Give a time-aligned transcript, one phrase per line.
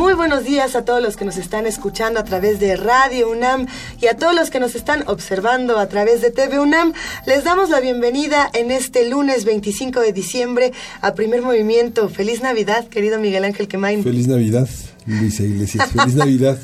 [0.00, 3.66] Muy buenos días a todos los que nos están escuchando a través de Radio UNAM
[4.00, 6.94] y a todos los que nos están observando a través de TV UNAM.
[7.26, 12.08] Les damos la bienvenida en este lunes 25 de diciembre a Primer Movimiento.
[12.08, 14.02] Feliz Navidad, querido Miguel Ángel Quemain.
[14.02, 14.70] Feliz Navidad,
[15.04, 15.90] Luisa Iglesias.
[15.90, 16.58] Feliz Navidad.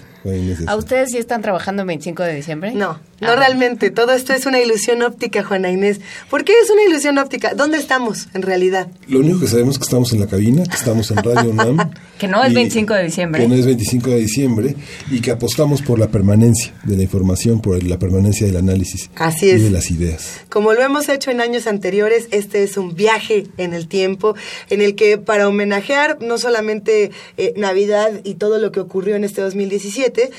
[0.67, 2.73] ¿A ustedes sí están trabajando el 25 de diciembre?
[2.73, 3.37] No, no ah.
[3.37, 3.91] realmente.
[3.91, 6.01] Todo esto es una ilusión óptica, Juana Inés.
[6.29, 7.55] ¿Por qué es una ilusión óptica?
[7.55, 8.89] ¿Dónde estamos en realidad?
[9.09, 11.91] Lo único que sabemos es que estamos en la cabina, que estamos en Radio UNAM.
[12.19, 13.43] que no es 25 de diciembre.
[13.43, 14.77] Que no es 25 de diciembre
[15.11, 19.51] y que apostamos por la permanencia de la información, por la permanencia del análisis Así
[19.51, 19.61] es.
[19.61, 20.41] y de las ideas.
[20.49, 24.35] Como lo hemos hecho en años anteriores, este es un viaje en el tiempo
[24.71, 29.25] en el que para homenajear no solamente eh, Navidad y todo lo que ocurrió en
[29.25, 30.33] este 2017, て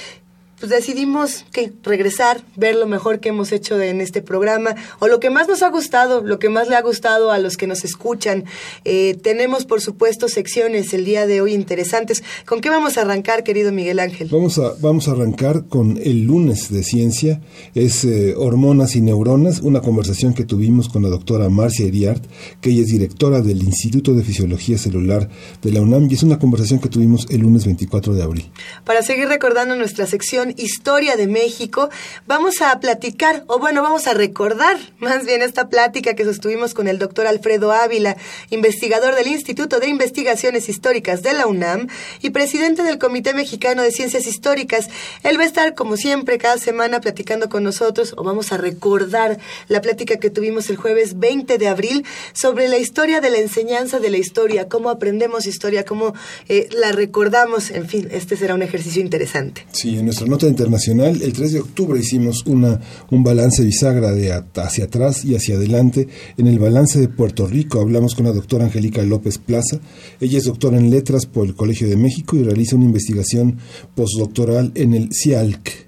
[0.59, 5.19] pues decidimos que regresar, ver lo mejor que hemos hecho en este programa o lo
[5.19, 7.83] que más nos ha gustado, lo que más le ha gustado a los que nos
[7.83, 8.45] escuchan.
[8.83, 12.23] Eh, tenemos, por supuesto, secciones el día de hoy interesantes.
[12.45, 14.29] ¿Con qué vamos a arrancar, querido Miguel Ángel?
[14.31, 17.41] Vamos a, vamos a arrancar con el lunes de ciencia,
[17.75, 22.23] es eh, hormonas y neuronas, una conversación que tuvimos con la doctora Marcia Eriart,
[22.61, 25.29] que ella es directora del Instituto de Fisiología Celular
[25.61, 28.51] de la UNAM y es una conversación que tuvimos el lunes 24 de abril.
[28.85, 31.89] Para seguir recordando nuestra sección Historia de México,
[32.25, 36.87] vamos a platicar, o bueno, vamos a recordar más bien esta plática que sostuvimos con
[36.87, 38.17] el doctor Alfredo Ávila,
[38.49, 41.87] investigador del Instituto de Investigaciones Históricas de la UNAM
[42.21, 44.89] y presidente del Comité Mexicano de Ciencias Históricas.
[45.23, 49.39] Él va a estar, como siempre, cada semana platicando con nosotros, o vamos a recordar
[49.67, 53.99] la plática que tuvimos el jueves 20 de abril sobre la historia de la enseñanza
[53.99, 56.13] de la historia, cómo aprendemos historia, cómo
[56.47, 59.65] eh, la recordamos, en fin, este será un ejercicio interesante.
[59.71, 60.07] Sí, en
[60.45, 65.55] internacional, el 3 de octubre hicimos una, un balance bisagra de hacia atrás y hacia
[65.55, 66.07] adelante.
[66.37, 69.79] En el balance de Puerto Rico hablamos con la doctora Angélica López Plaza.
[70.19, 73.57] Ella es doctora en letras por el Colegio de México y realiza una investigación
[73.95, 75.87] postdoctoral en el CIALC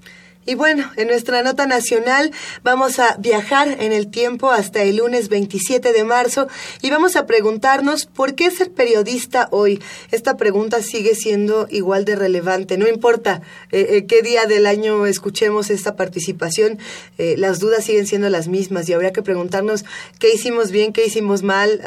[0.50, 2.32] y bueno, en nuestra nota nacional
[2.64, 6.48] vamos a viajar en el tiempo hasta el lunes 27 de marzo
[6.82, 9.80] y vamos a preguntarnos por qué ser periodista hoy.
[10.10, 12.78] Esta pregunta sigue siendo igual de relevante.
[12.78, 16.80] No importa eh, eh, qué día del año escuchemos esta participación,
[17.16, 19.84] eh, las dudas siguen siendo las mismas y habría que preguntarnos
[20.18, 21.80] qué hicimos bien, qué hicimos mal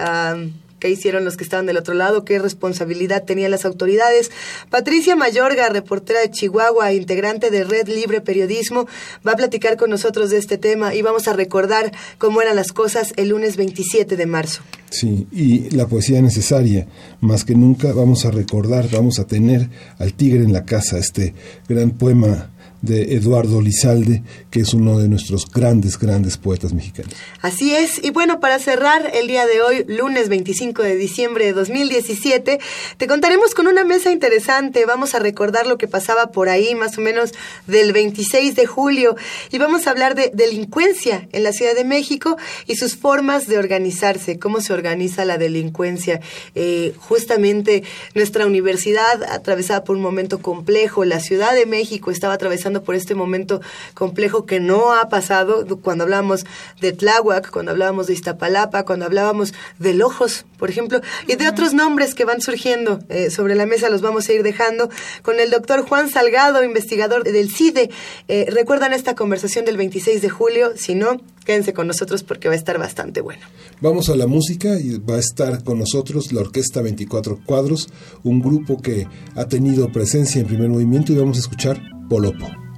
[0.83, 4.31] qué hicieron los que estaban del otro lado, qué responsabilidad tenían las autoridades.
[4.69, 8.85] Patricia Mayorga, reportera de Chihuahua, integrante de Red Libre Periodismo,
[9.25, 12.73] va a platicar con nosotros de este tema y vamos a recordar cómo eran las
[12.73, 14.61] cosas el lunes 27 de marzo.
[14.89, 16.85] Sí, y la poesía necesaria,
[17.21, 21.33] más que nunca vamos a recordar, vamos a tener al tigre en la casa, este
[21.69, 22.51] gran poema
[22.83, 27.13] de Eduardo Lizalde, que es uno de nuestros grandes, grandes poetas mexicanos.
[27.41, 31.53] Así es, y bueno, para cerrar el día de hoy, lunes 25 de diciembre de
[31.53, 32.59] 2017,
[32.97, 36.97] te contaremos con una mesa interesante, vamos a recordar lo que pasaba por ahí, más
[36.97, 37.31] o menos
[37.67, 39.15] del 26 de julio,
[39.49, 42.35] y vamos a hablar de delincuencia en la Ciudad de México
[42.67, 46.19] y sus formas de organizarse, cómo se organiza la delincuencia.
[46.53, 47.83] Eh, justamente
[48.13, 53.13] nuestra universidad atravesada por un momento complejo, la Ciudad de México estaba atravesando por este
[53.13, 53.61] momento
[53.93, 56.45] complejo que no ha pasado cuando hablábamos
[56.81, 61.73] de Tláhuac, cuando hablábamos de Iztapalapa, cuando hablábamos de Lojos, por ejemplo, y de otros
[61.73, 64.89] nombres que van surgiendo eh, sobre la mesa, los vamos a ir dejando
[65.21, 67.89] con el doctor Juan Salgado, investigador del CIDE.
[68.27, 70.71] Eh, ¿Recuerdan esta conversación del 26 de julio?
[70.77, 73.41] Si no, quédense con nosotros porque va a estar bastante bueno.
[73.81, 77.89] Vamos a la música y va a estar con nosotros la Orquesta 24 Cuadros,
[78.23, 81.81] un grupo que ha tenido presencia en primer movimiento y vamos a escuchar
[82.13, 82.72] Polopo.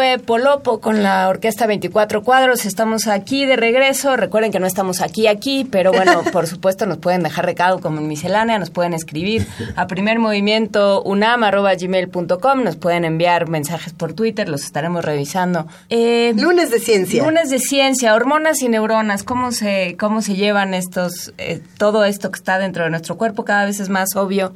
[0.00, 2.64] Fue Polopo con la Orquesta 24 Cuadros.
[2.64, 4.16] Estamos aquí de regreso.
[4.16, 7.98] Recuerden que no estamos aquí, aquí, pero bueno, por supuesto nos pueden dejar recado como
[7.98, 14.48] en miscelánea, nos pueden escribir a primer movimiento unam.gmail.com, nos pueden enviar mensajes por Twitter,
[14.48, 15.66] los estaremos revisando.
[15.90, 17.22] Eh, lunes de ciencia.
[17.22, 22.30] Lunes de ciencia, hormonas y neuronas, ¿cómo se, cómo se llevan estos, eh, todo esto
[22.30, 23.44] que está dentro de nuestro cuerpo?
[23.44, 24.54] Cada vez es más obvio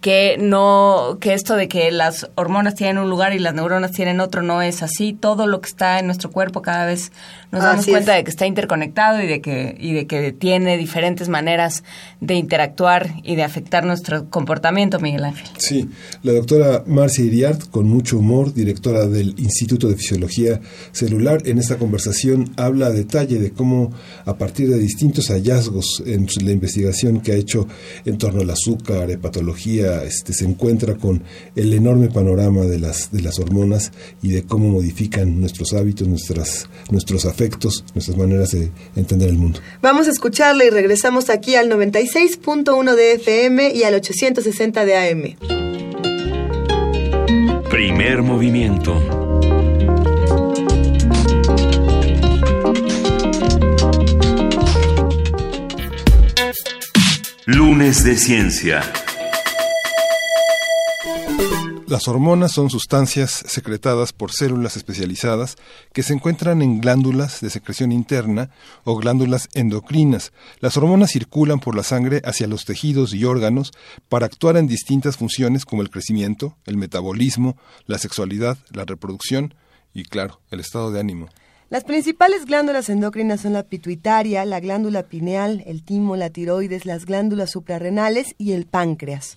[0.00, 4.20] que no, que esto de que las hormonas tienen un lugar y las neuronas tienen
[4.20, 5.12] otro no es así.
[5.12, 7.12] Todo lo que está en nuestro cuerpo cada vez
[7.50, 11.28] nos damos cuenta de que está interconectado y de que, y de que tiene diferentes
[11.28, 11.84] maneras
[12.20, 15.48] de interactuar y de afectar nuestro comportamiento, Miguel Ángel.
[15.58, 15.88] Sí,
[16.22, 20.60] la doctora Marcia Iriart, con mucho humor, directora del Instituto de Fisiología
[20.92, 23.92] Celular, en esta conversación habla a detalle de cómo
[24.24, 27.66] a partir de distintos hallazgos en la investigación que ha hecho
[28.04, 31.22] en torno al azúcar, hepatología, este, se encuentra con
[31.54, 36.68] el enorme panorama de las, de las hormonas y de cómo modifican nuestros hábitos, nuestras,
[36.90, 39.60] nuestros afectos, nuestras maneras de entender el mundo.
[39.80, 45.36] Vamos a escucharle y regresamos aquí al 96.1 de FM y al 860 de AM.
[47.70, 49.00] Primer movimiento.
[57.46, 58.82] Lunes de Ciencia.
[61.86, 65.56] Las hormonas son sustancias secretadas por células especializadas
[65.92, 68.48] que se encuentran en glándulas de secreción interna
[68.84, 70.32] o glándulas endocrinas.
[70.60, 73.72] Las hormonas circulan por la sangre hacia los tejidos y órganos
[74.08, 79.54] para actuar en distintas funciones como el crecimiento, el metabolismo, la sexualidad, la reproducción
[79.92, 81.28] y, claro, el estado de ánimo.
[81.68, 87.04] Las principales glándulas endocrinas son la pituitaria, la glándula pineal, el timo, la tiroides, las
[87.04, 89.36] glándulas suprarrenales y el páncreas.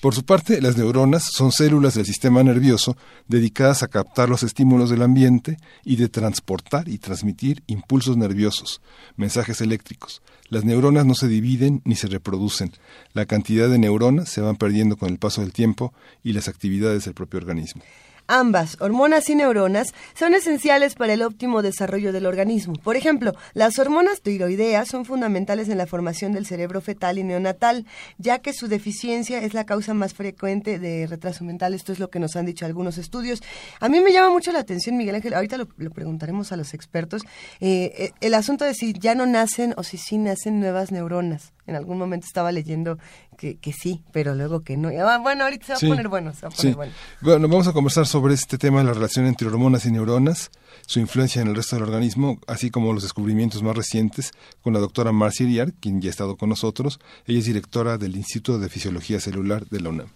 [0.00, 2.96] Por su parte, las neuronas son células del sistema nervioso
[3.28, 8.82] dedicadas a captar los estímulos del ambiente y de transportar y transmitir impulsos nerviosos,
[9.16, 10.22] mensajes eléctricos.
[10.48, 12.72] Las neuronas no se dividen ni se reproducen.
[13.14, 17.06] La cantidad de neuronas se van perdiendo con el paso del tiempo y las actividades
[17.06, 17.82] del propio organismo.
[18.28, 22.74] Ambas, hormonas y neuronas, son esenciales para el óptimo desarrollo del organismo.
[22.74, 27.86] Por ejemplo, las hormonas tiroideas son fundamentales en la formación del cerebro fetal y neonatal,
[28.18, 31.74] ya que su deficiencia es la causa más frecuente de retraso mental.
[31.74, 33.42] Esto es lo que nos han dicho algunos estudios.
[33.80, 37.22] A mí me llama mucho la atención, Miguel Ángel, ahorita lo, preguntaremos a los expertos,
[37.60, 41.52] eh, eh, el asunto de si ya no nacen o si sí nacen nuevas neuronas.
[41.66, 42.98] En algún momento estaba leyendo
[43.36, 44.88] que, que sí, pero luego que no.
[44.88, 46.92] Ah, bueno, ahorita se va a poner bueno, se va a poner bueno.
[47.20, 50.50] Bueno, vamos a conversar sobre este tema de la relación entre hormonas y neuronas,
[50.86, 54.80] su influencia en el resto del organismo, así como los descubrimientos más recientes, con la
[54.80, 56.98] doctora Marcia Iriar, quien ya ha estado con nosotros.
[57.26, 60.08] Ella es directora del Instituto de Fisiología Celular de la UNAM.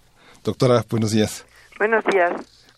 [0.42, 1.44] Doctora, buenos días.
[1.78, 2.32] Buenos días.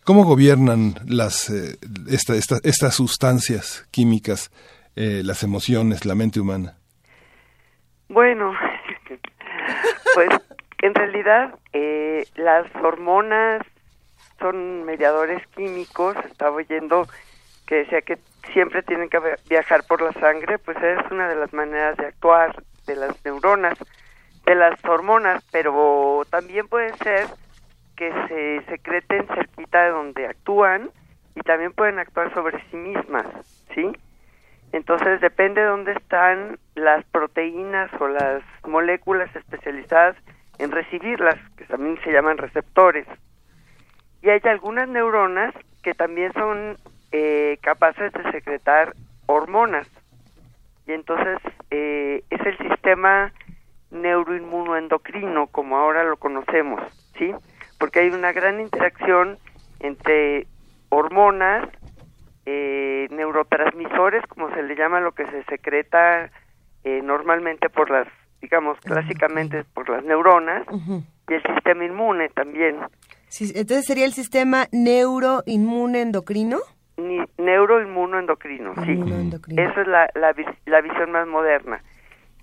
[0.05, 2.35] ¿Cómo gobiernan las, eh, esta,
[2.65, 4.51] estas sustancias químicas,
[4.97, 6.77] eh, las emociones, la mente humana?
[8.09, 8.53] Bueno,
[10.15, 10.29] pues
[10.83, 13.63] en realidad eh, las hormonas
[14.39, 16.17] son mediadores químicos.
[16.27, 17.07] Estaba oyendo
[17.67, 18.19] que decía que
[18.53, 22.63] siempre tienen que viajar por la sangre, pues es una de las maneras de actuar
[22.87, 23.79] de las neuronas,
[24.45, 27.29] de las hormonas, pero también puede ser
[27.97, 30.91] que se secreten cerquita de donde actúan
[31.35, 33.27] y también pueden actuar sobre sí mismas,
[33.75, 33.93] ¿sí?
[34.73, 40.17] Entonces depende de dónde están las proteínas o las moléculas especializadas
[40.59, 43.07] en recibirlas, que también se llaman receptores.
[44.23, 46.77] Y hay algunas neuronas que también son
[47.11, 48.95] eh, capaces de secretar
[49.27, 49.87] hormonas.
[50.87, 51.39] Y entonces
[51.71, 53.33] eh, es el sistema
[53.91, 56.81] neuroinmunoendocrino, como ahora lo conocemos,
[57.19, 57.35] ¿sí?
[57.79, 59.39] Porque hay una gran interacción
[59.81, 60.47] entre
[60.89, 61.69] hormonas
[62.47, 66.31] eh, neurotransmisores, como se le llama lo que se secreta
[66.85, 68.09] eh, normalmente por las,
[68.41, 70.67] digamos, clásicamente por las neuronas,
[71.29, 72.77] y el sistema inmune también.
[73.41, 76.59] entonces sería el sistema neuroinmune endocrino.
[76.97, 79.01] Ni, neuroinmunoendocrino, sí.
[79.57, 80.35] Esa es la, la,
[80.67, 81.83] la visión más moderna.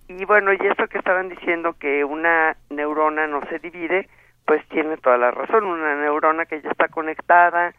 [0.08, 4.10] Y bueno, y esto que estaban diciendo que una neurona no se divide,
[4.46, 5.66] pues tiene toda la razón.
[5.66, 7.76] Una neurona que ya está conectada,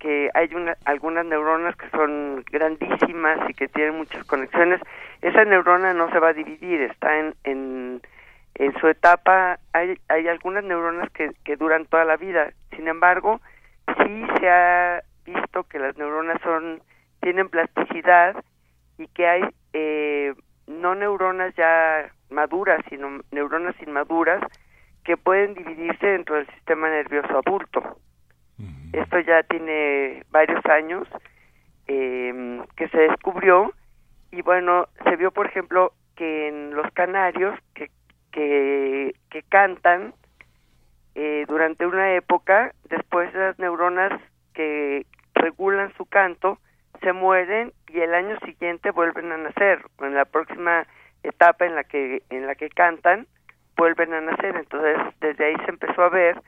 [0.00, 4.80] que hay una, algunas neuronas que son grandísimas y que tienen muchas conexiones,
[5.22, 8.02] esa neurona no se va a dividir, está en, en,
[8.54, 13.40] en su etapa, hay, hay algunas neuronas que, que duran toda la vida, sin embargo,
[13.98, 16.82] sí se ha visto que las neuronas son
[17.20, 18.42] tienen plasticidad
[18.98, 19.42] y que hay
[19.72, 20.34] eh,
[20.66, 24.42] no neuronas ya maduras, sino neuronas inmaduras
[25.04, 27.98] que pueden dividirse dentro del sistema nervioso adulto.
[28.92, 31.06] Esto ya tiene varios años
[31.86, 33.72] em, que se descubrió
[34.32, 37.90] y bueno, se vio por ejemplo que en los canarios que,
[38.32, 40.14] que, que cantan
[41.14, 44.20] eh, durante una época, después las neuronas
[44.54, 46.58] que regulan su canto
[47.02, 49.84] se mueren y el año siguiente vuelven a nacer.
[50.00, 50.86] En la próxima
[51.22, 53.26] etapa en la que en la que cantan
[53.76, 54.56] vuelven a nacer.
[54.56, 56.40] Entonces desde ahí se empezó a ver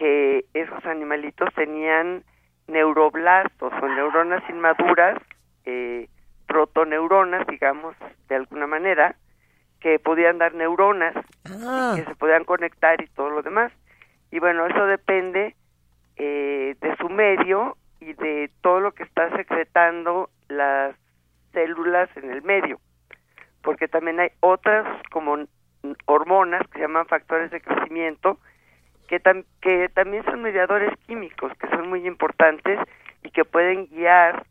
[0.00, 2.24] que esos animalitos tenían
[2.68, 5.20] neuroblastos o neuronas inmaduras,
[5.66, 6.08] eh,
[6.46, 7.94] protoneuronas, digamos,
[8.26, 9.14] de alguna manera,
[9.78, 11.14] que podían dar neuronas,
[11.44, 11.92] Ah.
[11.96, 13.72] que se podían conectar y todo lo demás.
[14.30, 15.54] Y bueno, eso depende
[16.16, 20.94] eh, de su medio y de todo lo que está secretando las
[21.52, 22.80] células en el medio.
[23.62, 25.36] Porque también hay otras como
[26.06, 28.38] hormonas que se llaman factores de crecimiento
[29.10, 29.20] que,
[29.60, 32.78] que también son mediadores químicos, que son muy importantes
[33.24, 34.46] y que pueden guiar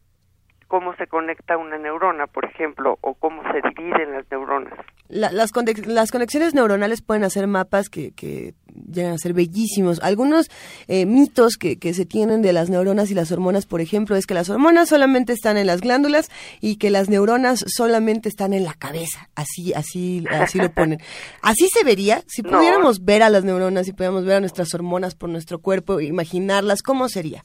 [0.69, 4.73] cómo se conecta una neurona, por ejemplo, o cómo se dividen las neuronas.
[5.09, 8.53] La- las, conex- las conexiones neuronales pueden hacer mapas que, que
[8.89, 9.99] llegan a ser bellísimos.
[10.01, 10.49] Algunos
[10.87, 14.25] eh, mitos que, que se tienen de las neuronas y las hormonas, por ejemplo, es
[14.27, 16.29] que las hormonas solamente están en las glándulas
[16.61, 19.27] y que las neuronas solamente están en la cabeza.
[19.35, 20.99] Así, así, así lo ponen.
[21.41, 22.51] Así se vería si No.
[22.51, 26.83] pudiéramos ver a las neuronas, si pudiéramos ver a nuestras hormonas por nuestro cuerpo, imaginarlas,
[26.83, 27.43] ¿cómo sería?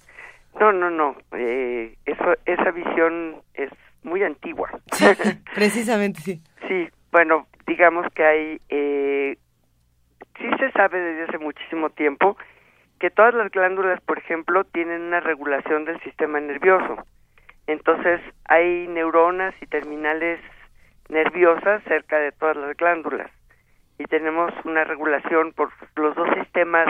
[0.58, 1.16] No, no, no.
[1.32, 3.70] Eh, eso, esa visión es
[4.02, 4.70] muy antigua.
[5.54, 6.42] Precisamente, sí.
[6.68, 9.36] sí, bueno, digamos que hay, eh,
[10.38, 12.36] sí se sabe desde hace muchísimo tiempo
[13.00, 17.04] que todas las glándulas, por ejemplo, tienen una regulación del sistema nervioso.
[17.66, 20.40] Entonces, hay neuronas y terminales
[21.08, 23.30] nerviosas cerca de todas las glándulas.
[23.98, 26.88] Y tenemos una regulación por los dos sistemas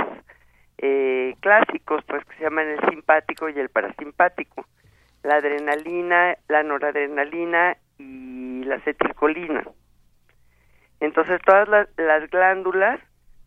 [0.86, 4.66] eh, clásicos, pues que se llaman el simpático y el parasimpático.
[5.22, 9.64] La adrenalina, la noradrenalina y la acetilcolina.
[11.00, 13.00] Entonces todas las, las glándulas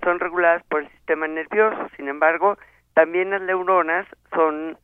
[0.03, 1.87] son reguladas por el sistema nervioso.
[1.95, 2.57] Sin embargo,
[2.95, 4.75] también las neuronas son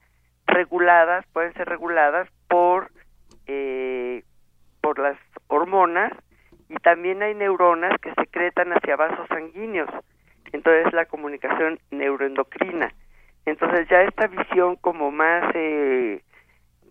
[0.45, 2.91] reguladas, pueden ser reguladas por
[3.47, 4.23] eh,
[4.79, 5.17] por las
[5.47, 6.13] hormonas
[6.69, 9.89] y también hay neuronas que secretan hacia vasos sanguíneos.
[10.53, 12.93] Entonces la comunicación neuroendocrina.
[13.45, 16.21] Entonces ya esta visión como más eh,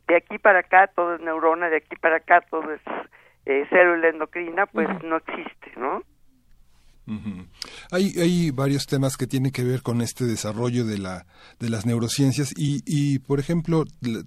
[0.06, 2.80] de aquí para acá todo es neurona, de aquí para acá todo es
[3.46, 6.02] eh, célula endocrina, pues no existe, ¿no?
[7.90, 11.26] Hay, hay varios temas que tienen que ver con este desarrollo de, la,
[11.58, 13.84] de las neurociencias y, y, por ejemplo,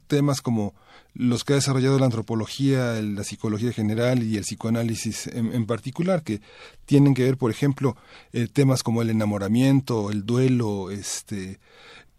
[0.08, 0.74] temas como
[1.14, 6.24] los que ha desarrollado la antropología, la psicología general y el psicoanálisis en, en particular,
[6.24, 6.42] que
[6.86, 7.96] tienen que ver, por ejemplo,
[8.34, 11.60] eh, temas como el enamoramiento, el duelo, este,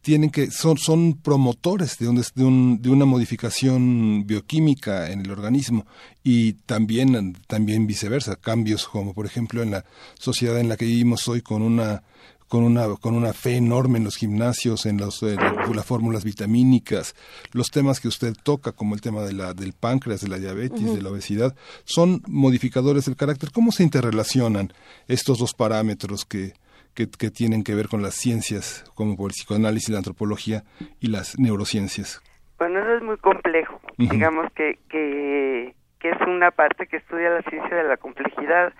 [0.06, 5.32] tienen que son son promotores de un, de un de una modificación bioquímica en el
[5.32, 5.84] organismo
[6.22, 9.84] y también también viceversa cambios como por ejemplo en la
[10.16, 12.04] sociedad en la que vivimos hoy con una
[12.47, 15.34] con una con una fe enorme en los gimnasios en los eh,
[15.75, 17.16] las fórmulas vitamínicas.
[17.50, 20.95] Los temas que usted toca como el tema de la del páncreas de la diabetes
[20.95, 23.50] de la obesidad son modificadores del carácter.
[23.50, 24.73] Cómo se interrelacionan
[25.08, 26.54] estos dos parámetros que
[26.97, 30.65] que, que, tienen que ver con las ciencias, como por el psicoanálisis, la antropología
[30.99, 32.23] y las neurociencias.
[32.59, 33.80] Bueno, eso es muy complejo.
[33.99, 34.11] Uh -huh.
[34.11, 38.73] Digamos que, que, que, es una parte que estudia la ciencia de la complejidad,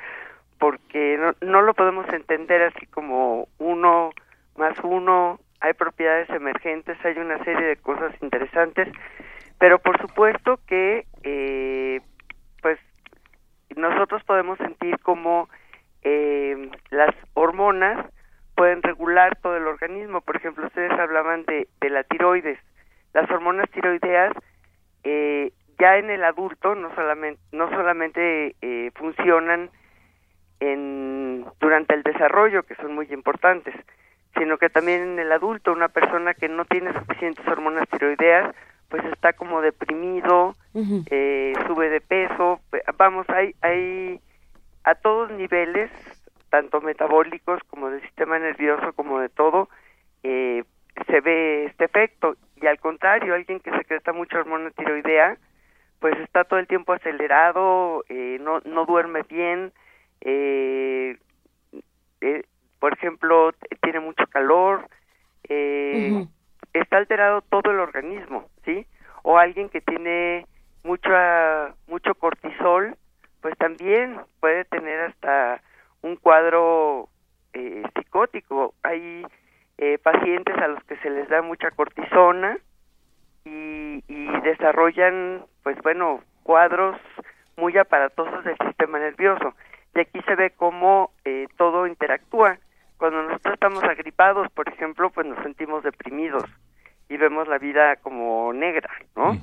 [0.59, 4.11] porque no, no lo podemos entender así como uno
[4.57, 8.88] más uno, hay propiedades emergentes, hay una serie de cosas interesantes,
[9.59, 12.00] pero por supuesto que, eh,
[12.62, 12.79] pues,
[13.74, 15.48] nosotros podemos sentir como
[16.08, 18.06] eh, las hormonas
[18.54, 20.20] pueden regular todo el organismo.
[20.20, 22.60] Por ejemplo, ustedes hablaban de, de la tiroides.
[23.12, 24.32] Las hormonas tiroideas
[25.02, 29.68] eh, ya en el adulto no solamente no solamente eh, funcionan
[30.60, 33.74] en durante el desarrollo que son muy importantes,
[34.38, 38.54] sino que también en el adulto una persona que no tiene suficientes hormonas tiroideas
[38.88, 41.04] pues está como deprimido, uh -huh.
[41.10, 42.60] eh, sube de peso,
[42.96, 44.20] vamos hay hay
[44.87, 45.90] a todos niveles,
[46.49, 49.68] tanto metabólicos como del sistema nervioso, como de todo,
[50.22, 50.62] eh,
[51.09, 52.37] se ve este efecto.
[52.62, 55.37] Y al contrario, alguien que secreta mucha hormona tiroidea,
[55.99, 59.72] pues está todo el tiempo acelerado, eh, no, no duerme bien,
[60.20, 61.18] eh,
[62.79, 64.87] por ejemplo, tiene mucho calor,
[65.49, 66.29] uh -huh.
[66.75, 68.87] está alterado todo el organismo, ¿sí?
[69.25, 70.46] O alguien que tiene
[70.85, 72.96] mucha, mucho cortisol,
[73.46, 75.62] pues también puede tener hasta
[76.02, 77.09] un cuadro
[77.52, 78.74] eh, psicótico.
[78.82, 79.24] Hay
[79.78, 82.59] eh, pacientes a los que se les da mucha cortisona
[83.44, 86.96] y, y desarrollan, pues bueno, cuadros
[87.56, 89.54] muy aparatosos del sistema nervioso.
[89.94, 92.59] Y aquí se ve cómo eh, todo interactúa.
[92.96, 96.42] Cuando nosotros estamos agripados, por ejemplo, pues nos sentimos deprimidos
[97.09, 99.38] y vemos la vida como negra, ¿no?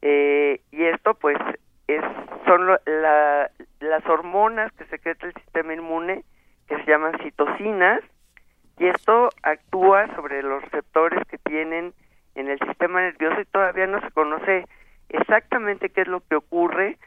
[0.00, 1.36] eh, y esto, pues,
[1.88, 2.02] es
[2.44, 6.24] son la, las hormonas que secreta el sistema inmune
[6.68, 8.00] que se llaman citocinas
[8.78, 11.94] y esto actúa sobre los receptores que tienen
[12.34, 14.66] en el sistema nervioso y todavía no se conoce
[15.08, 16.98] exactamente qué es lo que ocurre,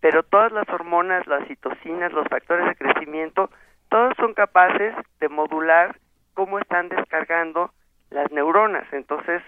[0.00, 3.50] pero todas las hormonas, las citocinas, los factores de crecimiento,
[3.88, 5.98] todos son capaces de modular
[6.34, 7.70] cómo están descargando
[8.10, 8.84] las neuronas.
[8.92, 9.42] Entonces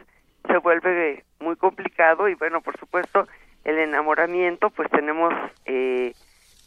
[0.47, 3.29] se vuelve muy complicado y bueno, por supuesto,
[3.65, 5.33] el enamoramiento, pues tenemos,
[5.67, 6.13] eh,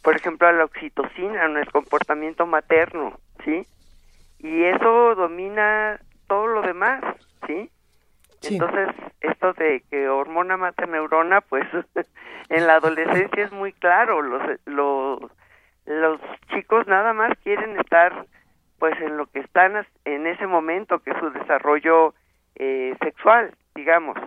[0.02, 3.66] por ejemplo, a la oxitocina, en el comportamiento materno, ¿sí?
[4.38, 7.02] Y eso domina todo lo demás,
[7.46, 7.70] ¿sí?
[8.42, 8.88] Entonces,
[9.20, 11.64] esto de que hormona mata neurona, pues
[12.48, 14.20] en la adolescencia es muy claro.
[14.20, 15.20] Los, los,
[15.86, 16.20] los
[16.52, 18.26] chicos nada más quieren estar,
[18.78, 22.14] pues, en lo que están en ese momento, que es su desarrollo
[22.56, 24.18] eh, sexual, digamos.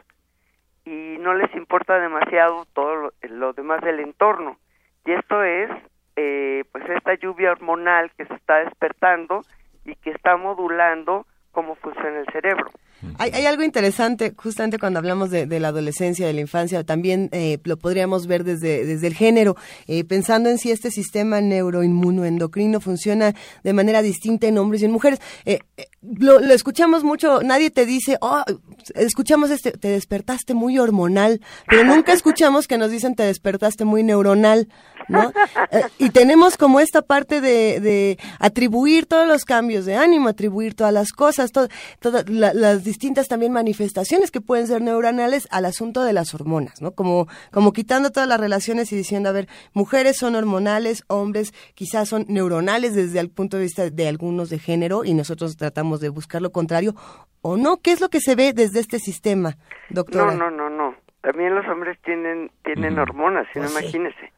[0.85, 4.57] Y no les importa demasiado todo lo, demás del entorno.
[5.05, 5.69] Y esto es,
[6.15, 9.41] eh, pues, esta lluvia hormonal que se está despertando
[9.83, 12.69] y que está modulando cómo funciona el cerebro.
[13.17, 17.77] Hay, algo interesante, justamente cuando hablamos de, la adolescencia, de la infancia, también eh, lo
[17.77, 19.55] podríamos ver desde, desde el género,
[19.87, 24.91] eh, pensando en si este sistema neuroinmunoendocrino funciona de manera distinta en hombres y en
[24.91, 25.19] mujeres.
[25.45, 25.59] Eh,
[26.01, 28.43] lo, lo, escuchamos mucho, nadie te dice, oh,
[28.95, 34.03] escuchamos este, te despertaste muy hormonal, pero nunca escuchamos que nos dicen te despertaste muy
[34.03, 34.67] neuronal.
[35.07, 35.31] ¿No?
[35.71, 40.75] Eh, y tenemos como esta parte de, de, atribuir todos los cambios de ánimo, atribuir
[40.75, 41.69] todas las cosas, todas
[42.29, 46.91] las distintas también manifestaciones que pueden ser neuronales al asunto de las hormonas, ¿no?
[46.91, 52.09] Como, como quitando todas las relaciones y diciendo, a ver, mujeres son hormonales, hombres quizás
[52.09, 56.09] son neuronales desde el punto de vista de algunos de género y nosotros tratamos de
[56.09, 56.95] buscar lo contrario,
[57.41, 59.57] o no, ¿qué es lo que se ve desde este sistema,
[59.89, 60.33] doctora?
[60.33, 60.95] No, no, no, no.
[61.21, 64.31] También los hombres tienen tienen hormonas, si no pues imagínese.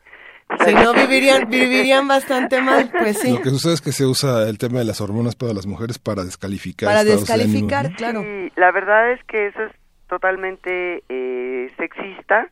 [0.65, 3.33] Si no, vivirían, vivirían bastante mal, pues sí.
[3.33, 5.99] Lo que sucede es que se usa el tema de las hormonas para las mujeres
[5.99, 6.87] para descalificar.
[6.87, 8.21] Para descalificar, claro.
[8.21, 9.71] Y la verdad es que eso es
[10.07, 12.49] totalmente eh, sexista,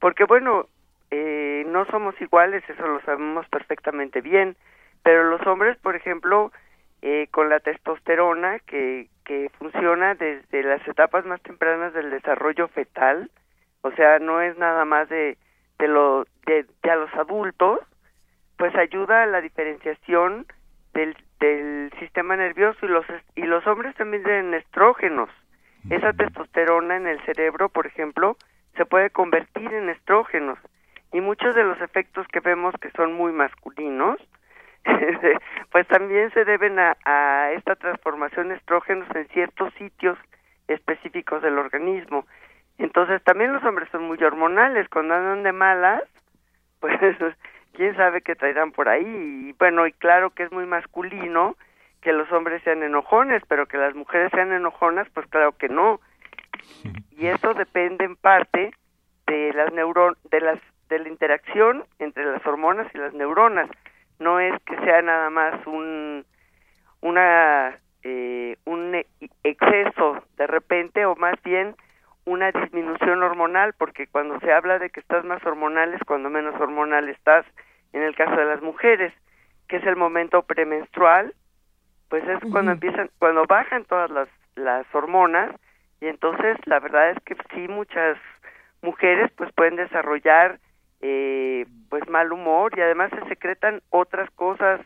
[0.00, 0.66] porque bueno,
[1.10, 4.56] eh, no somos iguales, eso lo sabemos perfectamente bien,
[5.04, 6.50] pero los hombres, por ejemplo,
[7.02, 13.30] eh, con la testosterona, que, que funciona desde las etapas más tempranas del desarrollo fetal,
[13.82, 15.38] o sea, no es nada más de
[15.78, 17.80] de, lo, de, a los adultos,
[18.56, 20.46] pues ayuda a la diferenciación
[20.94, 25.28] del, del sistema nervioso y los, y los hombres también tienen estrógenos.
[25.90, 28.36] Esa testosterona en el cerebro, por ejemplo,
[28.76, 30.58] se puede convertir en estrógenos
[31.12, 34.18] y muchos de los efectos que vemos que son muy masculinos,
[35.72, 40.18] pues también se deben a, a esta transformación de estrógenos en ciertos sitios
[40.68, 42.26] específicos del organismo.
[42.78, 46.02] Entonces también los hombres son muy hormonales, cuando andan de malas,
[46.80, 46.98] pues
[47.72, 49.04] quién sabe qué traerán por ahí.
[49.04, 51.56] Y bueno, y claro que es muy masculino
[52.02, 56.00] que los hombres sean enojones, pero que las mujeres sean enojonas, pues claro que no.
[57.10, 58.72] Y eso depende en parte
[59.26, 63.68] de las neuron de las de la interacción entre las hormonas y las neuronas.
[64.18, 66.24] No es que sea nada más un
[67.00, 69.04] una eh, un
[69.42, 71.74] exceso de repente o más bien
[72.26, 76.60] una disminución hormonal, porque cuando se habla de que estás más hormonal es cuando menos
[76.60, 77.46] hormonal estás,
[77.92, 79.14] en el caso de las mujeres,
[79.68, 81.32] que es el momento premenstrual,
[82.08, 85.52] pues es cuando empiezan, cuando bajan todas las, las hormonas,
[86.00, 88.18] y entonces la verdad es que sí muchas
[88.82, 90.58] mujeres pues pueden desarrollar
[91.00, 94.80] eh, pues mal humor y además se secretan otras cosas,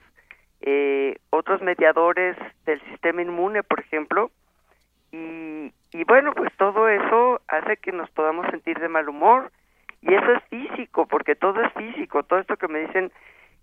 [0.60, 4.30] eh, otros mediadores del sistema inmune, por ejemplo,
[5.12, 9.50] y, y bueno, pues todo eso hace que nos podamos sentir de mal humor.
[10.02, 13.12] Y eso es físico, porque todo es físico, todo esto que me dicen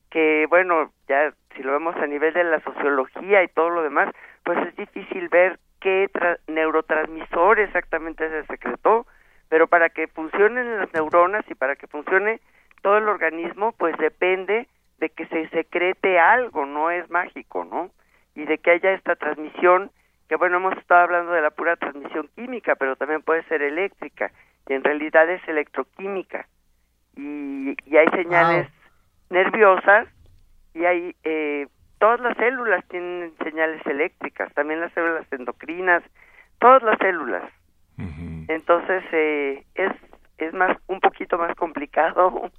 [0.10, 4.14] que bueno, ya si lo vemos a nivel de la sociología y todo lo demás,
[4.44, 6.10] pues es difícil ver qué
[6.48, 9.06] neurotransmisor exactamente se secretó,
[9.50, 12.40] pero para que funcionen las neuronas y para que funcione
[12.82, 14.68] todo el organismo, pues depende
[15.00, 17.92] de que se secrete algo, no es mágico, ¿no?
[18.36, 19.92] Y de que haya esta transmisión
[20.28, 24.32] que bueno, hemos estado hablando de la pura transmisión química, pero también puede ser eléctrica,
[24.68, 26.48] y en realidad es electroquímica.
[27.16, 28.70] Y, y hay señales
[29.30, 30.08] nerviosas
[30.74, 31.68] y hay eh,
[32.00, 36.04] todas las células tienen señales eléctricas, también las células endocrinas,
[36.60, 37.44] todas las células.
[38.48, 39.92] Entonces eh, es
[40.38, 42.52] es más un poquito más complicado.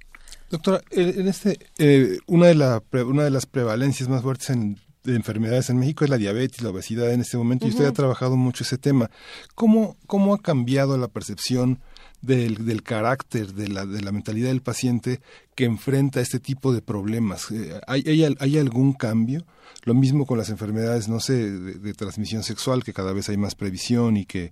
[0.51, 5.15] Doctora, en este eh, una de la una de las prevalencias más fuertes en de
[5.15, 8.35] enfermedades en México es la diabetes, la obesidad en este momento, y usted ha trabajado
[8.35, 9.09] mucho ese tema.
[9.55, 11.79] ¿Cómo, cómo ha cambiado la percepción
[12.21, 15.21] del, del carácter, de la, de la mentalidad del paciente
[15.55, 17.49] que enfrenta este tipo de problemas?
[17.51, 19.45] Eh, ¿Hay, hay, hay algún cambio?
[19.85, 23.55] Lo mismo con las enfermedades, no sé, de, transmisión sexual, que cada vez hay más
[23.55, 24.51] previsión y que,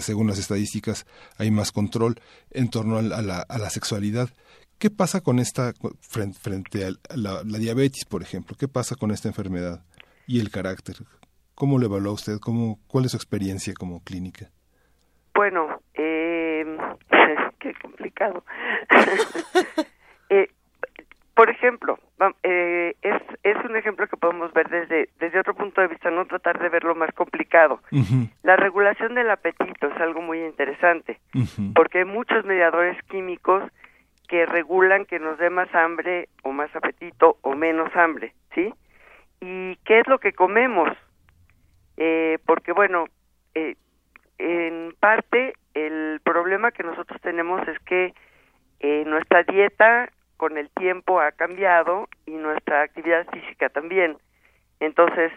[0.00, 4.30] según las estadísticas, hay más control en torno a la, a la sexualidad.
[4.82, 8.56] ¿Qué pasa con esta, frente, a la, diabetes, por ejemplo?
[8.58, 9.84] ¿Qué pasa con esta enfermedad
[10.26, 10.96] y el carácter?
[11.54, 12.40] ¿Cómo lo evalúa usted?
[12.40, 14.50] ¿Cómo, ¿Cuál es su experiencia como clínica?
[15.36, 16.66] Bueno, eh,
[17.60, 18.44] qué complicado.
[20.30, 20.48] eh,
[21.36, 22.00] por ejemplo,
[22.42, 26.26] eh, es, es un ejemplo que podemos ver desde, desde otro punto de vista, no
[26.26, 27.80] tratar de verlo más complicado.
[28.42, 31.20] La regulación del apetito es algo muy interesante,
[31.76, 33.62] porque hay muchos mediadores químicos
[34.32, 38.72] que regulan que nos dé más hambre o más apetito o menos hambre, ¿sí?
[39.42, 40.88] ¿Y qué es lo que comemos?
[41.98, 43.08] Eh, porque bueno,
[43.54, 43.76] eh,
[44.38, 48.14] en parte el problema que nosotros tenemos es que
[48.80, 54.16] eh, nuestra dieta con el tiempo ha cambiado y nuestra actividad física también.
[54.80, 55.30] Entonces,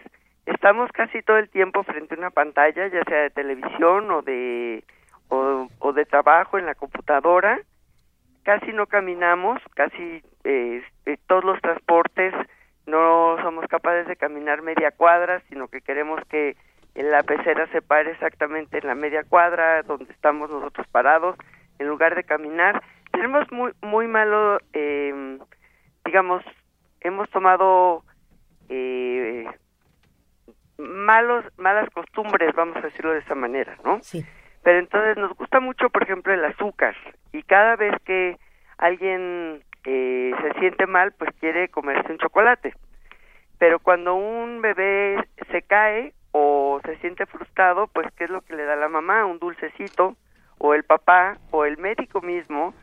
[0.46, 4.82] estamos casi todo el tiempo frente a una pantalla, ya sea de televisión o de
[5.28, 7.60] o de trabajo en la computadora
[8.46, 10.80] casi no caminamos, casi eh,
[11.26, 12.32] todos los transportes
[12.86, 16.56] no somos capaces de caminar media cuadra, sino que queremos que
[16.94, 21.36] la pecera se pare exactamente en la media cuadra donde estamos nosotros parados,
[21.80, 22.84] en lugar de caminar.
[23.10, 25.38] Tenemos muy muy malo, eh,
[26.04, 26.44] digamos,
[27.00, 28.04] hemos tomado
[28.68, 29.44] eh,
[30.78, 33.98] malos malas costumbres, vamos a decirlo de esa manera, ¿no?
[34.02, 34.24] Sí.
[34.66, 36.96] Pero entonces nos gusta mucho, por ejemplo, el azúcar
[37.32, 38.36] y cada vez que
[38.78, 42.74] alguien eh, se siente mal, pues quiere comerse un chocolate.
[43.58, 48.56] Pero cuando un bebé se cae o se siente frustrado, pues ¿qué es lo que
[48.56, 49.24] le da la mamá?
[49.24, 50.16] Un dulcecito
[50.58, 52.74] o el papá o el médico mismo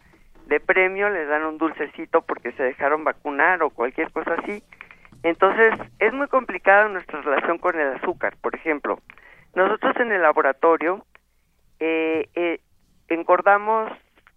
[0.46, 4.64] de premio le dan un dulcecito porque se dejaron vacunar o cualquier cosa así.
[5.22, 8.38] Entonces es muy complicada nuestra relación con el azúcar.
[8.40, 9.00] Por ejemplo,
[9.54, 11.06] nosotros en el laboratorio
[11.80, 12.60] eh, eh,
[13.08, 13.92] engordamos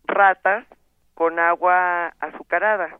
[0.04, 0.64] ratas
[1.14, 2.98] con agua azucarada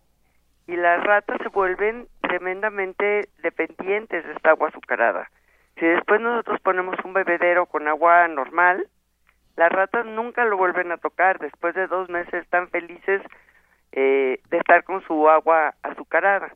[0.66, 5.30] y las ratas se vuelven tremendamente dependientes de esta agua azucarada.
[5.78, 8.88] Si después nosotros ponemos un bebedero con agua normal,
[9.56, 11.38] las ratas nunca lo vuelven a tocar.
[11.38, 13.22] Después de dos meses están felices
[13.92, 16.54] eh, de estar con su agua azucarada.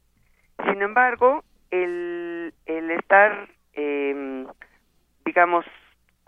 [0.64, 4.46] Sin embargo, el, el estar, eh,
[5.24, 5.64] digamos,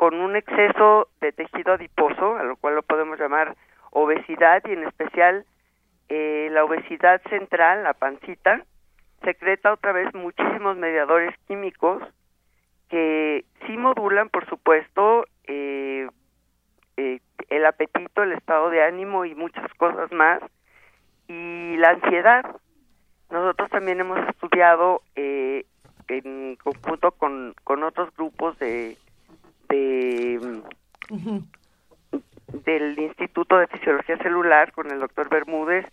[0.02, 3.54] con un exceso de tejido adiposo, a lo cual lo podemos llamar
[3.92, 5.46] obesidad y en especial
[6.08, 8.64] eh, la obesidad central, la pancita,
[9.22, 12.02] secreta otra vez muchísimos mediadores químicos
[12.88, 16.08] que sí modulan, por supuesto, eh,
[16.96, 20.42] eh, el apetito, el estado de ánimo y muchas cosas más,
[21.28, 22.44] y la ansiedad.
[23.30, 28.96] Nosotros también hemos estudiado en conjunto con, con otros grupos de
[32.64, 35.87] del Instituto de Fisiología Celular con el doctor Bermúdez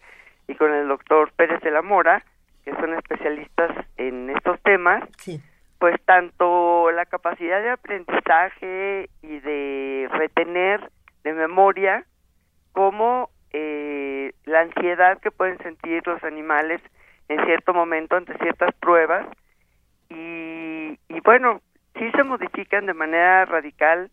[0.48, 2.24] y con el doctor Pérez de la Mora,
[2.66, 5.04] que son especialistas en estos temas,
[5.78, 10.92] pues tanto la capacidad de aprendizaje y de retener
[11.24, 12.06] de memoria
[12.74, 16.82] como eh, la ansiedad que pueden sentir los animales
[17.30, 19.28] en cierto momento ante ciertas pruebas
[20.10, 21.62] y, y bueno,
[22.00, 24.10] sí se modifican de manera radical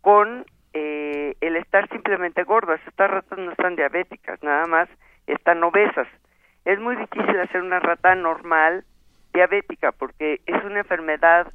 [0.00, 2.80] con eh, el estar simplemente gordas.
[2.86, 4.88] Estas ratas no están diabéticas, nada más
[5.26, 6.08] están obesas.
[6.64, 8.84] Es muy difícil hacer una rata normal
[9.32, 11.52] diabética porque es una enfermedad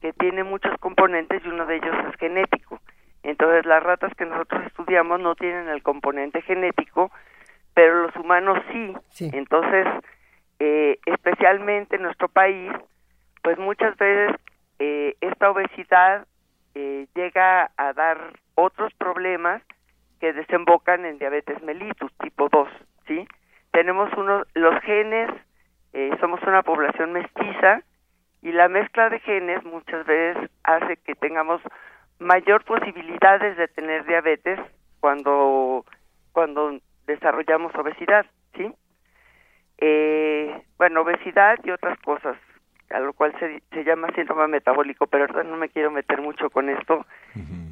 [0.00, 2.80] que tiene muchos componentes y uno de ellos es genético.
[3.22, 7.12] Entonces las ratas que nosotros estudiamos no tienen el componente genético,
[7.74, 9.30] pero los humanos sí.
[9.32, 9.86] Entonces,
[10.58, 12.72] eh, especialmente en nuestro país,
[13.42, 14.36] pues muchas veces
[14.84, 16.26] eh, esta obesidad
[16.74, 18.18] eh, llega a dar
[18.56, 19.62] otros problemas
[20.18, 22.68] que desembocan en diabetes mellitus tipo 2,
[23.06, 23.24] ¿sí?
[23.70, 25.30] Tenemos uno, los genes,
[25.92, 27.82] eh, somos una población mestiza
[28.42, 31.60] y la mezcla de genes muchas veces hace que tengamos
[32.18, 34.58] mayor posibilidades de tener diabetes
[34.98, 35.84] cuando
[36.32, 38.72] cuando desarrollamos obesidad, ¿sí?
[39.78, 42.36] Eh, bueno, obesidad y otras cosas
[42.92, 46.50] a lo cual se, se llama síndrome metabólico, pero ahora no me quiero meter mucho
[46.50, 47.06] con esto,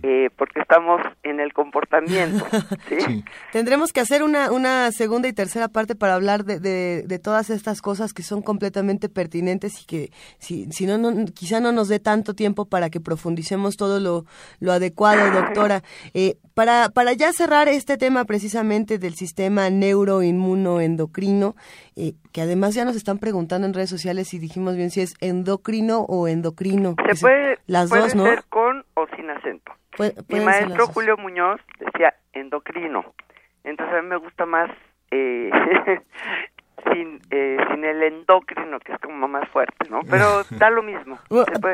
[0.02, 2.46] eh, porque estamos en el comportamiento.
[2.88, 3.24] ¿sí?
[3.52, 7.50] Tendremos que hacer una, una segunda y tercera parte para hablar de, de, de todas
[7.50, 11.88] estas cosas que son completamente pertinentes y que si, si no, no, quizá no nos
[11.88, 14.24] dé tanto tiempo para que profundicemos todo lo,
[14.58, 15.82] lo adecuado, doctora.
[16.14, 21.54] Eh, para, para ya cerrar este tema precisamente del sistema neuroinmunoendocrino,
[21.96, 25.14] eh, que además ya nos están preguntando en redes sociales y dijimos bien si es
[25.20, 26.96] endocrino o endocrino.
[27.08, 28.24] Se puede, las dos, ¿no?
[28.24, 29.72] ser con o sin acento.
[30.28, 33.14] Mi maestro Julio Muñoz decía endocrino.
[33.64, 34.70] Entonces a mí me gusta más
[35.10, 35.50] eh,
[36.84, 40.00] sin, eh, sin el endocrino, que es como más fuerte, ¿no?
[40.08, 41.18] Pero da lo mismo.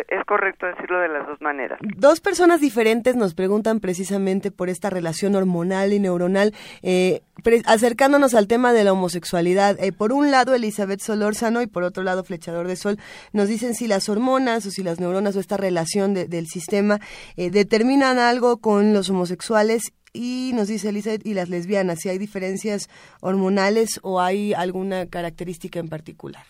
[0.08, 1.78] es correcto decirlo de las dos maneras.
[1.96, 7.22] Dos personas diferentes nos preguntan precisamente por esta relación hormonal y neuronal, eh,
[7.66, 9.76] acercándonos al tema de la homosexualidad.
[9.78, 12.98] Eh, por un lado, Elizabeth Solórzano y por otro lado, Flechador de Sol,
[13.32, 17.00] nos dicen si las hormonas o si las neuronas o esta relación del sistema
[17.36, 22.88] determinan algo con los homosexuales y nos dice Elizabeth, y las lesbianas, si hay diferencias
[23.20, 26.44] hormonales o hay alguna característica en particular.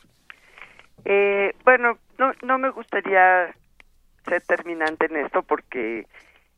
[1.04, 3.54] Eh, bueno, no, no me gustaría
[4.24, 6.06] ser terminante en esto porque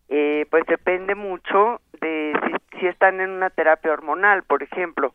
[0.09, 2.33] eh, pues depende mucho de
[2.79, 5.13] si, están en una terapia hormonal, por ejemplo.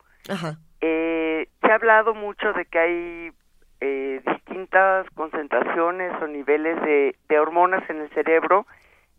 [0.80, 3.32] Eh, se ha hablado mucho de que hay
[3.80, 8.66] eh, distintas concentraciones o niveles de, de hormonas en el cerebro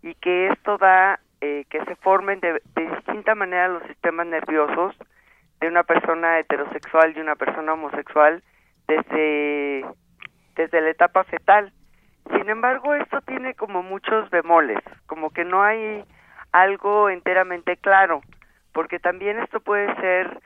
[0.02, 4.96] y que esto da eh, que se formen de, distinta manera los sistemas nerviosos
[5.60, 8.42] de una persona heterosexual y una persona homosexual
[8.88, 9.86] desde,
[10.56, 11.72] desde la etapa fetal.
[12.32, 16.04] Sin embargo, esto tiene como muchos bemoles, como que no hay
[16.52, 18.22] algo enteramente claro,
[18.74, 20.40] porque también esto puede ser,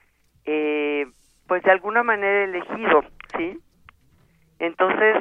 [0.44, 1.06] eh,
[1.48, 3.06] pues de alguna manera elegido,
[3.38, 3.58] ¿sí?
[4.60, 5.16] Entonces,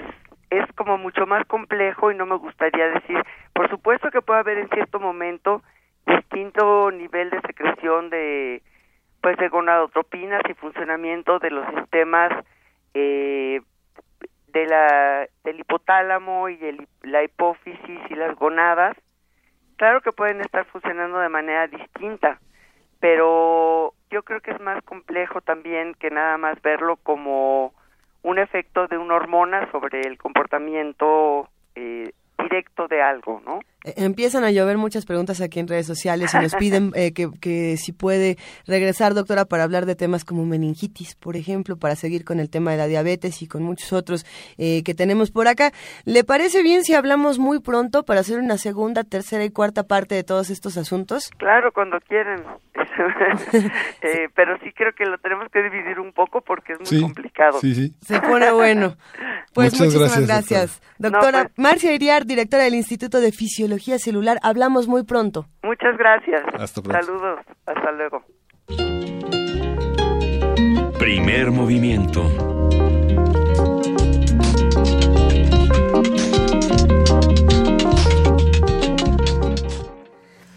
[0.50, 3.22] es como mucho más complejo y no me gustaría decir,
[3.58, 5.64] por supuesto que puede haber en cierto momento
[6.06, 8.62] distinto nivel de secreción de
[9.20, 12.30] pues de gonadotropinas y funcionamiento de los sistemas
[12.94, 13.60] eh,
[14.52, 18.96] de la del hipotálamo y el, la hipófisis y las gonadas.
[19.74, 22.38] Claro que pueden estar funcionando de manera distinta
[23.00, 27.74] pero yo creo que es más complejo también que nada más verlo como
[28.22, 32.12] un efecto de una hormona sobre el comportamiento eh,
[32.48, 33.60] directo de algo, ¿no?
[33.84, 37.76] Eh, empiezan a llover muchas preguntas aquí en redes sociales y nos piden eh, que,
[37.76, 38.36] si puede
[38.66, 42.72] regresar, doctora, para hablar de temas como meningitis, por ejemplo, para seguir con el tema
[42.72, 44.26] de la diabetes y con muchos otros
[44.58, 45.72] eh, que tenemos por acá.
[46.04, 50.14] ¿Le parece bien si hablamos muy pronto para hacer una segunda, tercera y cuarta parte
[50.16, 51.30] de todos estos asuntos?
[51.38, 52.42] Claro, cuando quieran.
[54.34, 57.60] pero sí creo que lo tenemos que dividir un poco porque es muy complicado.
[57.60, 57.94] Sí, sí.
[58.00, 58.96] Se pone bueno.
[59.54, 60.82] Pues Muchas muchísimas gracias.
[60.98, 63.67] Doctora, pues Marcia Iriar, directora del Instituto de Fisiología
[63.98, 64.38] celular.
[64.42, 65.46] Hablamos muy pronto.
[65.62, 66.42] Muchas gracias.
[67.06, 67.40] Saludos.
[67.66, 68.24] Hasta luego.
[70.98, 72.22] Primer movimiento.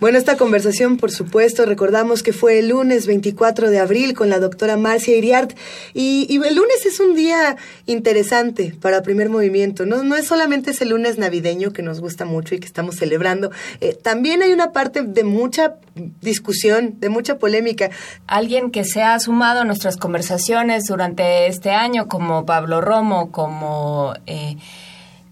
[0.01, 4.39] Bueno, esta conversación, por supuesto, recordamos que fue el lunes 24 de abril con la
[4.39, 5.55] doctora Marcia Iriart.
[5.93, 9.85] Y, el lunes es un día interesante para primer movimiento.
[9.85, 13.51] No, no es solamente ese lunes navideño que nos gusta mucho y que estamos celebrando.
[13.79, 15.75] Eh, también hay una parte de mucha
[16.19, 17.91] discusión, de mucha polémica.
[18.25, 24.15] Alguien que se ha sumado a nuestras conversaciones durante este año, como Pablo Romo, como...
[24.25, 24.57] Eh,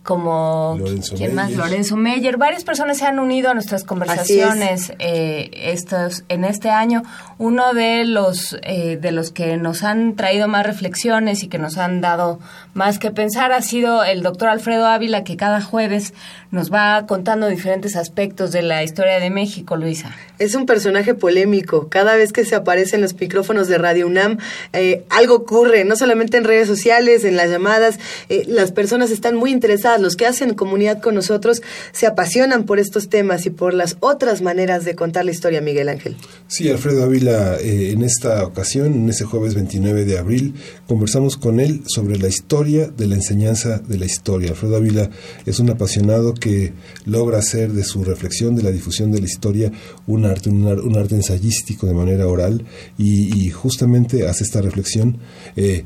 [0.03, 1.51] como Lorenzo ¿quién más?
[1.51, 2.38] Lorenzo Meyer.
[2.38, 7.03] Varias personas se han unido a nuestras conversaciones eh, estos, en este año.
[7.38, 11.77] Uno de los eh, de los que nos han traído más reflexiones y que nos
[11.77, 12.39] han dado
[12.73, 16.13] más que pensar ha sido el doctor Alfredo Ávila, que cada jueves
[16.51, 20.15] nos va contando diferentes aspectos de la historia de México, Luisa.
[20.39, 21.89] Es un personaje polémico.
[21.89, 24.38] Cada vez que se aparece en los micrófonos de Radio UNAM,
[24.73, 27.99] eh, algo ocurre, no solamente en redes sociales, en las llamadas.
[28.47, 33.10] las personas están muy interesadas los que hacen comunidad con nosotros se apasionan por estos
[33.10, 36.15] temas y por las otras maneras de contar la historia, Miguel Ángel.
[36.47, 40.55] Sí, Alfredo Ávila, eh, en esta ocasión, en ese jueves 29 de abril,
[40.88, 44.50] conversamos con él sobre la historia de la enseñanza de la historia.
[44.50, 45.10] Alfredo Ávila
[45.45, 46.74] es un apasionado que
[47.06, 49.72] logra hacer de su reflexión, de la difusión de la historia,
[50.08, 52.65] un arte, un, arte ensayístico de manera oral
[52.98, 55.19] y, justamente hace esta reflexión.
[55.56, 55.86] Eh,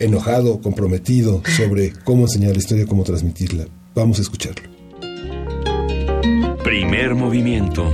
[0.00, 3.66] enojado, comprometido sobre cómo enseñar la historia, cómo transmitirla.
[3.94, 4.68] Vamos a escucharlo.
[6.64, 7.84] Primer movimiento.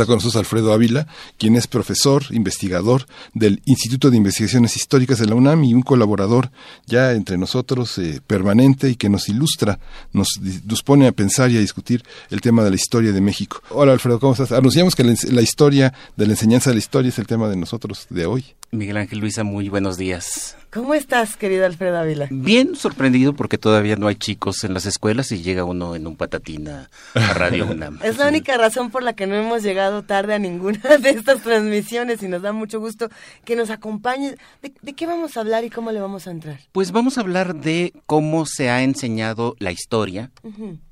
[0.00, 5.26] Está con nosotros Alfredo Ávila, quien es profesor, investigador del Instituto de Investigaciones Históricas de
[5.26, 6.50] la UNAM y un colaborador
[6.86, 9.78] ya entre nosotros eh, permanente y que nos ilustra,
[10.14, 13.62] nos, nos pone a pensar y a discutir el tema de la historia de México.
[13.68, 14.52] Hola Alfredo, ¿cómo estás?
[14.52, 18.06] Anunciamos que la historia de la enseñanza de la historia es el tema de nosotros
[18.08, 18.46] de hoy.
[18.70, 20.56] Miguel Ángel Luisa, muy buenos días.
[20.72, 22.28] ¿Cómo estás, querido Alfredo Ávila?
[22.30, 26.14] Bien sorprendido porque todavía no hay chicos en las escuelas y llega uno en un
[26.14, 27.98] patatina a Radio UNAM.
[28.04, 31.42] es la única razón por la que no hemos llegado tarde a ninguna de estas
[31.42, 33.08] transmisiones y nos da mucho gusto
[33.44, 34.36] que nos acompañes.
[34.62, 36.60] ¿De, qué vamos a hablar y cómo le vamos a entrar?
[36.70, 40.30] Pues vamos a hablar de cómo se ha enseñado la historia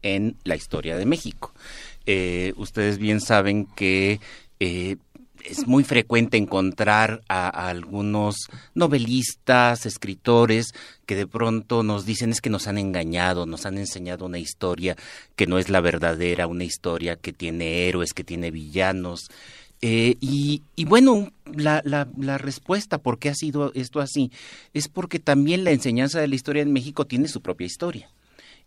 [0.03, 1.55] en la historia de México.
[2.05, 4.19] Eh, ustedes bien saben que
[4.59, 4.97] eh,
[5.49, 10.75] es muy frecuente encontrar a, algunos novelistas, escritores,
[11.07, 14.97] que de pronto nos dicen es que nos han engañado, nos han enseñado una historia
[15.37, 19.29] que no es la verdadera, una historia que tiene héroes, que tiene villanos.
[19.81, 24.33] Eh, y, bueno, la, la, la, respuesta por qué ha sido esto así
[24.75, 28.11] es porque también la enseñanza de la historia en México tiene su propia historia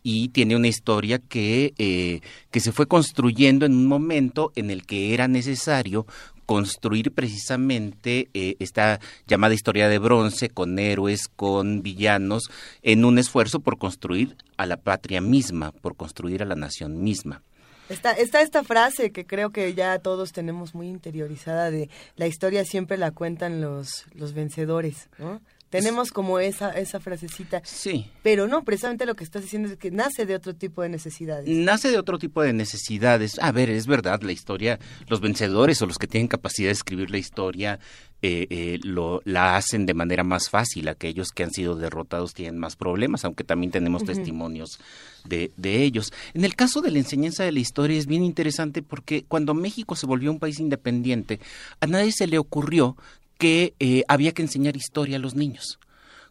[0.03, 4.85] y tiene una historia que, eh, que se fue construyendo en un momento en el
[4.85, 6.05] que era necesario
[6.51, 12.49] construir precisamente eh, esta llamada historia de bronce con héroes, con villanos,
[12.81, 17.41] en un esfuerzo por construir a la patria misma, por construir a la nación misma.
[17.87, 22.65] Está, está esta frase que creo que ya todos tenemos muy interiorizada de la historia
[22.65, 25.39] siempre la cuentan los, los vencedores, ¿no?
[25.71, 27.61] Tenemos como esa, esa frasecita.
[27.63, 28.05] Sí.
[28.23, 31.47] Pero no, precisamente lo que estás diciendo es que nace de otro tipo de necesidades.
[31.47, 33.39] Nace de otro tipo de necesidades.
[33.39, 37.09] A ver, es verdad, la historia, los vencedores o los que tienen capacidad de escribir
[37.09, 37.79] la historia
[38.23, 40.89] eh, eh, lo, la hacen de manera más fácil.
[40.89, 44.79] Aquellos que han sido derrotados tienen más problemas, aunque también tenemos testimonios
[45.25, 46.13] de, de ellos.
[46.33, 49.95] En el caso de la enseñanza de la historia es bien interesante porque cuando México
[49.95, 51.39] se volvió un país independiente,
[51.79, 52.95] a nadie se le ocurrió
[53.41, 55.79] que eh, había que enseñar historia a los niños.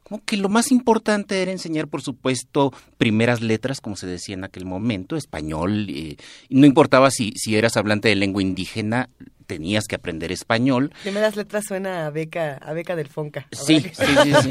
[0.05, 4.45] Como que lo más importante era enseñar, por supuesto, primeras letras, como se decía en
[4.45, 5.89] aquel momento, español.
[5.91, 6.17] Eh,
[6.51, 9.09] no importaba si, si eras hablante de lengua indígena,
[9.47, 10.93] tenías que aprender español.
[11.03, 13.49] Primeras letras suena a beca, a beca del Fonca.
[13.51, 13.91] Sí, sí,
[14.43, 14.51] sí,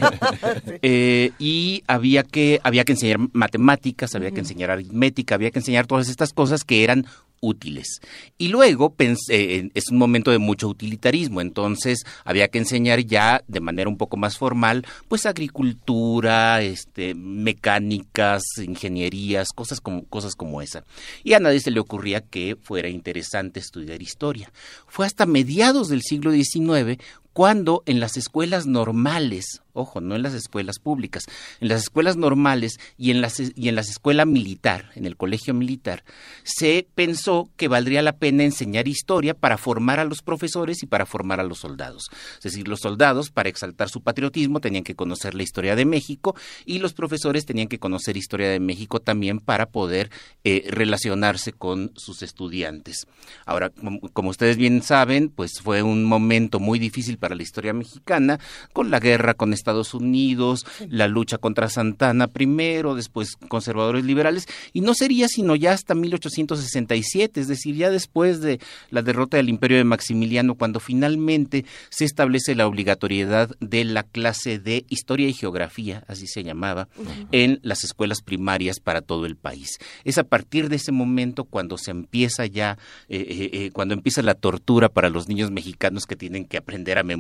[0.82, 5.88] eh, y había que, había que enseñar matemáticas, había que enseñar aritmética, había que enseñar
[5.88, 7.06] todas estas cosas que eran
[7.42, 8.02] útiles.
[8.38, 13.60] Y luego pensé, es un momento de mucho utilitarismo, entonces había que enseñar ya de
[13.60, 20.84] manera un poco más formal, pues agricultura, este, mecánicas, ingenierías, cosas como, cosas como esa.
[21.24, 24.52] Y a nadie se le ocurría que fuera interesante estudiar historia.
[24.88, 27.00] Fue hasta mediados del siglo XIX
[27.40, 31.24] cuando en las escuelas normales, ojo, no en las escuelas públicas,
[31.62, 35.54] en las escuelas normales y en las, y en las escuelas militar, en el colegio
[35.54, 36.04] militar,
[36.44, 41.06] se pensó que valdría la pena enseñar historia para formar a los profesores y para
[41.06, 42.10] formar a los soldados.
[42.36, 46.36] Es decir, los soldados, para exaltar su patriotismo, tenían que conocer la historia de México
[46.66, 50.12] y los profesores tenían que conocer historia de México también para poder
[50.44, 53.08] eh, relacionarse con sus estudiantes.
[53.46, 53.72] Ahora,
[54.12, 58.40] como ustedes bien saben, pues fue un momento muy difícil para la historia mexicana,
[58.74, 64.82] con la guerra con Estados Unidos, la lucha contra Santana primero, después conservadores liberales, y
[64.82, 68.60] no sería sino ya hasta 1867, es decir, ya después de
[68.90, 74.60] la derrota del imperio de Maximiliano, cuando finalmente se establece la obligatoriedad de la clase
[74.60, 76.88] de historia y geografía, así se llamaba,
[77.32, 79.78] en las escuelas primarias para todo el país.
[80.04, 82.78] Es a partir de ese momento cuando se empieza ya,
[83.08, 86.98] eh, eh, eh, cuando empieza la tortura para los niños mexicanos que tienen que aprender
[86.98, 87.19] a memorizar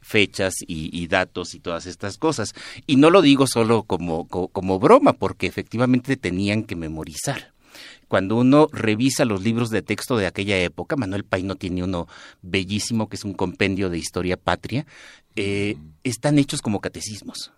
[0.00, 2.54] fechas y, datos y todas estas cosas.
[2.86, 7.52] Y no lo digo solo como, como, broma, porque efectivamente tenían que memorizar
[8.08, 12.08] cuando uno revisa los libros de texto de aquella época, Manuel Paino tiene uno
[12.42, 14.84] bellísimo que es un compendio de historia patria,
[15.34, 17.52] eh, están hechos como catecismos.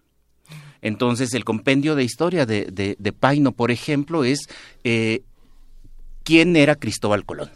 [0.80, 4.48] Entonces, el compendio de historia de, de, Paino, por ejemplo, es
[4.84, 5.22] eh,
[6.24, 7.50] quién era Cristóbal Colón.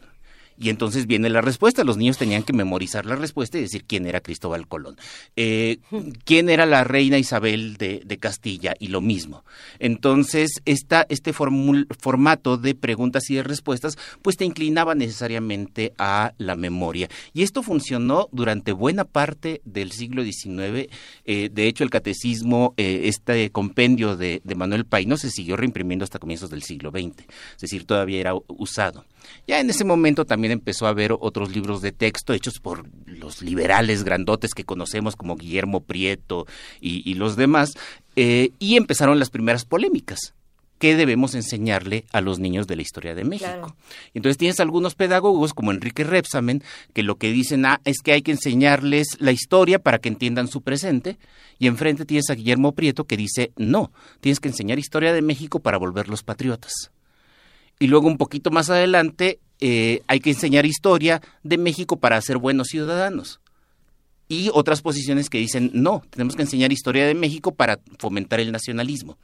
[0.60, 1.84] Y entonces viene la respuesta.
[1.84, 4.96] Los niños tenían que memorizar la respuesta y decir quién era Cristóbal Colón.
[5.36, 5.78] Eh,
[6.24, 9.44] quién era la reina Isabel de, Castilla y lo mismo.
[9.78, 16.56] Entonces, esta, este formato de preguntas y de respuestas, pues te inclinaba necesariamente a la
[16.56, 17.08] memoria.
[17.32, 20.88] Y esto funcionó durante buena parte del siglo XIX.
[21.24, 26.02] Eh, de hecho, el catecismo, eh, este compendio de, de Manuel Paino, se siguió reimprimiendo
[26.02, 27.20] hasta comienzos del siglo XX.
[27.54, 29.04] Es decir, todavía era usado.
[29.46, 33.42] Ya en ese momento también empezó a haber otros libros de texto hechos por los
[33.42, 36.46] liberales grandotes que conocemos como Guillermo Prieto
[36.80, 37.74] y, los demás,
[38.16, 40.34] eh, y empezaron las primeras polémicas
[40.78, 43.76] qué debemos enseñarle a los niños de la historia de México.
[44.14, 46.62] Entonces tienes algunos pedagogos como Enrique Repsamen
[46.94, 50.48] que lo que dicen ah, es que hay que enseñarles la historia para que entiendan
[50.48, 51.18] su presente
[51.58, 55.60] y enfrente tienes a Guillermo Prieto que dice no, tienes que enseñar historia de México
[55.60, 56.92] para volverlos patriotas.
[57.78, 62.38] Y luego un poquito más adelante eh, hay que enseñar historia de México para ser
[62.38, 63.40] buenos ciudadanos
[64.28, 68.52] y otras posiciones que dicen, no, tenemos que enseñar historia de México para fomentar el
[68.52, 69.16] nacionalismo.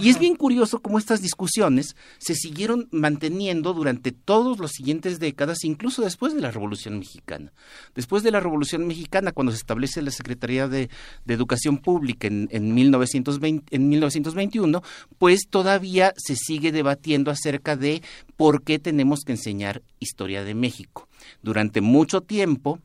[0.00, 5.64] Y es bien curioso cómo estas discusiones se siguieron manteniendo durante todas las siguientes décadas,
[5.64, 7.52] incluso después de la Revolución Mexicana.
[7.94, 10.88] Después de la Revolución Mexicana, cuando se establece la Secretaría de,
[11.26, 14.82] Educación Pública en, en, 1920, en 1921,
[15.18, 18.02] pues todavía se sigue debatiendo acerca de
[18.36, 21.08] por qué tenemos que enseñar historia de México.
[21.42, 22.80] Durante mucho tiempo,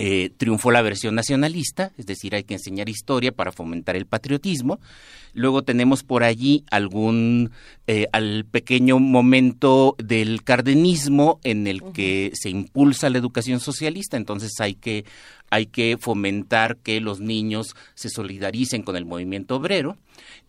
[0.00, 4.78] eh, triunfó la versión nacionalista, es decir, hay que enseñar historia para fomentar el patriotismo.
[5.34, 7.50] Luego tenemos por allí algún
[7.88, 14.52] eh, al pequeño momento del cardenismo en el que se impulsa la educación socialista, entonces
[14.60, 15.04] hay que
[15.50, 19.96] hay que fomentar que los niños se solidaricen con el movimiento obrero.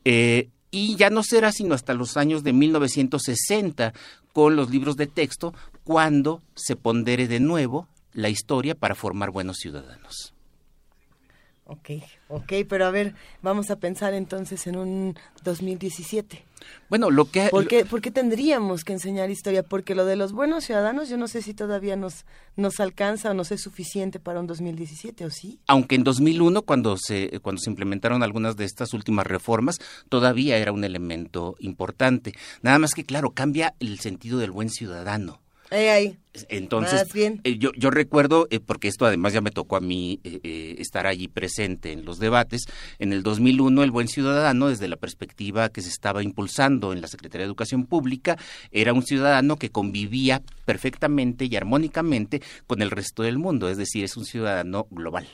[0.06, 3.94] Eh, y ya no será sino hasta los años de 1960
[4.32, 9.58] con los libros de texto cuando se pondere de nuevo la historia para formar buenos
[9.58, 10.34] ciudadanos.
[11.72, 16.44] Ok, ok, pero a ver, vamos a pensar entonces en un 2017.
[16.90, 17.50] Bueno, lo que...
[17.50, 19.62] ¿Por qué, ¿Por qué, tendríamos que enseñar historia?
[19.62, 23.34] Porque lo de los buenos ciudadanos yo no sé si todavía nos, nos alcanza o
[23.36, 25.60] no es suficiente para un 2017, ¿o sí?
[25.68, 29.78] Aunque en 2001, cuando se, cuando se implementaron algunas de estas últimas reformas,
[30.10, 32.34] todavía era un elemento importante.
[32.64, 35.40] Nada más que, claro, cambia el sentido del buen ciudadano.
[36.50, 40.76] Entonces, eh, yo, yo recuerdo, eh, porque esto además ya me tocó a mí eh,
[40.80, 42.66] estar allí presente en los debates,
[43.00, 47.08] en el 2001 el buen ciudadano, desde la perspectiva que se estaba impulsando en la
[47.08, 48.38] Secretaría de Educación Pública,
[48.72, 54.04] era un ciudadano que convivía perfectamente y armónicamente con el resto del mundo, es decir,
[54.04, 55.28] es un ciudadano global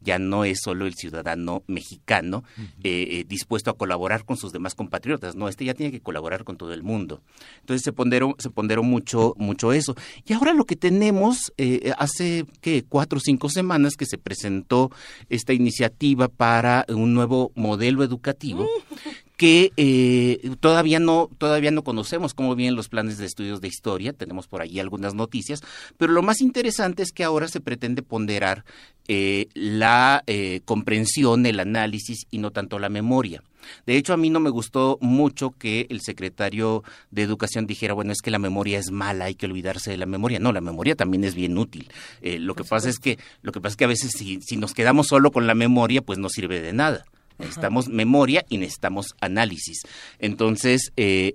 [0.00, 2.44] ya no es solo el ciudadano mexicano
[2.82, 6.44] eh, eh, dispuesto a colaborar con sus demás compatriotas, no, este ya tiene que colaborar
[6.44, 7.22] con todo el mundo.
[7.60, 9.94] Entonces se ponderó, se ponderó mucho, mucho eso.
[10.26, 14.90] Y ahora lo que tenemos, eh, hace que cuatro o cinco semanas que se presentó
[15.28, 18.68] esta iniciativa para un nuevo modelo educativo
[19.38, 24.12] que eh, todavía no todavía no conocemos cómo vienen los planes de estudios de historia
[24.12, 25.62] tenemos por ahí algunas noticias
[25.96, 28.64] pero lo más interesante es que ahora se pretende ponderar
[29.06, 33.42] eh, la eh, comprensión el análisis y no tanto la memoria
[33.84, 38.12] de hecho, a mí no me gustó mucho que el secretario de Educación dijera, bueno,
[38.12, 40.38] es que la memoria es mala, hay que olvidarse de la memoria.
[40.38, 41.90] No, la memoria también es bien útil.
[42.22, 44.72] lo que pasa es que lo que pasa es que a veces si, si nos
[44.72, 47.04] quedamos solo con la memoria, pues no sirve de nada.
[47.38, 49.82] Necesitamos memoria y necesitamos análisis.
[50.18, 51.34] Entonces, eh,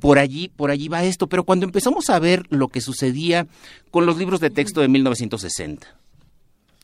[0.00, 1.28] por allí, por allí va esto.
[1.28, 3.46] Pero cuando empezamos a ver lo que sucedía
[3.90, 5.94] con los libros de texto de 1960,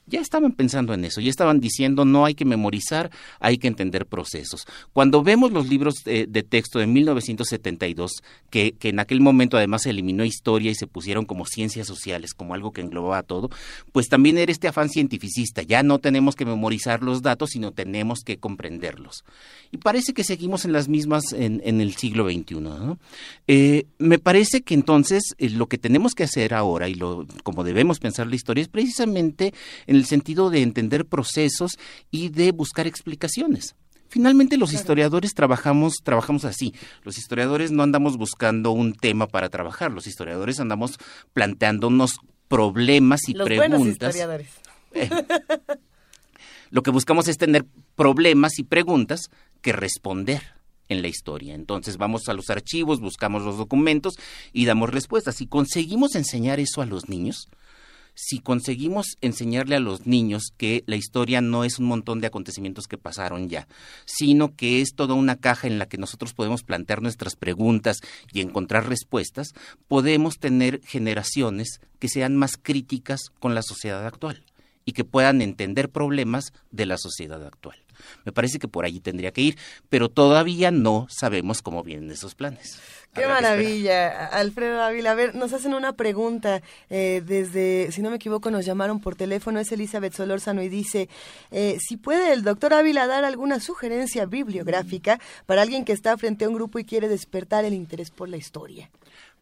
[0.08, 4.06] ya estaban pensando en eso, ya estaban diciendo no hay que memorizar, hay que entender
[4.06, 4.66] procesos.
[4.92, 9.90] Cuando vemos los libros de, texto de 1972, que, que, en aquel momento además se
[9.90, 13.50] eliminó historia y se pusieron como ciencias sociales, como algo que englobaba todo,
[13.92, 18.20] pues también era este afán cientificista, ya no tenemos que memorizar los datos, sino tenemos
[18.24, 19.24] que comprenderlos.
[19.70, 22.60] Y parece que seguimos en las mismas en, en el siglo XXI.
[22.60, 22.98] ¿no?
[23.46, 27.64] Eh, me parece que entonces eh, lo que tenemos que hacer ahora y lo, como
[27.64, 29.52] debemos pensar la historia es precisamente
[29.86, 31.78] en el sentido de entender procesos
[32.10, 33.74] y de buscar explicaciones.
[34.08, 36.74] Finalmente los historiadores trabajamos trabajamos así.
[37.02, 40.98] Los historiadores no andamos buscando un tema para trabajar, los historiadores andamos
[41.34, 42.16] planteándonos
[42.48, 43.78] problemas y los preguntas.
[43.78, 44.48] Buenos historiadores.
[44.94, 45.10] Eh,
[46.70, 49.30] lo que buscamos es tener problemas y preguntas
[49.60, 50.42] que responder
[50.88, 51.54] en la historia.
[51.54, 54.14] Entonces vamos a los archivos, buscamos los documentos
[54.52, 55.36] y damos respuestas.
[55.36, 57.48] Si conseguimos enseñar eso a los niños,
[58.20, 62.88] si conseguimos enseñarle a los niños que la historia no es un montón de acontecimientos
[62.88, 63.68] que pasaron ya,
[64.06, 68.00] sino que es toda una caja en la que nosotros podemos plantear nuestras preguntas
[68.32, 69.54] y encontrar respuestas,
[69.86, 74.42] podemos tener generaciones que sean más críticas con la sociedad actual
[74.84, 77.78] y que puedan entender problemas de la sociedad actual.
[78.24, 82.34] Me parece que por allí tendría que ir, pero todavía no sabemos cómo vienen esos
[82.34, 82.80] planes.
[83.14, 85.12] Qué maravilla, Alfredo Ávila.
[85.12, 89.16] A ver, nos hacen una pregunta eh, desde, si no me equivoco, nos llamaron por
[89.16, 91.08] teléfono, es Elizabeth Solórzano y dice,
[91.50, 96.44] eh, si puede el doctor Ávila dar alguna sugerencia bibliográfica para alguien que está frente
[96.44, 98.90] a un grupo y quiere despertar el interés por la historia.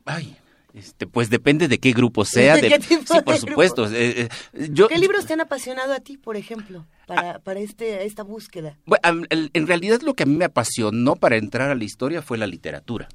[0.04, 0.36] Ay,
[0.76, 2.56] Este, pues depende de qué grupo sea.
[2.56, 3.90] ¿De qué tipo sí, por supuesto.
[3.90, 8.04] Eh, eh, yo, ¿Qué libros te han apasionado a ti, por ejemplo, para, para este,
[8.04, 8.76] esta búsqueda?
[8.84, 12.36] Bueno, en realidad lo que a mí me apasionó para entrar a la historia fue
[12.36, 13.08] la literatura.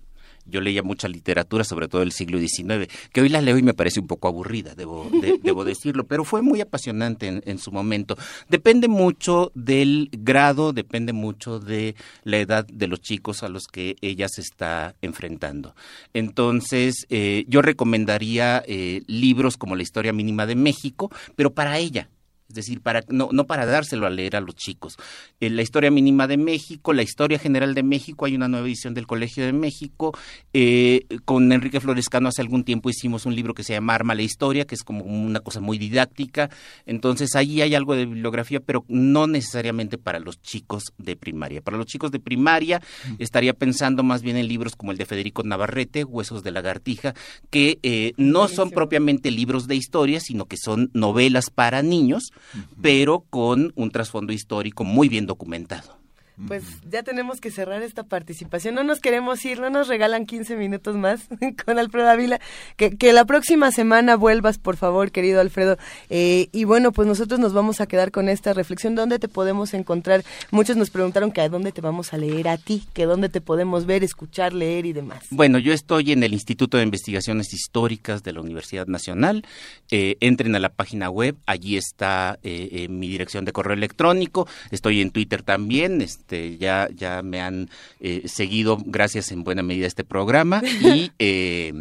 [0.52, 3.74] Yo leía mucha literatura, sobre todo del siglo XIX, que hoy la leo y me
[3.74, 7.72] parece un poco aburrida, debo, de- debo decirlo, pero fue muy apasionante en, en su
[7.72, 8.18] momento.
[8.50, 13.96] Depende mucho del grado, depende mucho de la edad de los chicos a los que
[14.02, 15.74] ella se está enfrentando.
[16.14, 22.10] Entonces, eh, yo recomendaría eh, libros como La Historia Mínima de México, pero para ella,
[22.52, 24.98] es decir, para, no, no para dárselo a leer a los chicos.
[25.40, 28.94] Eh, la historia mínima de México, la historia general de México, hay una nueva edición
[28.94, 30.12] del Colegio de México.
[30.54, 34.22] Eh, con Enrique Florescano hace algún tiempo hicimos un libro que se llama Arma la
[34.22, 36.50] Historia, que es como una cosa muy didáctica.
[36.86, 41.62] Entonces ahí hay algo de bibliografía, pero no necesariamente para los chicos de primaria.
[41.62, 42.82] Para los chicos de primaria
[43.18, 47.14] estaría pensando más bien en libros como el de Federico Navarrete, Huesos de Lagartija,
[47.50, 52.32] que eh, no son propiamente libros de historia, sino que son novelas para niños,
[52.82, 56.01] pero con un trasfondo histórico muy bien documentado.
[56.48, 58.76] Pues ya tenemos que cerrar esta participación.
[58.76, 61.22] No nos queremos ir, no nos regalan 15 minutos más
[61.66, 62.40] con Alfredo Ávila.
[62.78, 65.78] Que, que la próxima semana vuelvas, por favor, querido Alfredo.
[66.10, 68.96] Eh, y bueno, pues nosotros nos vamos a quedar con esta reflexión.
[68.96, 70.24] ¿Dónde te podemos encontrar?
[70.52, 73.42] Muchos nos preguntaron que a dónde te vamos a leer a ti, que dónde te
[73.42, 75.26] podemos ver, escuchar, leer y demás.
[75.30, 79.46] Bueno, yo estoy en el Instituto de Investigaciones Históricas de la Universidad Nacional.
[79.90, 84.48] Eh, entren a la página web, allí está eh, eh, mi dirección de correo electrónico.
[84.72, 86.02] Estoy en Twitter también.
[86.02, 87.70] Este, ya, ya me han
[88.00, 90.62] eh, seguido, gracias en buena medida a este programa.
[90.64, 91.12] Y.
[91.20, 91.74] eh,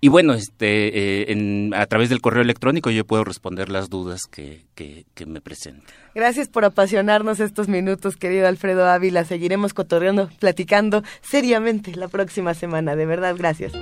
[0.00, 0.88] y bueno, este,
[1.22, 5.26] eh, en- a través del correo electrónico yo puedo responder las dudas que, que, que
[5.26, 5.84] me presenten.
[6.14, 9.24] Gracias por apasionarnos estos minutos, querido Alfredo Ávila.
[9.24, 12.96] Seguiremos cotorreando, platicando seriamente la próxima semana.
[12.96, 13.72] De verdad, gracias.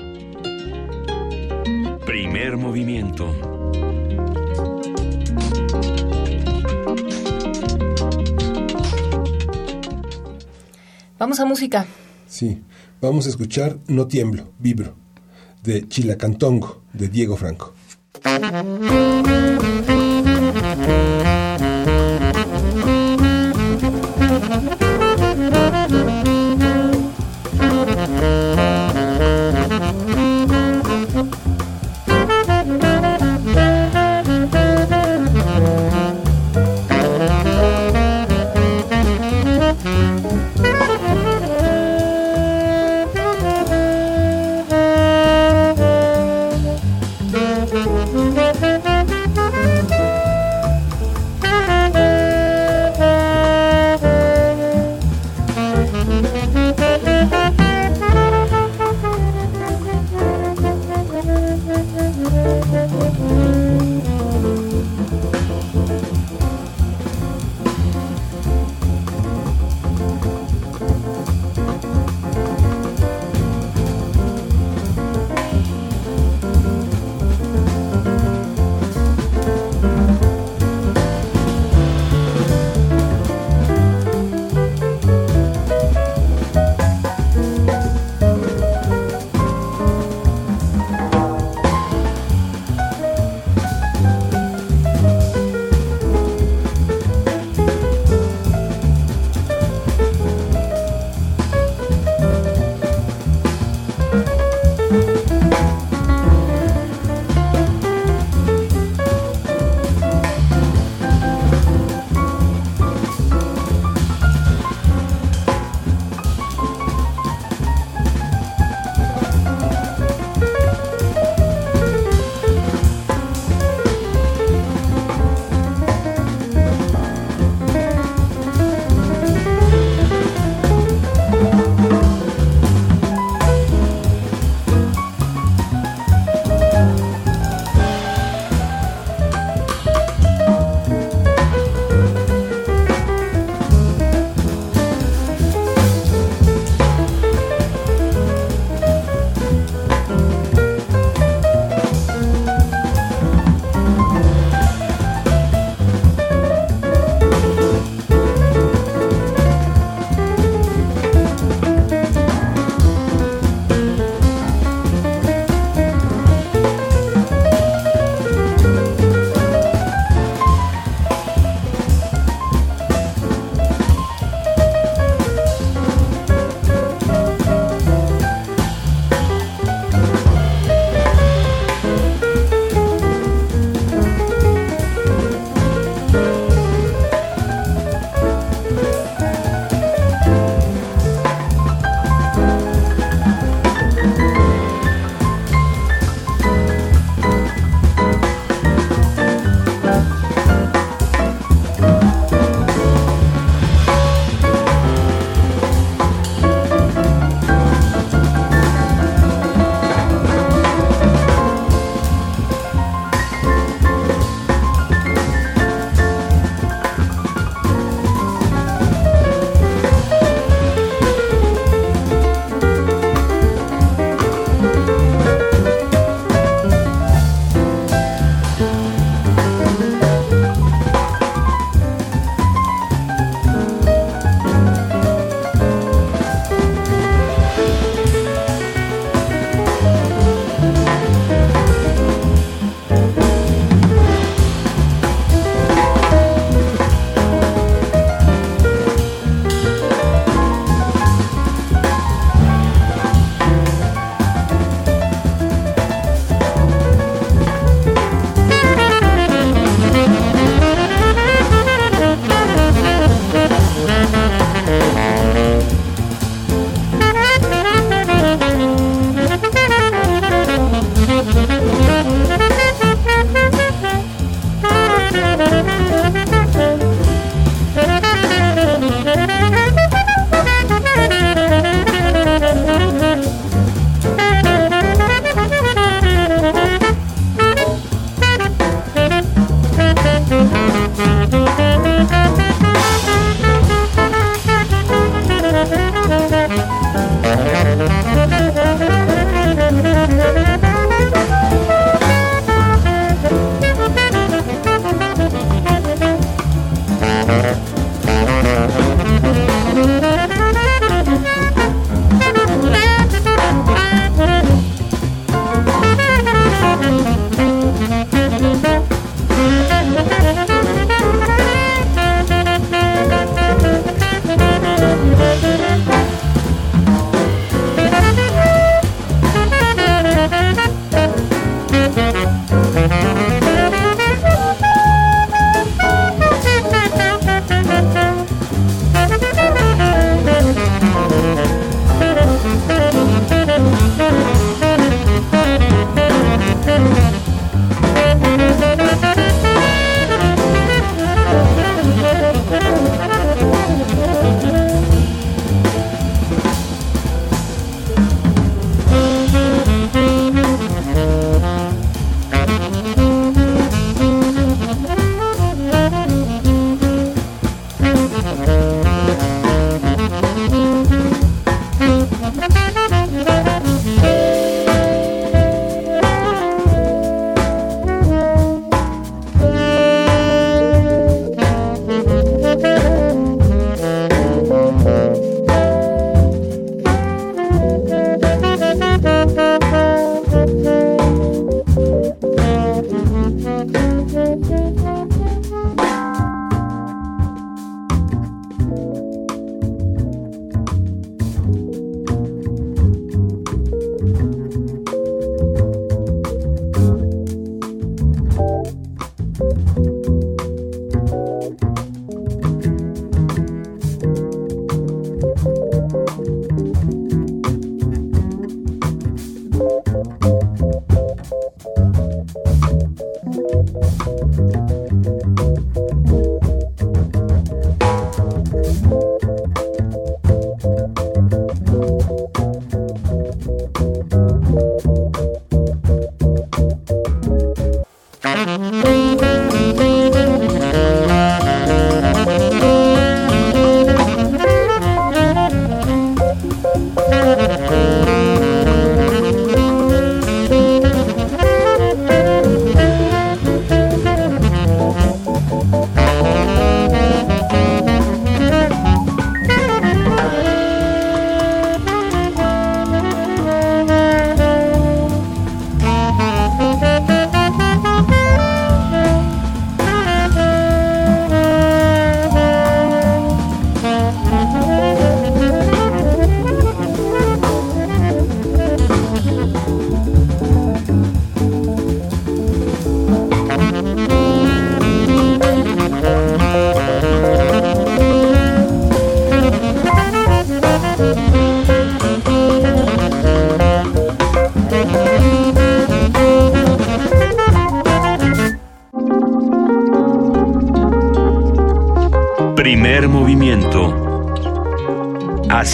[2.04, 3.55] Primer movimiento.
[11.18, 11.86] Vamos a música.
[12.28, 12.62] Sí,
[13.00, 14.94] vamos a escuchar No tiemblo, vibro,
[15.62, 17.74] de Chilacantongo, de Diego Franco.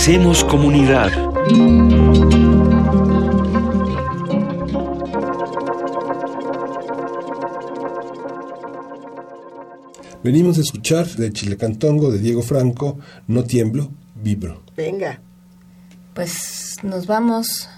[0.02, 1.12] Hacemos comunidad.
[10.24, 12.98] Venimos a escuchar de Chilecantongo de Diego Franco,
[13.28, 14.64] No tiemblo, vibro.
[14.76, 15.20] Venga.
[16.14, 17.68] Pues nos vamos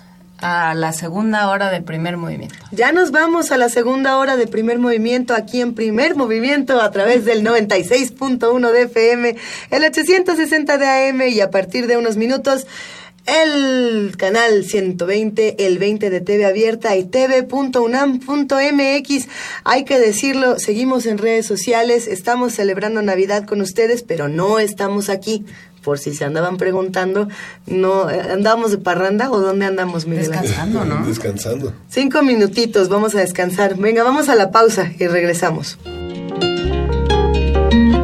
[0.44, 2.56] a la segunda hora del primer movimiento.
[2.70, 6.90] Ya nos vamos a la segunda hora de primer movimiento aquí en primer movimiento a
[6.90, 9.36] través del 96.1 de FM,
[9.74, 12.66] el 860 de AM y a partir de unos minutos
[13.26, 17.68] el canal 120, el 20 de TV abierta y tv.unam.mx.
[19.64, 25.08] Hay que decirlo, seguimos en redes sociales, estamos celebrando Navidad con ustedes, pero no estamos
[25.08, 25.44] aquí
[25.82, 27.28] por si se andaban preguntando,
[27.66, 30.28] no eh, andamos de parranda o dónde andamos, Miguel?
[30.30, 31.06] Descansando, ¿no?
[31.06, 31.74] Descansando.
[31.90, 33.76] Cinco minutitos, vamos a descansar.
[33.76, 35.78] Venga, vamos a la pausa y regresamos.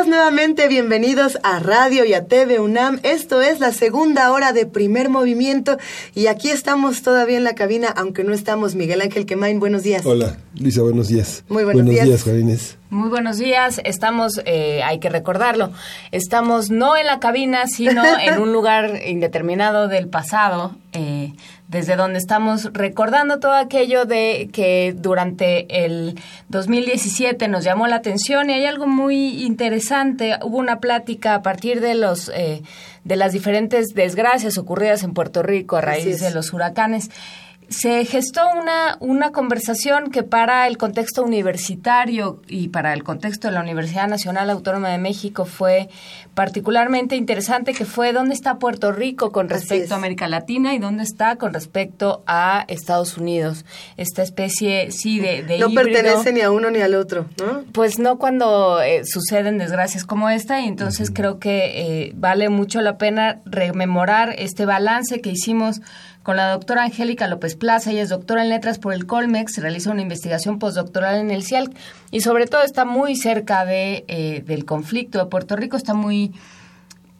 [0.00, 3.00] Días nuevamente, bienvenidos a Radio y a TV UNAM.
[3.02, 5.76] Esto es la segunda hora de primer movimiento
[6.14, 8.74] y aquí estamos todavía en la cabina, aunque no estamos.
[8.74, 10.06] Miguel Ángel Quemain, buenos días.
[10.06, 11.44] Hola, Luisa, buenos días.
[11.48, 12.06] Muy buenos días.
[12.06, 12.78] días, Inés.
[12.88, 13.80] Muy buenos días.
[13.84, 15.70] Estamos, eh, hay que recordarlo,
[16.12, 21.34] estamos no en la cabina, sino en un lugar indeterminado del pasado, eh,
[21.70, 26.18] desde donde estamos recordando todo aquello de que durante el
[26.48, 30.36] 2017 nos llamó la atención y hay algo muy interesante.
[30.42, 32.62] Hubo una plática a partir de los eh,
[33.04, 37.08] de las diferentes desgracias ocurridas en Puerto Rico a raíz de los huracanes
[37.70, 43.54] se gestó una, una conversación que para el contexto universitario y para el contexto de
[43.54, 45.88] la Universidad Nacional Autónoma de México fue
[46.34, 49.92] particularmente interesante, que fue dónde está Puerto Rico con respecto es.
[49.92, 53.64] a América Latina y dónde está con respecto a Estados Unidos.
[53.96, 55.92] Esta especie, sí, de, de no híbrido.
[55.92, 57.62] pertenece ni a uno ni al otro, ¿no?
[57.72, 62.80] Pues no cuando eh, suceden desgracias como esta y entonces creo que eh, vale mucho
[62.80, 65.80] la pena rememorar este balance que hicimos
[66.22, 69.90] con la doctora Angélica López Plaza, ella es doctora en letras por el Colmex, realiza
[69.90, 71.74] una investigación postdoctoral en el CIALC
[72.10, 76.32] y sobre todo está muy cerca de, eh, del conflicto de Puerto Rico, está muy,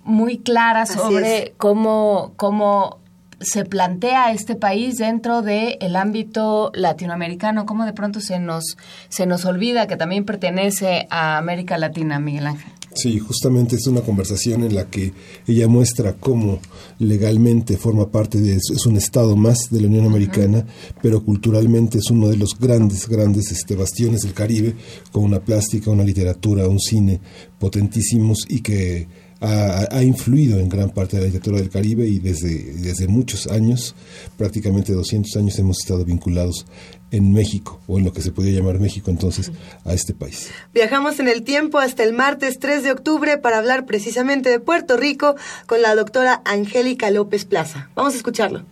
[0.05, 1.53] muy clara Así sobre es.
[1.57, 2.98] cómo, cómo
[3.40, 8.76] se plantea este país dentro del el ámbito latinoamericano, cómo de pronto se nos,
[9.09, 12.72] se nos olvida que también pertenece a América Latina, Miguel Ángel.
[12.93, 15.12] Sí, justamente es una conversación en la que
[15.47, 16.59] ella muestra cómo
[16.99, 20.66] legalmente forma parte de es un estado más de la Unión Americana,
[21.01, 24.74] pero culturalmente es uno de los grandes grandes este bastiones del Caribe
[25.12, 27.20] con una plástica, una literatura, un cine
[27.61, 29.07] potentísimos y que
[29.41, 33.47] ha, ha influido en gran parte de la literatura del Caribe y desde, desde muchos
[33.47, 33.95] años,
[34.36, 36.66] prácticamente 200 años hemos estado vinculados
[37.11, 39.50] en México, o en lo que se podía llamar México entonces,
[39.84, 40.50] a este país.
[40.72, 44.96] Viajamos en el tiempo hasta el martes 3 de octubre para hablar precisamente de Puerto
[44.96, 45.36] Rico
[45.66, 47.90] con la doctora Angélica López Plaza.
[47.94, 48.64] Vamos a escucharlo.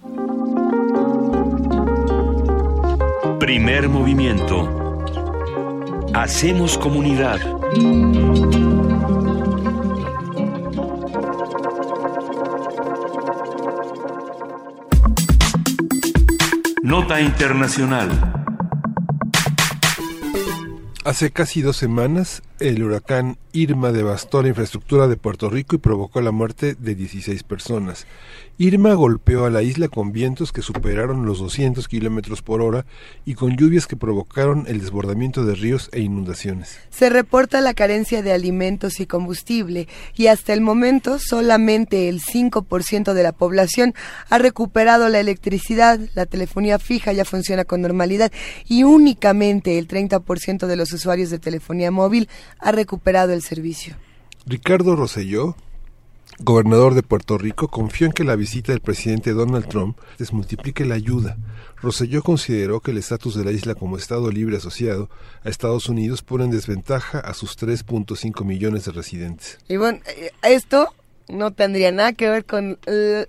[3.38, 4.68] Primer movimiento.
[6.12, 7.38] Hacemos comunidad.
[16.88, 18.08] Nota Internacional.
[21.04, 26.22] Hace casi dos semanas, el huracán Irma devastó la infraestructura de Puerto Rico y provocó
[26.22, 28.06] la muerte de 16 personas.
[28.60, 32.86] Irma golpeó a la isla con vientos que superaron los 200 kilómetros por hora
[33.24, 36.76] y con lluvias que provocaron el desbordamiento de ríos e inundaciones.
[36.90, 39.86] Se reporta la carencia de alimentos y combustible
[40.16, 43.94] y hasta el momento solamente el 5% de la población
[44.28, 48.32] ha recuperado la electricidad, la telefonía fija ya funciona con normalidad
[48.66, 52.28] y únicamente el 30% de los usuarios de telefonía móvil
[52.58, 53.94] ha recuperado el servicio.
[54.46, 55.54] Ricardo Rosselló,
[56.38, 60.94] gobernador de Puerto Rico, confió en que la visita del presidente Donald Trump desmultiplique la
[60.94, 61.36] ayuda.
[61.80, 65.10] Rosselló consideró que el estatus de la isla como Estado libre asociado
[65.44, 69.58] a Estados Unidos pone en desventaja a sus 3.5 millones de residentes.
[69.68, 70.94] Y bueno, eh, esto
[71.28, 72.78] no tendría nada que ver con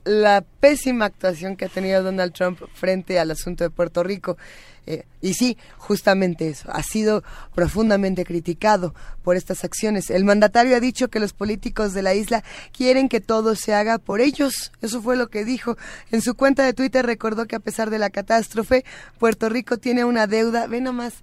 [0.06, 4.38] la pésima actuación que ha tenido Donald Trump frente al asunto de Puerto Rico.
[4.90, 7.24] Eh, y sí, justamente eso, ha sido
[7.54, 10.10] profundamente criticado por estas acciones.
[10.10, 12.44] El mandatario ha dicho que los políticos de la isla
[12.76, 14.72] quieren que todo se haga por ellos.
[14.82, 15.78] Eso fue lo que dijo.
[16.10, 18.84] En su cuenta de Twitter recordó que a pesar de la catástrofe,
[19.20, 21.14] Puerto Rico tiene una deuda, ve nomás,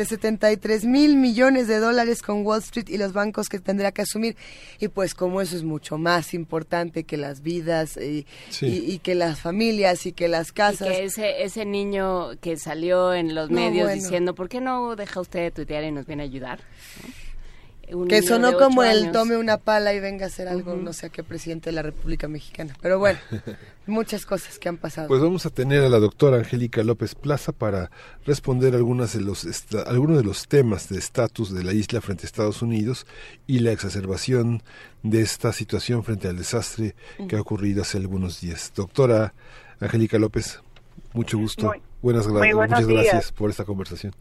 [0.00, 4.00] de 73 mil millones de dólares con Wall Street y los bancos que tendrá que
[4.00, 4.34] asumir.
[4.78, 8.26] Y pues como eso es mucho más importante que las vidas y,
[8.62, 10.88] y, que las familias y que las casas.
[10.88, 15.20] Y que ese, ese niño que salió en los medios diciendo, ¿por qué no deja
[15.20, 16.60] usted de tuitear y nos viene a ayudar?
[18.08, 21.08] Que sonó como el tome una pala y venga a hacer algo, no sé a
[21.08, 22.76] qué presidente de la República Mexicana.
[22.80, 23.18] Pero bueno,
[23.86, 25.08] muchas cosas que han pasado.
[25.08, 27.90] Pues vamos a tener a la doctora Angélica López Plaza para
[28.24, 29.46] responder algunas de los
[29.86, 33.06] algunos de los temas de estatus de la isla frente a Estados Unidos
[33.46, 34.62] y la exacerbación
[35.02, 36.94] de esta situación frente al desastre
[37.28, 38.72] que ha ocurrido hace algunos días.
[38.74, 39.34] Doctora
[39.80, 40.60] Angélica López,
[41.12, 41.72] mucho gusto.
[42.02, 44.14] Buenas, muchas gracias por esta conversación.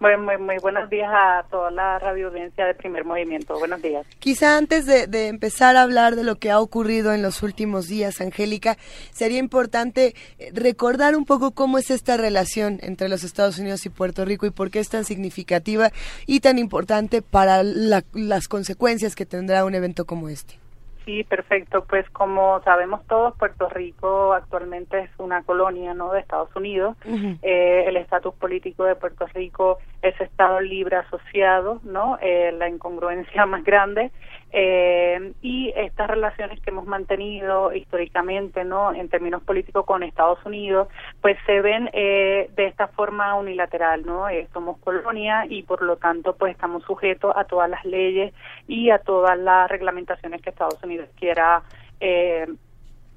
[0.00, 3.58] Muy, muy, buenos días a toda la radio audiencia de Primer Movimiento.
[3.58, 4.06] Buenos días.
[4.20, 7.88] Quizá antes de, de, empezar a hablar de lo que ha ocurrido en los últimos
[7.88, 8.78] días, Angélica,
[9.10, 13.90] sería importante eh, recordar un poco cómo es esta relación entre los Estados Unidos y
[13.90, 15.90] Puerto Rico y por qué es tan significativa
[16.26, 20.67] y tan importante para las consecuencias que tendrá un evento como este.
[21.08, 21.86] Sí, perfecto.
[21.86, 26.12] Pues como sabemos todos, Puerto Rico actualmente es una colonia ¿no?
[26.12, 26.98] de Estados Unidos.
[27.40, 32.18] eh, el estatus político de Puerto Rico es Estado libre asociado, ¿no?
[32.20, 34.10] Eh, la incongruencia más grande.
[34.50, 38.94] Eh, y estas relaciones que hemos mantenido históricamente, ¿no?
[38.94, 40.88] En términos políticos con Estados Unidos,
[41.20, 44.28] pues se ven eh, de esta forma unilateral, ¿no?
[44.28, 48.32] Eh, somos colonia y por lo tanto, pues estamos sujetos a todas las leyes
[48.66, 51.62] y a todas las reglamentaciones que Estados Unidos quiera
[52.00, 52.46] eh,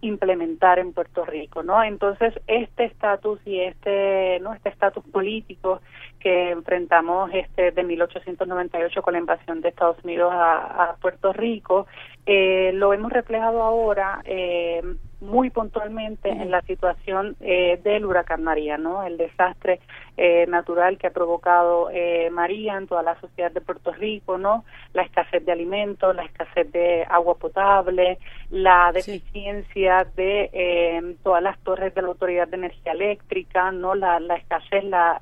[0.01, 1.83] implementar en Puerto Rico, ¿no?
[1.83, 4.53] Entonces, este estatus y este, ¿no?
[4.53, 5.81] Este estatus político
[6.19, 11.87] que enfrentamos este de 1898 con la invasión de Estados Unidos a, Puerto Rico,
[12.25, 14.81] eh, lo hemos reflejado ahora eh,
[15.21, 19.03] muy puntualmente en la situación eh, del huracán María, ¿no?
[19.03, 19.79] El desastre
[20.17, 24.65] eh, natural que ha provocado eh, María en toda la sociedad de Puerto Rico, ¿no?
[24.93, 28.17] La escasez de alimentos, la escasez de agua potable,
[28.49, 33.93] la deficiencia de eh, todas las torres de la Autoridad de Energía Eléctrica, ¿no?
[33.93, 35.21] La, la escasez, la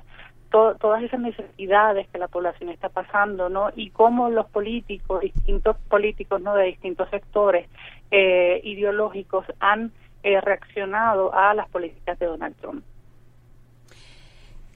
[0.50, 3.70] todas esas necesidades que la población está pasando, ¿no?
[3.76, 6.54] Y cómo los políticos, distintos políticos, ¿no?
[6.54, 7.68] De distintos sectores
[8.10, 9.92] eh, ideológicos han
[10.22, 12.84] eh, reaccionado a las políticas de Donald Trump.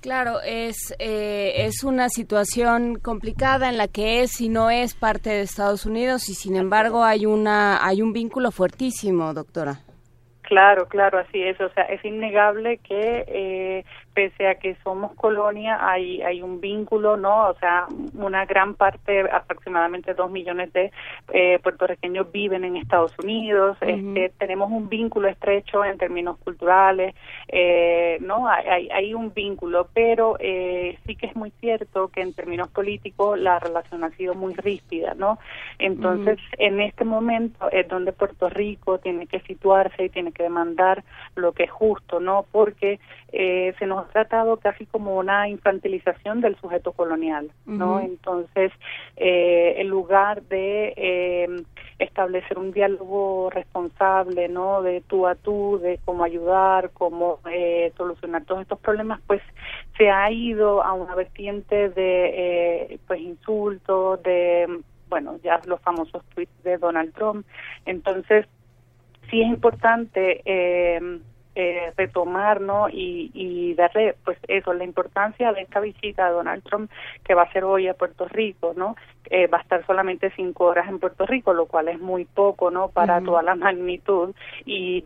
[0.01, 5.31] Claro, es, eh, es una situación complicada en la que es y no es parte
[5.31, 9.81] de Estados Unidos y sin embargo hay una hay un vínculo fuertísimo, doctora.
[10.45, 11.59] Claro, claro, así es.
[11.61, 13.85] O sea, es innegable que eh,
[14.15, 17.49] pese a que somos colonia, hay, hay un vínculo, ¿no?
[17.49, 20.93] O sea, una gran parte, aproximadamente dos millones de
[21.33, 27.15] eh, puertorriqueños viven en Estados Unidos, este, tenemos un vínculo estrecho en términos culturales,
[27.49, 28.49] eh, ¿no?
[28.49, 33.39] Hay, hay un vínculo, pero eh, sí que es muy cierto que en términos políticos
[33.39, 35.39] la relación ha sido muy ríspida, ¿no?
[35.79, 41.05] Entonces, en este momento es donde Puerto Rico tiene que situarse y tiene que demandar
[41.35, 42.47] lo que es justo, ¿no?
[42.51, 43.01] Porque
[43.33, 48.01] eh, se nos ha tratado casi como una infantilización del sujeto colonial, ¿no?
[48.01, 48.73] Entonces,
[49.17, 51.63] eh, en lugar de eh,
[51.99, 54.83] establecer un diálogo responsable, ¿no?
[54.83, 59.43] De tú a tú, de cómo ayudar, cómo eh, solucionar todos estos problemas, pues
[59.97, 66.23] se ha ido a una vertiente de, eh, pues, insultos, de, bueno, ya los famosos
[66.35, 67.47] tweets de Donald Trump.
[67.87, 68.47] Entonces,
[69.31, 71.21] sí es importante eh,
[71.55, 72.89] eh, retomar ¿no?
[72.89, 76.91] y, y darle pues eso la importancia de esta visita de Donald Trump
[77.25, 78.97] que va a ser hoy a Puerto Rico no
[79.31, 82.71] eh, va a estar solamente cinco horas en Puerto Rico lo cual es muy poco
[82.71, 84.35] no para toda la magnitud
[84.65, 85.05] y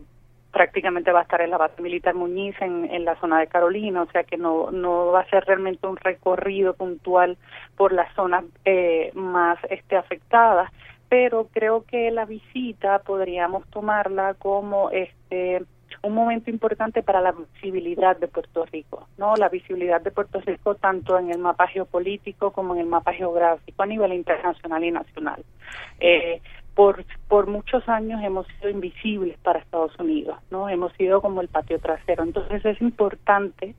[0.51, 4.01] prácticamente va a estar en la base militar Muñiz en, en la zona de Carolina,
[4.01, 7.37] o sea que no, no va a ser realmente un recorrido puntual
[7.77, 10.71] por las zonas eh, más este, afectadas,
[11.07, 15.63] pero creo que la visita podríamos tomarla como este
[16.03, 19.35] un momento importante para la visibilidad de Puerto Rico, ¿no?
[19.35, 23.83] La visibilidad de Puerto Rico tanto en el mapa geopolítico como en el mapa geográfico
[23.83, 25.43] a nivel internacional y nacional.
[25.99, 26.41] Eh,
[26.75, 30.69] por, por muchos años hemos sido invisibles para Estados Unidos, ¿no?
[30.69, 32.23] Hemos sido como el patio trasero.
[32.23, 33.75] Entonces es importante,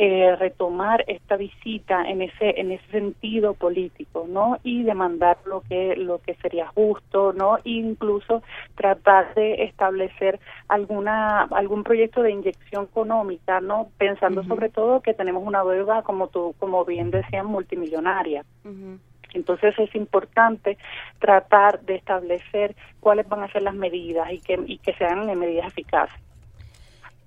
[0.00, 5.96] Eh, retomar esta visita en ese en ese sentido político no y demandar lo que
[5.96, 8.44] lo que sería justo no e incluso
[8.76, 15.42] tratar de establecer alguna algún proyecto de inyección económica no pensando sobre todo que tenemos
[15.44, 18.44] una deuda como tú como bien decían multimillonaria.
[19.34, 20.78] Entonces es importante
[21.18, 25.66] tratar de establecer cuáles van a ser las medidas y que, y que sean medidas
[25.66, 26.27] eficaces.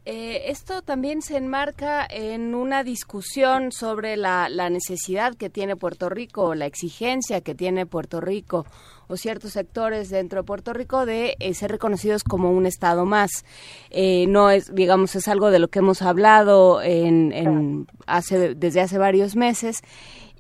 [0.04, 6.56] Eh, esto también se enmarca en una discusión sobre la, necesidad que tiene Puerto Rico,
[6.56, 8.66] la exigencia que tiene Puerto Rico
[9.08, 13.46] o ciertos sectores dentro de Puerto Rico de eh, ser reconocidos como un estado más.
[13.92, 18.98] Eh, no es, digamos, es algo de lo que hemos hablado en, hace, desde hace
[18.98, 19.82] varios meses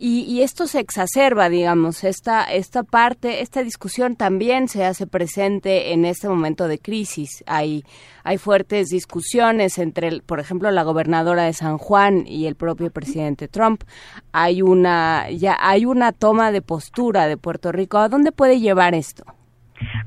[0.03, 6.05] y, esto se exacerba, digamos, esta, esta parte, esta discusión también se hace presente en
[6.05, 7.43] este momento de crisis.
[7.45, 7.83] Hay,
[8.23, 13.47] hay fuertes discusiones entre, por ejemplo, la gobernadora de San Juan y el propio presidente
[13.47, 13.83] Trump.
[14.31, 17.99] Hay una, ya hay una toma de postura de Puerto Rico.
[17.99, 19.23] ¿A dónde puede llevar esto?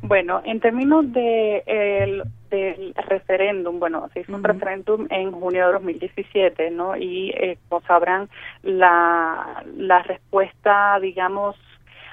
[0.02, 2.22] Bueno, en términos de el,
[2.54, 6.96] del referéndum, bueno, se hizo un referéndum en junio de 2017, ¿no?
[6.96, 8.28] Y eh, como sabrán,
[8.62, 11.56] la, la respuesta, digamos,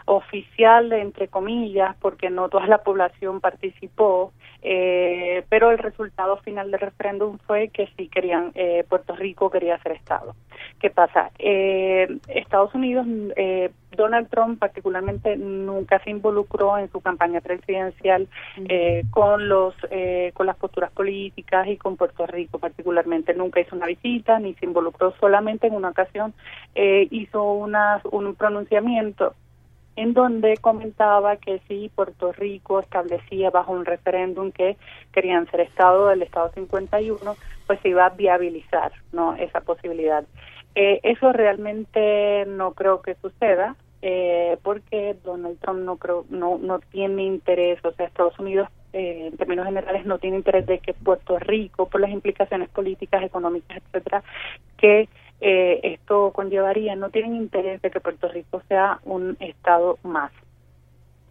[0.05, 4.31] oficial, entre comillas, porque no toda la población participó,
[4.61, 9.77] eh, pero el resultado final del referéndum fue que sí querían, eh, Puerto Rico quería
[9.79, 10.35] ser Estado.
[10.79, 11.31] ¿Qué pasa?
[11.39, 18.27] Eh, Estados Unidos, eh, Donald Trump particularmente nunca se involucró en su campaña presidencial
[18.69, 23.75] eh, con los eh, con las posturas políticas y con Puerto Rico particularmente nunca hizo
[23.75, 26.33] una visita ni se involucró solamente en una ocasión
[26.75, 29.35] eh, hizo una, un pronunciamiento
[29.95, 34.77] en donde comentaba que si Puerto Rico establecía bajo un referéndum que
[35.11, 37.35] querían ser Estado del Estado 51,
[37.67, 40.23] pues se iba a viabilizar no esa posibilidad.
[40.75, 46.79] Eh, eso realmente no creo que suceda eh, porque Donald Trump no creo no no
[46.79, 50.93] tiene interés, o sea, Estados Unidos eh, en términos generales no tiene interés de que
[50.93, 54.23] Puerto Rico, por las implicaciones políticas, económicas, etcétera,
[54.77, 55.07] que
[55.41, 60.31] eh, esto conllevaría, no tienen interés de que Puerto Rico sea un estado más.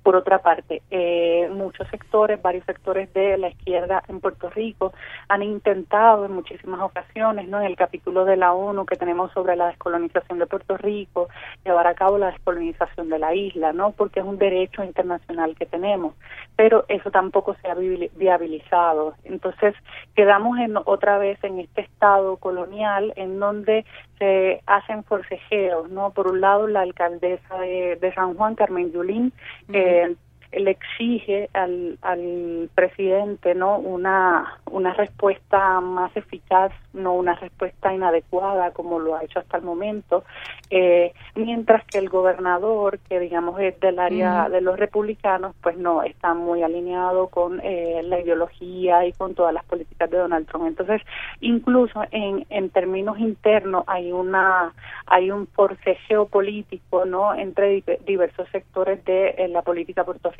[0.02, 4.92] Por otra parte, eh, muchos sectores, varios sectores de la izquierda en Puerto Rico
[5.28, 7.60] han intentado en muchísimas ocasiones, ¿no?
[7.60, 11.28] En el capítulo de la ONU que tenemos sobre la descolonización de Puerto Rico,
[11.64, 13.92] llevar a cabo la descolonización de la isla, ¿no?
[13.92, 16.14] Porque es un derecho internacional que tenemos,
[16.56, 19.14] pero eso tampoco se ha viabilizado.
[19.24, 19.74] Entonces,
[20.14, 23.84] quedamos en otra vez en este estado colonial en donde
[24.18, 26.10] se hacen forcejeos, ¿no?
[26.10, 29.32] Por un lado, la alcaldesa de, San Juan, Carmen Yulín,
[29.72, 30.16] eh, and
[30.52, 38.72] le exige al, al presidente no una una respuesta más eficaz no una respuesta inadecuada
[38.72, 40.24] como lo ha hecho hasta el momento
[40.70, 46.02] eh, mientras que el gobernador que digamos es del área de los republicanos pues no
[46.02, 50.66] está muy alineado con eh, la ideología y con todas las políticas de Donald Trump.
[50.66, 51.02] Entonces
[51.40, 54.72] incluso en en términos internos hay una
[55.06, 60.39] hay un forcejeo político no entre diversos sectores de eh, la política puertorriqueña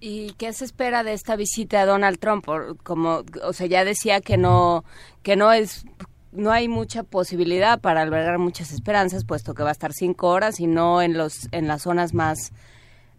[0.00, 2.46] ¿Y qué se espera de esta visita a Donald Trump?
[2.84, 4.84] como, o sea, ya decía que no,
[5.22, 5.84] que no es,
[6.32, 10.60] no hay mucha posibilidad para albergar muchas esperanzas, puesto que va a estar cinco horas
[10.60, 12.52] y no en los, en las zonas más,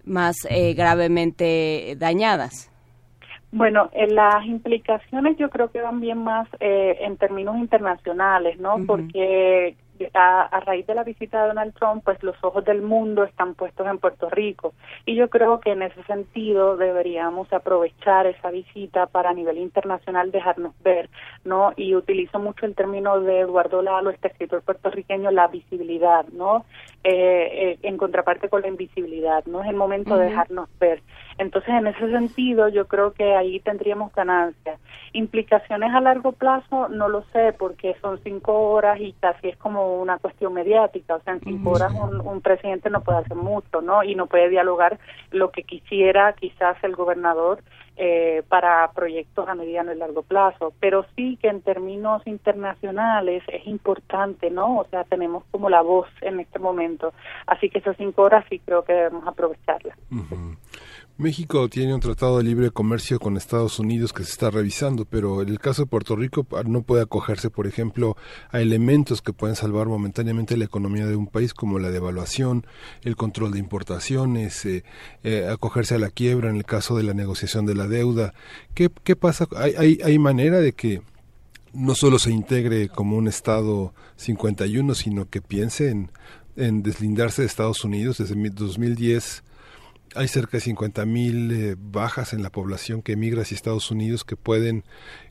[0.05, 2.71] más eh, gravemente dañadas.
[3.51, 8.77] Bueno, en las implicaciones yo creo que van bien más eh, en términos internacionales, ¿no?
[8.85, 9.75] Porque
[10.13, 13.55] a, a, raíz de la visita de Donald Trump, pues los ojos del mundo están
[13.55, 14.73] puestos en Puerto Rico.
[15.05, 20.31] Y yo creo que en ese sentido deberíamos aprovechar esa visita para a nivel internacional
[20.31, 21.09] dejarnos ver,
[21.43, 21.73] ¿no?
[21.75, 26.65] Y utilizo mucho el término de Eduardo Lalo, este escritor puertorriqueño, la visibilidad, ¿no?
[27.03, 29.61] Eh, eh, en contraparte con la invisibilidad, ¿no?
[29.61, 31.01] Es el momento de dejarnos ver.
[31.39, 34.77] Entonces, en ese sentido, yo creo que ahí tendríamos ganancias.
[35.13, 40.01] Implicaciones a largo plazo, no lo sé, porque son cinco horas y casi es como
[40.01, 41.15] una cuestión mediática.
[41.15, 44.03] O sea, en cinco horas un, un, presidente no puede hacer mucho, ¿no?
[44.03, 44.99] Y no puede dialogar
[45.31, 47.59] lo que quisiera quizás el gobernador
[48.01, 50.73] eh, para proyectos a mediano y largo plazo.
[50.79, 54.77] Pero sí que en términos internacionales es importante, ¿no?
[54.77, 57.11] O sea, tenemos como la voz en este momento.
[57.45, 59.97] Así que esas cinco horas sí creo que debemos aprovecharlas.
[61.19, 65.41] México tiene un tratado de libre comercio con Estados Unidos que se está revisando, pero
[65.41, 68.15] en el caso de Puerto Rico no puede acogerse, por ejemplo,
[68.51, 72.65] a elementos que pueden salvar momentáneamente la economía de un país, como la devaluación,
[73.03, 74.85] el control de importaciones, eh,
[75.25, 78.33] eh, acogerse a la quiebra en el caso de la negociación de la deuda.
[78.73, 79.45] ¿Qué, qué pasa?
[79.57, 81.01] ¿Hay, hay, hay manera de que
[81.73, 86.11] no solo se integre como un Estado 51, sino que piense en,
[86.55, 89.43] en deslindarse de Estados Unidos desde 2010?
[90.15, 94.23] Hay cerca de 50 mil eh, bajas en la población que emigra hacia Estados Unidos
[94.23, 94.83] que pueden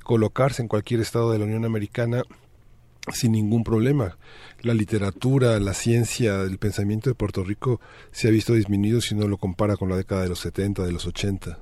[0.03, 2.23] colocarse en cualquier estado de la Unión Americana
[3.13, 4.19] sin ningún problema.
[4.61, 7.81] La literatura, la ciencia, el pensamiento de Puerto Rico
[8.11, 10.93] se ha visto disminuido si uno lo compara con la década de los 70, de
[10.93, 11.59] los 80.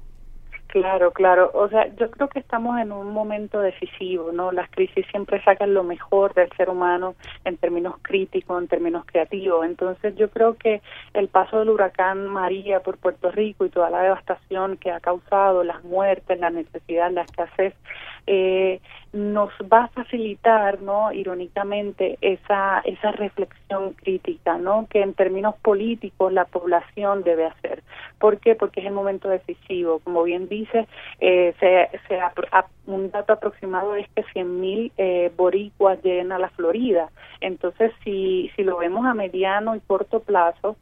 [0.76, 1.50] Claro, claro.
[1.54, 4.52] O sea, yo creo que estamos en un momento decisivo, ¿no?
[4.52, 7.14] Las crisis siempre sacan lo mejor del ser humano
[7.46, 9.64] en términos críticos, en términos creativos.
[9.64, 10.82] Entonces, yo creo que
[11.14, 15.64] el paso del huracán María por Puerto Rico y toda la devastación que ha causado,
[15.64, 17.72] las muertes, la necesidad, la escasez,
[18.26, 18.80] eh,
[19.12, 21.12] nos va a facilitar, ¿no?
[21.12, 24.86] Irónicamente, esa, esa reflexión crítica, ¿no?
[24.90, 27.82] Que en términos políticos la población debe hacer.
[28.18, 28.54] ¿Por qué?
[28.54, 30.00] Porque es el momento decisivo.
[30.00, 30.86] Como bien dice,
[31.20, 32.20] eh, se, se,
[32.86, 37.10] un dato aproximado es que 100.000 eh, boricuas lleguen a la Florida.
[37.40, 40.76] Entonces, si, si lo vemos a mediano y corto plazo,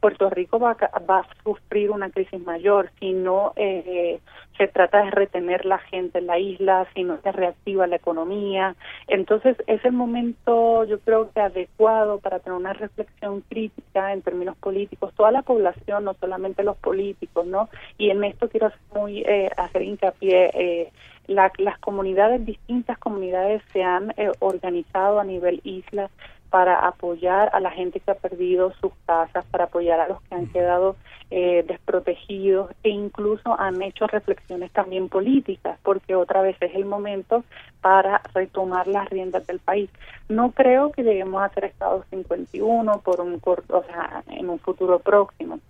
[0.00, 0.76] Puerto Rico va,
[1.08, 4.20] va, a sufrir una crisis mayor si no eh,
[4.58, 8.74] se trata de retener la gente en la isla, si no se reactiva la economía.
[9.06, 14.56] Entonces es el momento, yo creo que adecuado para tener una reflexión crítica en términos
[14.56, 17.68] políticos, toda la población, no solamente los políticos, ¿no?
[17.96, 20.50] Y en esto quiero hacer, muy, eh, hacer hincapié.
[20.54, 20.92] Eh,
[21.28, 26.10] la, las comunidades, distintas comunidades se han eh, organizado a nivel isla
[26.50, 30.34] para apoyar a la gente que ha perdido sus casas, para apoyar a los que
[30.34, 30.96] han quedado
[31.30, 37.44] eh, desprotegidos e incluso han hecho reflexiones también políticas, porque otra vez es el momento
[37.82, 39.90] para retomar las riendas del país.
[40.28, 44.58] No creo que lleguemos a ser Estado 51 por un corto, o sea, en un
[44.58, 45.60] futuro próximo.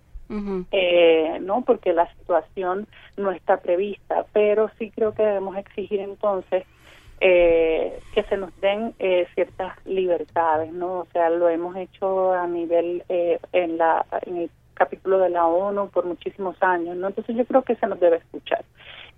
[0.71, 2.85] eh, no porque la situación
[3.17, 6.65] no está prevista pero sí creo que debemos exigir entonces
[7.21, 10.99] eh, que se nos den eh, ciertas libertades, ¿no?
[10.99, 15.45] O sea, lo hemos hecho a nivel eh, en la en el capítulo de la
[15.45, 17.07] ONU por muchísimos años, ¿no?
[17.07, 18.63] Entonces yo creo que se nos debe escuchar.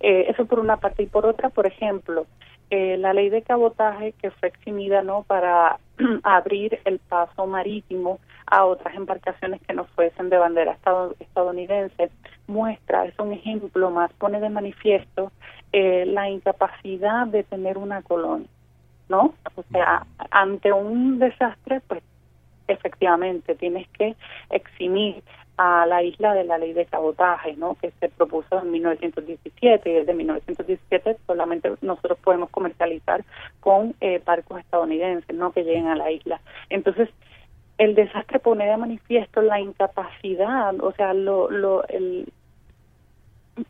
[0.00, 2.26] Eh, eso por una parte y por otra, por ejemplo,
[2.70, 5.22] eh, la ley de cabotaje que fue eximida, ¿no?
[5.22, 5.78] Para
[6.24, 10.76] abrir el paso marítimo a otras embarcaciones que no fuesen de bandera
[11.20, 12.10] estadounidense
[12.48, 15.30] muestra, es un ejemplo más, pone de manifiesto
[15.72, 18.48] eh, la incapacidad de tener una colonia,
[19.08, 19.34] ¿no?
[19.54, 22.02] O sea, ante un desastre, pues
[22.68, 24.14] efectivamente tienes que
[24.50, 25.22] eximir
[25.56, 27.76] a la isla de la ley de cabotaje, ¿no?
[27.76, 33.24] Que se propuso en 1917 y desde 1917 solamente nosotros podemos comercializar
[33.60, 35.52] con eh, barcos estadounidenses, ¿no?
[35.52, 36.40] Que lleguen a la isla.
[36.70, 37.08] Entonces,
[37.78, 42.32] el desastre pone de manifiesto la incapacidad, o sea, lo, lo, el,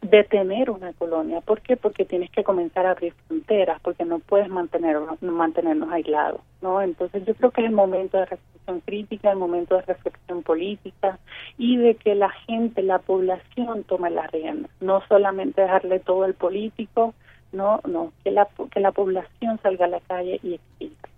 [0.00, 1.40] de tener una colonia.
[1.40, 1.76] ¿Por qué?
[1.76, 6.80] Porque tienes que comenzar a abrir fronteras, porque no puedes mantenernos, mantenernos aislados, ¿no?
[6.80, 11.18] Entonces yo creo que es el momento de reflexión crítica, el momento de reflexión política
[11.58, 16.34] y de que la gente, la población tome la rienda, no solamente dejarle todo al
[16.34, 17.14] político,
[17.52, 21.11] no, no, que la, que la población salga a la calle y explique.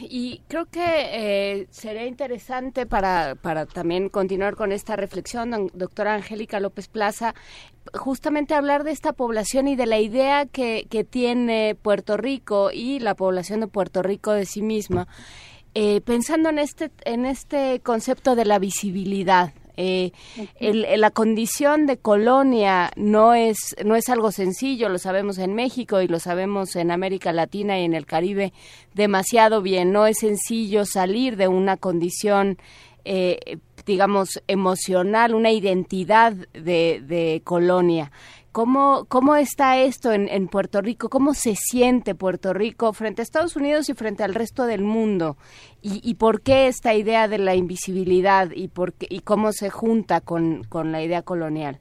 [0.00, 6.60] Y creo que eh, sería interesante para, para también continuar con esta reflexión, doctora Angélica
[6.60, 7.34] López Plaza,
[7.92, 12.98] justamente hablar de esta población y de la idea que, que tiene Puerto Rico y
[12.98, 15.06] la población de Puerto Rico de sí misma.
[15.76, 20.12] Eh, pensando en este en este concepto de la visibilidad Eh,
[20.60, 26.08] la condición de colonia no es, no es algo sencillo, lo sabemos en México y
[26.08, 28.52] lo sabemos en América Latina y en el Caribe
[28.94, 29.92] demasiado bien.
[29.92, 32.58] No es sencillo salir de una condición
[33.04, 38.10] eh, digamos, emocional, una identidad de, de colonia.
[38.54, 41.08] ¿Cómo, ¿Cómo está esto en, en, Puerto Rico?
[41.08, 45.36] ¿Cómo se siente Puerto Rico frente a Estados Unidos y frente al resto del mundo?
[45.82, 49.70] ¿Y, y por qué esta idea de la invisibilidad y, por qué, y cómo se
[49.70, 51.80] junta con, con la idea colonial?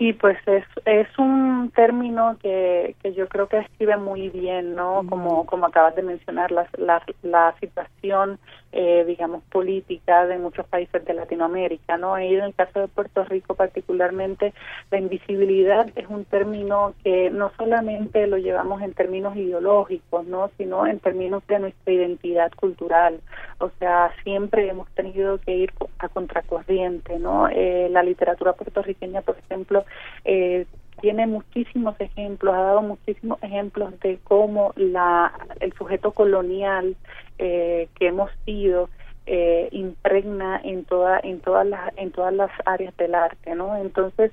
[0.00, 5.02] Sí, pues es, es un término que, que yo creo que describe muy bien, ¿no?
[5.06, 8.38] Como, como acabas de mencionar, la, la, la situación
[8.72, 12.18] eh, digamos, política de muchos países de Latinoamérica, ¿no?
[12.20, 14.54] Y en el caso de Puerto Rico particularmente,
[14.92, 20.50] la invisibilidad es un término que no solamente lo llevamos en términos ideológicos, ¿no?
[20.56, 23.20] Sino en términos de nuestra identidad cultural.
[23.58, 27.48] O sea, siempre hemos tenido que ir a contracorriente, ¿no?
[27.48, 29.84] Eh, la literatura puertorriqueña, por ejemplo,
[30.24, 30.66] eh,
[31.00, 36.96] tiene muchísimos ejemplos, ha dado muchísimos ejemplos de cómo la, el sujeto colonial
[37.38, 38.90] eh, que hemos sido
[39.26, 43.76] eh, impregna en toda en todas las en todas las áreas del arte, ¿no?
[43.76, 44.32] Entonces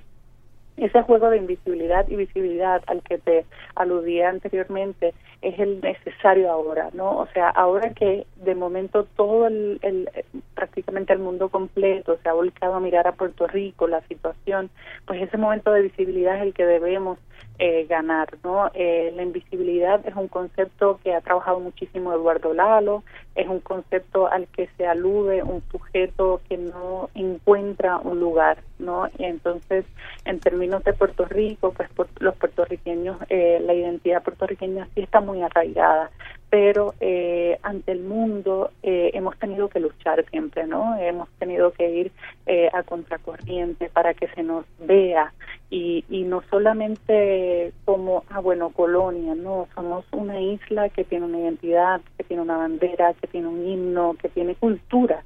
[0.77, 3.45] ese juego de invisibilidad y visibilidad al que te
[3.75, 7.17] aludía anteriormente es el necesario ahora, ¿no?
[7.17, 10.09] O sea, ahora que de momento todo el, el,
[10.55, 14.69] prácticamente el mundo completo se ha volcado a mirar a Puerto Rico, la situación,
[15.05, 17.19] pues ese momento de visibilidad es el que debemos
[17.59, 18.69] eh, ganar, ¿no?
[18.73, 23.03] Eh, la invisibilidad es un concepto que ha trabajado muchísimo Eduardo Lalo,
[23.33, 29.07] es un concepto al que se alude un sujeto que no encuentra un lugar, ¿no?
[29.17, 29.85] Y entonces,
[30.25, 35.19] en términos de Puerto Rico, pues por, los puertorriqueños, eh, la identidad puertorriqueña sí está
[35.19, 36.11] muy arraigada,
[36.49, 40.97] pero eh, ante el mundo eh, hemos tenido que luchar siempre, ¿no?
[40.97, 42.11] Hemos tenido que ir
[42.45, 45.33] eh, a contracorriente para que se nos vea
[45.69, 51.39] y, y no solamente como, ah, bueno, colonia, no, somos una isla que tiene una
[51.39, 55.23] identidad, que tiene una bandera, que tiene un himno, que tiene cultura.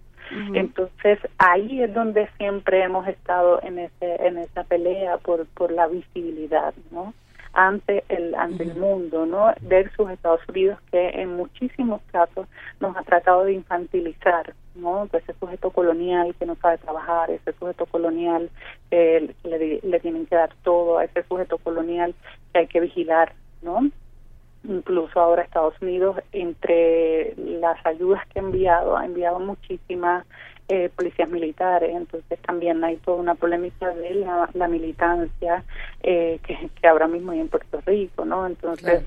[0.54, 5.88] Entonces ahí es donde siempre hemos estado en ese en esa pelea por por la
[5.88, 7.14] visibilidad, ¿no?
[7.54, 9.54] Ante el ante el mundo, ¿no?
[9.62, 12.48] Versus Estados Unidos que en muchísimos casos
[12.80, 15.08] nos ha tratado de infantilizar, ¿no?
[15.12, 18.50] Pues ese sujeto colonial que no sabe trabajar, ese sujeto colonial
[18.90, 22.16] que le, le tienen que dar todo, a ese sujeto colonial
[22.54, 23.90] que hay que vigilar, ¿no?
[24.64, 30.26] incluso ahora Estados Unidos entre las ayudas que ha enviado ha enviado muchísimas
[30.74, 34.16] eh, policías militares, entonces también hay toda una polémica de
[34.54, 35.66] la, militancia
[36.02, 38.48] eh, que, que, ahora mismo hay en Puerto Rico, ¿no?
[38.48, 39.04] Entonces,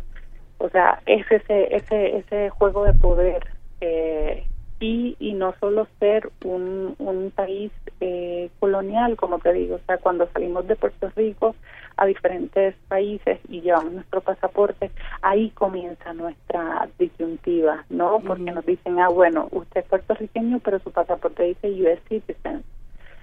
[0.59, 3.47] o sea, es ese, ese, ese juego de poder
[3.81, 4.47] eh,
[4.79, 9.97] y, y no solo ser un, un país eh, colonial, como te digo, o sea,
[9.97, 11.57] cuando salimos de Puerto Rico
[11.97, 14.91] a diferentes países y llevamos nuestro pasaporte,
[15.23, 18.21] ahí comienza nuestra disyuntiva, ¿no?
[18.21, 22.65] Porque nos dicen, ah, bueno, usted es puertorriqueño, pero su pasaporte dice US citizen.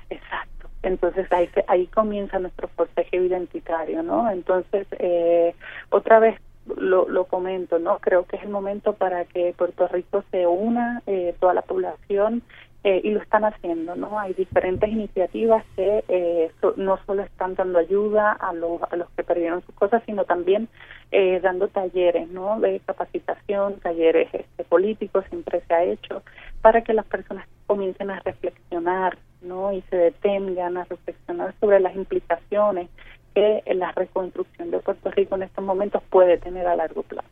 [0.10, 0.70] Exacto.
[0.84, 4.30] Entonces ahí, ahí comienza nuestro forcejeo identitario, ¿no?
[4.32, 5.54] Entonces, eh,
[5.90, 6.40] otra vez
[6.78, 8.00] lo, lo comento, ¿no?
[8.00, 12.42] Creo que es el momento para que Puerto Rico se una, eh, toda la población,
[12.84, 14.20] eh, y lo están haciendo, ¿no?
[14.20, 19.24] Hay diferentes iniciativas que eh, no solo están dando ayuda a los, a los que
[19.24, 20.68] perdieron sus cosas, sino también
[21.12, 22.60] eh, dando talleres, ¿no?
[22.60, 26.24] De capacitación, talleres este, políticos, siempre se ha hecho,
[26.64, 29.72] para que las personas comiencen a reflexionar, ¿no?
[29.74, 32.90] Y se detengan a reflexionar sobre las implicaciones
[33.36, 37.30] que la reconstrucción de Puerto Rico en estos momentos puede tener a largo plazo.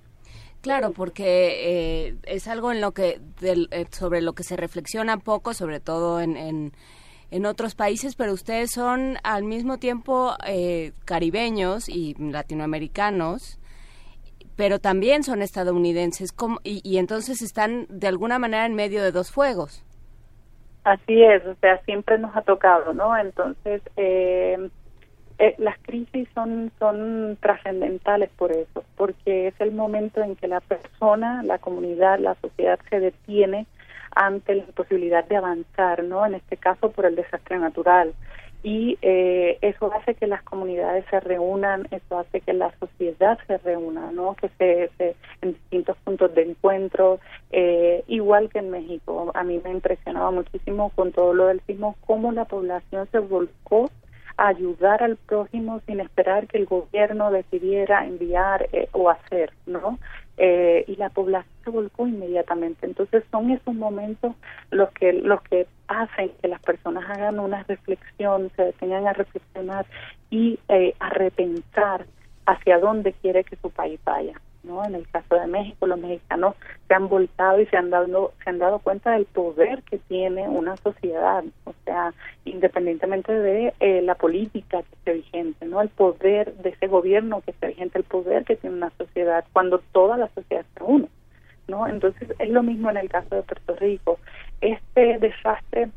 [0.61, 5.53] Claro, porque eh, es algo en lo que eh, sobre lo que se reflexiona poco,
[5.53, 6.36] sobre todo en,
[7.31, 13.57] en, otros países, pero ustedes son al mismo tiempo eh, caribeños y latinoamericanos,
[14.57, 16.31] pero también son estadounidenses,
[16.64, 19.86] y, y entonces están de alguna manera en medio de dos fuegos.
[20.84, 23.15] Así es, o sea, siempre nos ha tocado, ¿no?
[23.15, 24.69] Entonces, eh,
[25.40, 30.60] eh, las crisis son, son trascendentales por eso, porque es el momento en que la
[30.60, 33.66] persona, la comunidad, la sociedad se detiene
[34.14, 36.26] ante la posibilidad de avanzar, ¿no?
[36.26, 38.14] En este caso por el desastre natural.
[38.61, 43.57] Y eh, eso hace que las comunidades se reúnan, eso hace que la sociedad se
[43.60, 44.36] reúna, ¿no?
[44.36, 47.22] Que se, se en distintos puntos de encuentro,
[47.52, 49.32] eh, igual que en México.
[49.34, 53.90] A mí me impresionaba muchísimo con todo lo del sismo, cómo la población se volcó
[54.48, 59.99] ayudar al prójimo sin esperar que el gobierno decidiera enviar eh, o hacer, ¿no?
[60.40, 62.86] eh, y la población se volcó inmediatamente.
[62.86, 64.34] Entonces son esos momentos
[64.72, 69.86] los que los que hacen que las personas hagan una reflexión, se detengan a reflexionar
[70.30, 72.06] y eh, a repensar
[72.45, 74.40] hacia dónde quiere que su país vaya.
[74.64, 74.84] ¿No?
[74.84, 76.56] En el caso de México, los mexicanos
[76.88, 80.48] se han voltado y se han dado se han dado cuenta del poder que tiene
[80.48, 82.14] una sociedad, o sea,
[82.45, 85.81] independientemente de eh, la política que esté vigente, ¿no?
[85.81, 89.80] El poder de ese gobierno que esté vigente, el poder que tiene una sociedad cuando
[89.91, 91.07] toda la sociedad se une,
[91.68, 91.88] ¿no?
[91.88, 94.19] Entonces es lo mismo en el caso de Puerto Rico.
[94.61, 95.90] Este desastre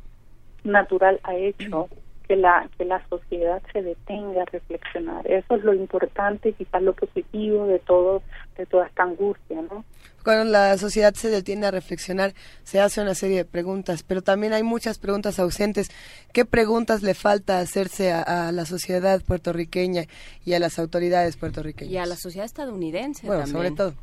[0.65, 1.89] natural ha hecho
[2.33, 5.31] que la que la sociedad se detenga a reflexionar.
[5.31, 8.23] Eso es lo importante y quizás lo positivo de todo
[8.57, 9.85] de toda esta angustia, ¿no?
[10.25, 12.33] Cuando la sociedad se detiene a reflexionar,
[12.63, 15.91] se hace una serie de preguntas, pero también hay muchas preguntas ausentes.
[16.33, 20.05] ¿Qué preguntas le falta hacerse a, la sociedad puertorriqueña
[20.47, 21.93] y a las autoridades puertorriqueñas?
[21.93, 23.57] Y a la sociedad estadounidense bueno, también.
[23.57, 23.95] sobre todo.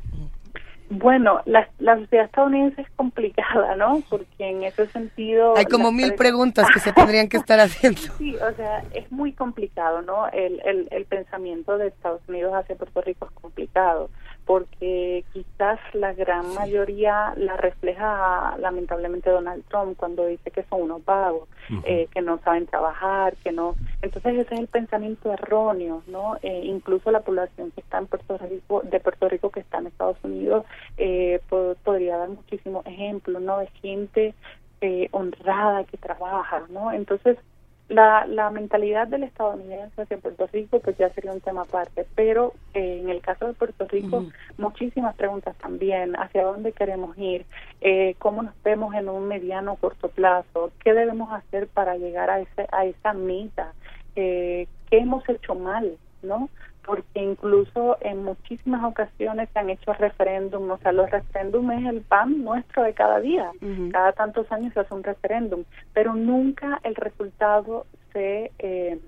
[0.90, 4.02] Bueno, la, la sociedad estadounidense es complicada, ¿no?
[4.10, 5.56] Porque en ese sentido...
[5.56, 8.00] Hay como mil preguntas que se tendrían que estar haciendo.
[8.18, 10.26] Sí, o sea, es muy complicado, ¿no?
[10.28, 14.10] El, el, el pensamiento de Estados Unidos hacia Puerto Rico es complicado
[14.50, 21.04] porque quizás la gran mayoría la refleja lamentablemente Donald Trump cuando dice que son unos
[21.04, 21.48] vagos,
[21.84, 23.76] eh, que no saben trabajar, que no.
[24.02, 26.36] Entonces ese es el pensamiento erróneo, ¿no?
[26.42, 29.86] Eh, incluso la población que está en Puerto Rico, de Puerto Rico que está en
[29.86, 30.66] Estados Unidos,
[30.96, 31.40] eh,
[31.84, 33.58] podría dar muchísimos ejemplos, ¿no?
[33.58, 34.34] De gente
[35.12, 36.90] honrada que trabaja, ¿no?
[36.90, 37.38] Entonces
[37.90, 42.54] la, la mentalidad del estadounidense hacia Puerto Rico pues ya sería un tema aparte, pero
[42.72, 44.26] eh, en el caso de Puerto Rico
[44.58, 47.44] muchísimas preguntas también, hacia dónde queremos ir,
[47.80, 52.30] eh, cómo nos vemos en un mediano o corto plazo, qué debemos hacer para llegar
[52.30, 53.72] a, ese, a esa meta,
[54.14, 56.48] eh, qué hemos hecho mal, ¿no?
[56.84, 62.00] Porque incluso en muchísimas ocasiones se han hecho referéndum, o sea, los referéndum es el
[62.02, 63.50] pan nuestro de cada día,
[63.92, 68.98] cada tantos años se hace un referéndum, pero nunca el resultado se, eh,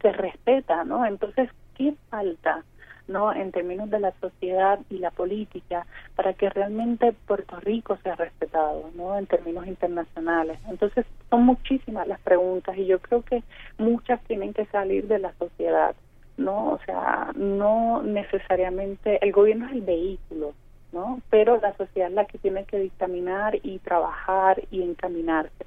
[0.00, 1.06] se respeta, ¿no?
[1.06, 2.64] Entonces, ¿qué falta?
[3.08, 3.32] ¿no?
[3.32, 8.90] en términos de la sociedad y la política para que realmente Puerto Rico sea respetado
[8.94, 9.16] ¿no?
[9.16, 10.58] en términos internacionales.
[10.68, 13.42] Entonces son muchísimas las preguntas y yo creo que
[13.78, 15.94] muchas tienen que salir de la sociedad
[16.36, 20.54] no o sea no necesariamente el gobierno es el vehículo
[20.92, 25.66] no pero la sociedad es la que tiene que dictaminar y trabajar y encaminarse.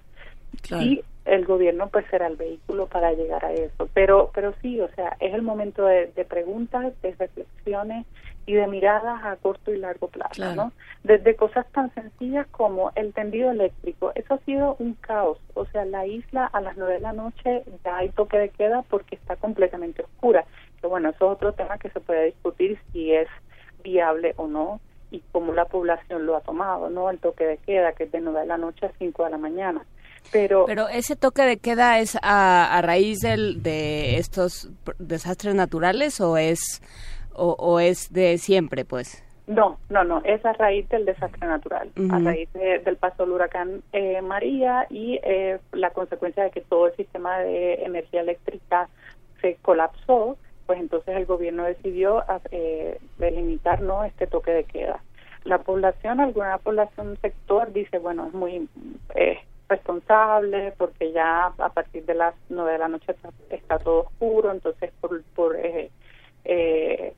[0.71, 4.89] Y el gobierno pues será el vehículo para llegar a eso pero pero sí o
[4.89, 8.05] sea es el momento de, de preguntas de reflexiones
[8.49, 10.71] y de miradas a corto y largo plazo, ¿no?
[11.03, 15.85] Desde cosas tan sencillas como el tendido eléctrico, eso ha sido un caos, o sea,
[15.85, 19.35] la isla a las nueve de la noche ya hay toque de queda porque está
[19.35, 20.45] completamente oscura,
[20.77, 23.27] pero bueno, eso es otro tema que se puede discutir si es
[23.83, 24.79] viable o no
[25.11, 27.11] y cómo la población lo ha tomado, ¿no?
[27.11, 29.37] El toque de queda, que es de nueve de la noche a cinco de la
[29.37, 29.85] mañana.
[30.31, 34.69] Pero, pero ese toque de queda es a, a raíz del, de estos
[34.99, 36.81] desastres naturales o es
[37.39, 39.23] o, es de siempre, pues?
[39.47, 43.81] No, no, no, es a raíz del desastre natural, a raíz del paso del huracán
[43.93, 48.89] eh, María y eh, la consecuencia de que todo el sistema de energía eléctrica
[49.41, 50.37] se colapsó,
[50.67, 54.03] pues entonces el gobierno decidió eh, delimitar ¿no?
[54.03, 55.01] este toque de queda.
[55.45, 58.69] La población, alguna población, sector dice, bueno, es muy
[59.15, 59.39] eh,
[59.69, 63.15] responsable porque ya a partir de las nueve de la noche
[63.49, 65.91] está, todo oscuro, entonces por, por eh,
[66.43, 67.13] eh,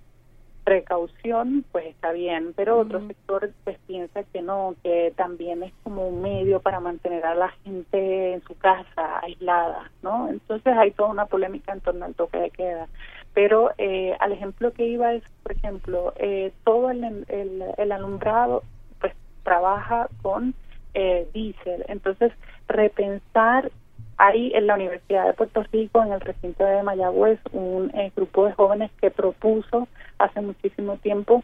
[0.64, 6.07] precaución, pues está bien, pero otro sector pues piensa que no, que también es como
[6.07, 10.30] un medio para mantener a la gente en su casa, aislada, ¿no?
[10.30, 12.88] Entonces hay toda una polémica en torno al toque de queda.
[13.34, 18.64] Pero eh, al ejemplo que iba es, por ejemplo, eh, todo el, el, el, alumbrado
[18.99, 19.14] pues
[19.44, 20.53] trabaja con
[20.94, 22.32] eh, diésel, entonces
[22.68, 23.72] repensar
[24.18, 28.46] hay en la Universidad de Puerto Rico, en el recinto de Mayagüez, un eh, grupo
[28.46, 29.88] de jóvenes que propuso
[30.20, 31.44] hace muchísimo tiempo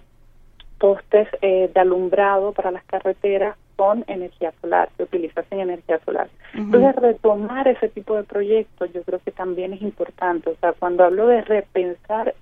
[0.78, 6.30] postes eh, de alumbrado para las carreteras con energía solar, que utilizasen energía solar.
[6.54, 10.50] Entonces, retomar ese tipo de proyectos yo creo que también es importante.
[10.50, 12.34] O sea, cuando hablo de repensar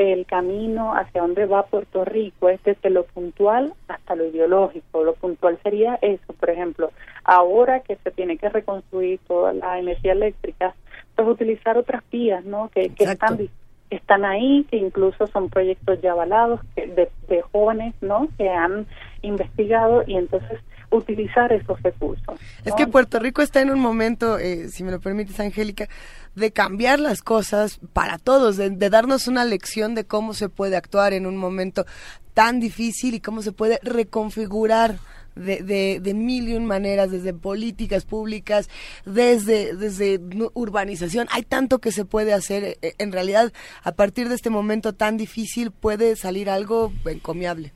[0.00, 5.04] el camino hacia dónde va Puerto Rico es desde lo puntual hasta lo ideológico.
[5.04, 6.90] Lo puntual sería eso, por ejemplo,
[7.22, 10.74] ahora que se tiene que reconstruir toda la energía eléctrica,
[11.14, 12.70] pues utilizar otras vías, ¿no?
[12.70, 13.38] Que, que están
[13.90, 18.28] están ahí, que incluso son proyectos ya avalados de, de jóvenes, ¿no?
[18.38, 18.86] Que han
[19.20, 20.60] investigado y entonces
[20.90, 22.38] utilizar esos recursos.
[22.64, 25.88] Es que Puerto Rico está en un momento, eh, si me lo permites, Angélica,
[26.34, 31.12] de cambiar las cosas para todos, de, darnos una lección de cómo se puede actuar
[31.12, 31.86] en un momento
[32.34, 34.96] tan difícil y cómo se puede reconfigurar
[35.34, 38.68] de, de, de, mil y un maneras, desde políticas públicas,
[39.04, 40.20] desde, desde
[40.54, 41.28] urbanización.
[41.30, 42.78] Hay tanto que se puede hacer.
[42.82, 43.52] E, en realidad,
[43.84, 47.72] a partir de este momento tan difícil, puede salir algo encomiable.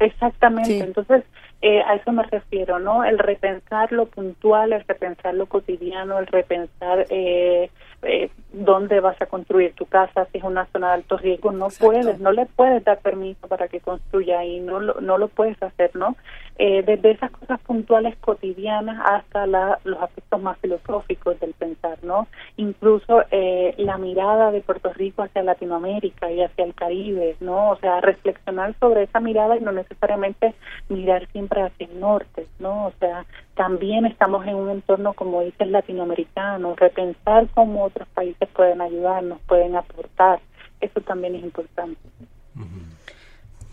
[0.00, 0.78] Exactamente.
[0.78, 1.24] Entonces,
[1.60, 3.04] eh, a eso me refiero, ¿no?
[3.04, 7.70] El repensar lo puntual, el repensar lo cotidiano, el repensar eh,
[8.02, 8.30] eh,
[8.64, 12.18] dónde vas a construir tu casa, si es una zona de alto riesgo, no puedes,
[12.18, 15.94] no le puedes dar permiso para que construya ahí, no lo, no lo puedes hacer,
[15.94, 16.16] ¿no?
[16.60, 22.26] Eh, desde esas cosas puntuales cotidianas hasta los aspectos más filosóficos del pensar, ¿no?
[22.56, 27.70] Incluso eh, la mirada de Puerto Rico hacia Latinoamérica y hacia el Caribe, ¿no?
[27.70, 30.54] O sea, reflexionar sobre esa mirada y no necesariamente
[30.88, 32.86] mirar siempre hacia el norte, ¿no?
[32.86, 33.24] O sea,
[33.54, 39.76] también estamos en un entorno, como dices, latinoamericano, repensar cómo otros países pueden ayudarnos, pueden
[39.76, 40.40] aportar,
[40.80, 42.00] eso también es importante.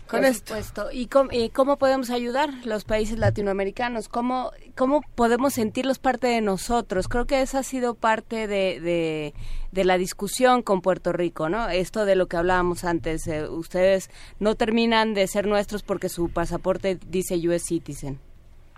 [0.08, 0.54] Con esto.
[0.92, 4.08] ¿Y cómo, ¿Y cómo, podemos ayudar los países latinoamericanos?
[4.08, 7.08] ¿Cómo, ¿Cómo podemos sentirlos parte de nosotros?
[7.08, 9.32] Creo que esa ha sido parte de,
[9.72, 11.68] de, la discusión con Puerto Rico, ¿no?
[11.68, 13.26] Esto de lo que hablábamos antes.
[13.26, 14.08] Eh, ustedes
[14.38, 18.20] no terminan de ser nuestros porque su pasaporte dice US Citizen.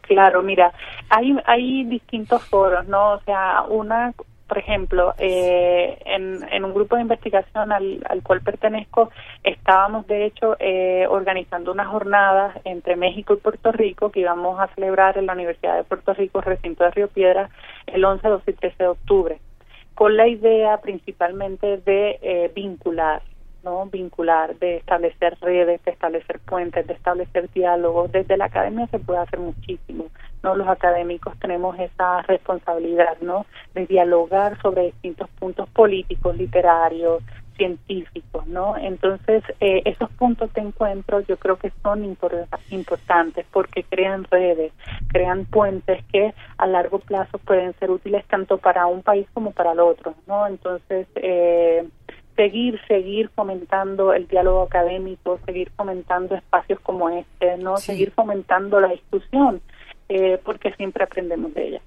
[0.02, 0.72] Claro, mira,
[1.10, 3.12] hay, hay distintos foros, ¿no?
[3.12, 4.14] O sea, una
[4.48, 9.10] por ejemplo, eh, en, un grupo de investigación al, cual pertenezco,
[9.44, 14.68] estábamos de hecho eh, organizando una jornada entre México y Puerto Rico que íbamos a
[14.74, 17.50] celebrar en la Universidad de Puerto Rico, recinto de Río Piedra,
[17.86, 19.40] el 11, 12 y 13 de octubre,
[19.94, 23.22] con la idea principalmente de eh, vincular
[23.68, 23.86] ¿no?
[23.86, 28.10] vincular, de establecer redes, de establecer puentes, de establecer diálogos.
[28.10, 30.06] Desde la academia se puede hacer muchísimo.
[30.42, 30.54] ¿no?
[30.56, 33.44] Los académicos tenemos esa responsabilidad ¿no?
[33.74, 37.22] de dialogar sobre distintos puntos políticos, literarios,
[37.58, 38.76] científicos, ¿no?
[38.76, 44.72] Entonces, eh, esos puntos de encuentro yo creo que son importantes porque crean redes,
[45.08, 49.72] crean puentes que a largo plazo pueden ser útiles tanto para un país como para
[49.72, 50.46] el otro, ¿no?
[50.46, 51.84] Entonces, eh,
[52.38, 57.76] seguir, seguir fomentando el diálogo académico, seguir fomentando espacios como este, ¿no?
[57.76, 59.60] Seguir fomentando la discusión,
[60.08, 61.80] eh, porque siempre aprendemos de ella.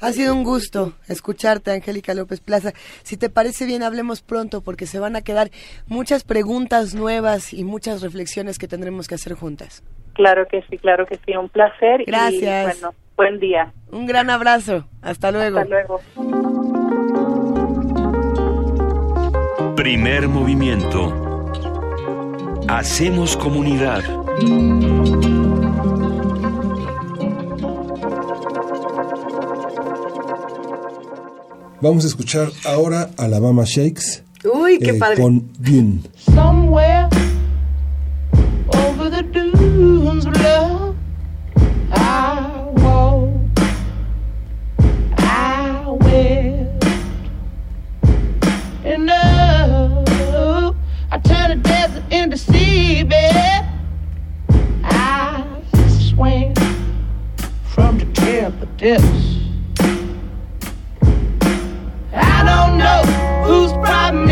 [0.00, 2.72] Ha sido un gusto escucharte, Angélica López Plaza.
[3.02, 5.50] Si te parece bien, hablemos pronto porque se van a quedar
[5.86, 9.84] muchas preguntas nuevas y muchas reflexiones que tendremos que hacer juntas.
[10.14, 11.36] Claro que sí, claro que sí.
[11.36, 12.04] Un placer.
[12.06, 12.78] Gracias.
[12.78, 13.74] Y, bueno, buen día.
[13.92, 14.88] Un gran abrazo.
[15.02, 15.58] Hasta luego.
[15.58, 16.69] Hasta luego.
[19.80, 21.10] Primer movimiento.
[22.68, 24.02] Hacemos comunidad.
[31.80, 34.22] Vamos a escuchar ahora Alabama Shakes.
[34.44, 35.16] Uy, qué eh, padre.
[35.16, 36.02] Con Dune.
[36.14, 37.08] Somewhere
[38.84, 40.89] over the dunes love,
[52.36, 53.66] seabed.
[54.84, 55.44] I
[56.10, 56.54] swam
[57.64, 58.10] from the.
[62.12, 63.02] I don't know
[63.44, 64.29] whose problem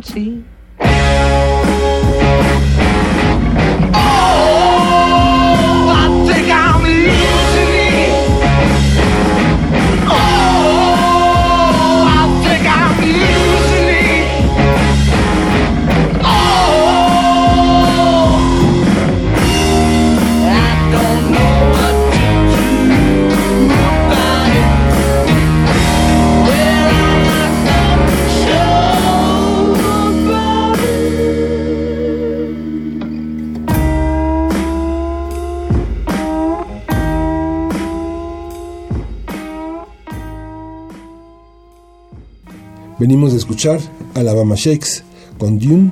[0.00, 0.49] contigo.
[43.00, 43.80] Venimos de escuchar
[44.14, 45.02] Alabama Shakes
[45.38, 45.90] con Dune,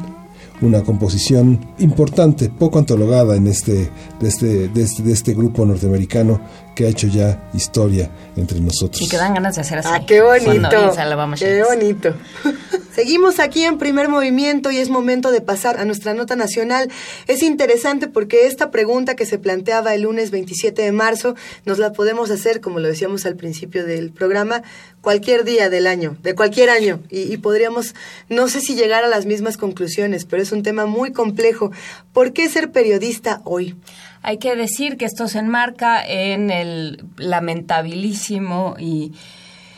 [0.61, 3.89] una composición importante, poco antologada en este,
[4.21, 6.39] de, este, este, este grupo norteamericano
[6.79, 9.03] que ha hecho ya historia entre nosotros.
[9.03, 9.89] Y que dan ganas de hacer así.
[9.91, 10.95] Ah, qué bonito.
[11.37, 12.15] Qué bonito.
[12.95, 16.89] Seguimos aquí en primer movimiento y es momento de pasar a nuestra nota nacional.
[17.27, 21.35] Es interesante porque esta pregunta que se planteaba el lunes 27 de marzo
[21.65, 24.63] nos la podemos hacer, como lo decíamos al principio del programa,
[25.01, 27.01] cualquier día del año, de cualquier año.
[27.11, 27.97] Y, y podríamos,
[28.29, 31.73] no sé si llegar a las mismas conclusiones, pero es un tema muy complejo.
[32.13, 33.75] ¿Por qué ser periodista hoy?
[34.23, 39.13] Hay que decir que esto se enmarca en el lamentabilísimo y,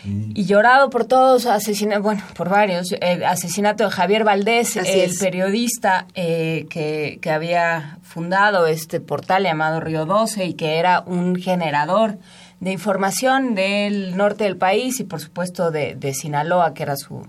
[0.05, 5.11] y llorado por todos asesinato, bueno, por varios, el asesinato de Javier Valdés, Así el
[5.11, 5.19] es.
[5.19, 11.37] periodista eh, que, que había fundado este portal llamado Río 12 y que era un
[11.37, 12.19] generador
[12.61, 17.27] de información del norte del país y por supuesto de, de Sinaloa, que era su,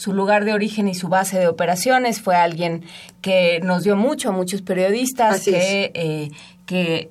[0.00, 2.22] su lugar de origen y su base de operaciones.
[2.22, 2.84] Fue alguien
[3.20, 6.30] que nos dio mucho a muchos periodistas, Así que, eh,
[6.64, 7.10] que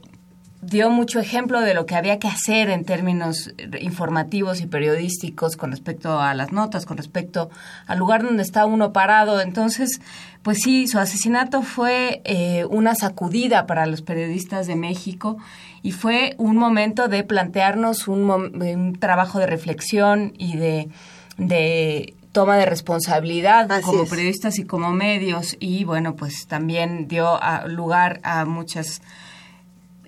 [0.64, 5.70] dio mucho ejemplo de lo que había que hacer en términos informativos y periodísticos con
[5.70, 7.52] respecto a las notas, con respecto
[7.86, 9.40] al lugar donde está uno parado.
[9.40, 10.02] Entonces,
[10.42, 15.38] pues sí, su asesinato fue eh, una sacudida para los periodistas de México
[15.84, 20.90] y fue un momento de plantearnos un, un trabajo de reflexión y de,
[21.38, 24.10] de toma de responsabilidad Así como es.
[24.10, 29.02] periodistas y como medios y bueno, pues también dio a- lugar a muchas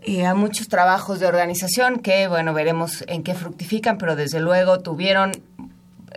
[0.03, 4.79] eh, a muchos trabajos de organización que, bueno, veremos en qué fructifican, pero desde luego
[4.79, 5.31] tuvieron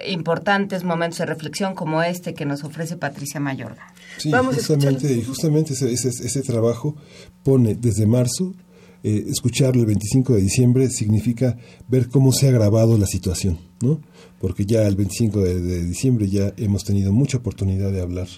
[0.06, 3.86] importantes momentos de reflexión como este que nos ofrece Patricia Mayorga.
[4.18, 5.24] Sí, Vamos a justamente, escucharlo.
[5.28, 6.96] justamente ese, ese, ese trabajo
[7.42, 8.54] pone desde marzo,
[9.04, 11.56] eh, escucharlo el 25 de diciembre significa
[11.86, 14.00] ver cómo se ha agravado la situación, ¿no?
[14.40, 18.28] Porque ya el 25 de, de diciembre ya hemos tenido mucha oportunidad de hablar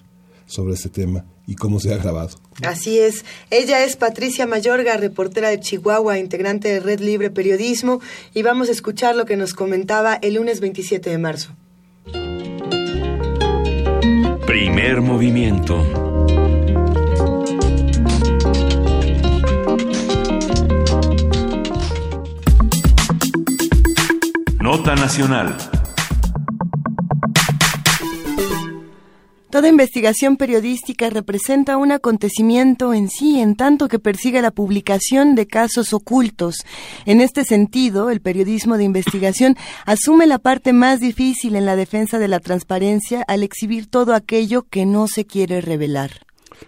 [0.46, 2.30] sobre este tema y cómo se ha agravado.
[2.62, 3.24] Así es.
[3.50, 8.00] Ella es Patricia Mayorga, reportera de Chihuahua, integrante de Red Libre Periodismo,
[8.34, 11.54] y vamos a escuchar lo que nos comentaba el lunes 27 de marzo.
[14.46, 16.05] Primer movimiento.
[24.66, 25.56] Nota nacional.
[29.48, 35.46] Toda investigación periodística representa un acontecimiento en sí, en tanto que persigue la publicación de
[35.46, 36.64] casos ocultos.
[37.04, 42.18] En este sentido, el periodismo de investigación asume la parte más difícil en la defensa
[42.18, 46.25] de la transparencia al exhibir todo aquello que no se quiere revelar.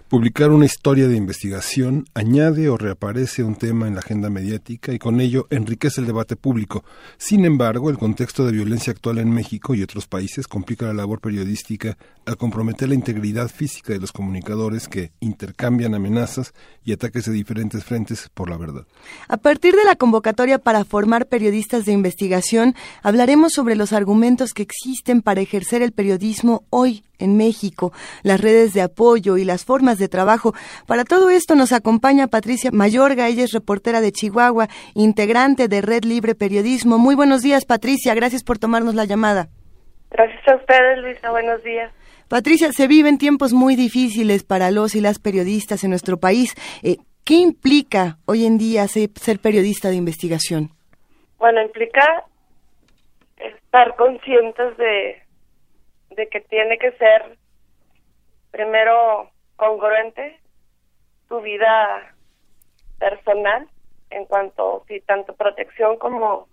[0.09, 4.99] Publicar una historia de investigación añade o reaparece un tema en la agenda mediática y
[4.99, 6.85] con ello enriquece el debate público.
[7.19, 11.21] Sin embargo, el contexto de violencia actual en México y otros países complica la labor
[11.21, 16.55] periodística al comprometer la integridad física de los comunicadores que intercambian amenazas
[16.85, 18.87] y ataques de diferentes frentes por la verdad.
[19.29, 24.63] A partir de la convocatoria para formar periodistas de investigación, hablaremos sobre los argumentos que
[24.63, 27.93] existen para ejercer el periodismo hoy en México,
[28.23, 30.55] las redes de apoyo y las formas de trabajo.
[30.87, 36.05] Para todo esto nos acompaña Patricia Mayorga, ella es reportera de Chihuahua, integrante de Red
[36.05, 36.99] Libre Periodismo.
[36.99, 39.49] Muy buenos días, Patricia, gracias por tomarnos la llamada.
[40.11, 41.31] Gracias a ustedes, Luisa.
[41.31, 41.93] Buenos días.
[42.29, 46.55] Patricia, se viven tiempos muy difíciles para los y las periodistas en nuestro país.
[46.83, 50.71] Eh, ¿Qué implica hoy en día ser, ser periodista de investigación?
[51.39, 52.25] Bueno, implica
[53.37, 55.23] estar conscientes de,
[56.19, 57.39] de que tiene que ser
[58.51, 60.41] primero congruente
[61.29, 62.15] tu vida
[62.99, 63.69] personal
[64.11, 66.49] en cuanto sí tanto protección como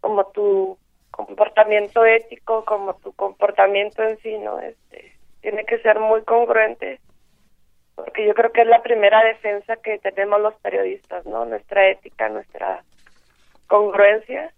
[0.00, 0.78] como tu
[1.10, 5.12] comportamiento ético como tu comportamiento en sí no este
[5.42, 7.00] tiene que ser muy congruente
[7.96, 12.30] porque yo creo que es la primera defensa que tenemos los periodistas no nuestra ética
[12.30, 12.82] nuestra
[13.66, 14.54] congruencia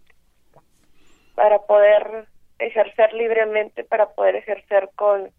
[1.35, 2.30] para poder
[2.61, 5.31] ejercer libremente para poder ejercer con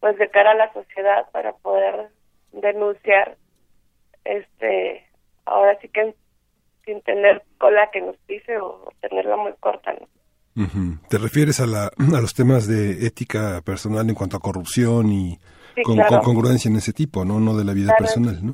[0.00, 2.08] pues de cara a la sociedad para poder
[2.52, 3.36] denunciar
[4.24, 5.06] este
[5.46, 6.14] ahora sí que
[6.84, 10.08] sin tener cola que nos pise o tenerla muy corta ¿no?
[11.08, 15.38] ¿Te refieres a, la, a los temas de ética personal en cuanto a corrupción y
[15.74, 16.10] Sí, con, claro.
[16.20, 18.00] con congruencia en ese tipo, no, no de la vida Claro.
[18.04, 18.52] personal, ¿no?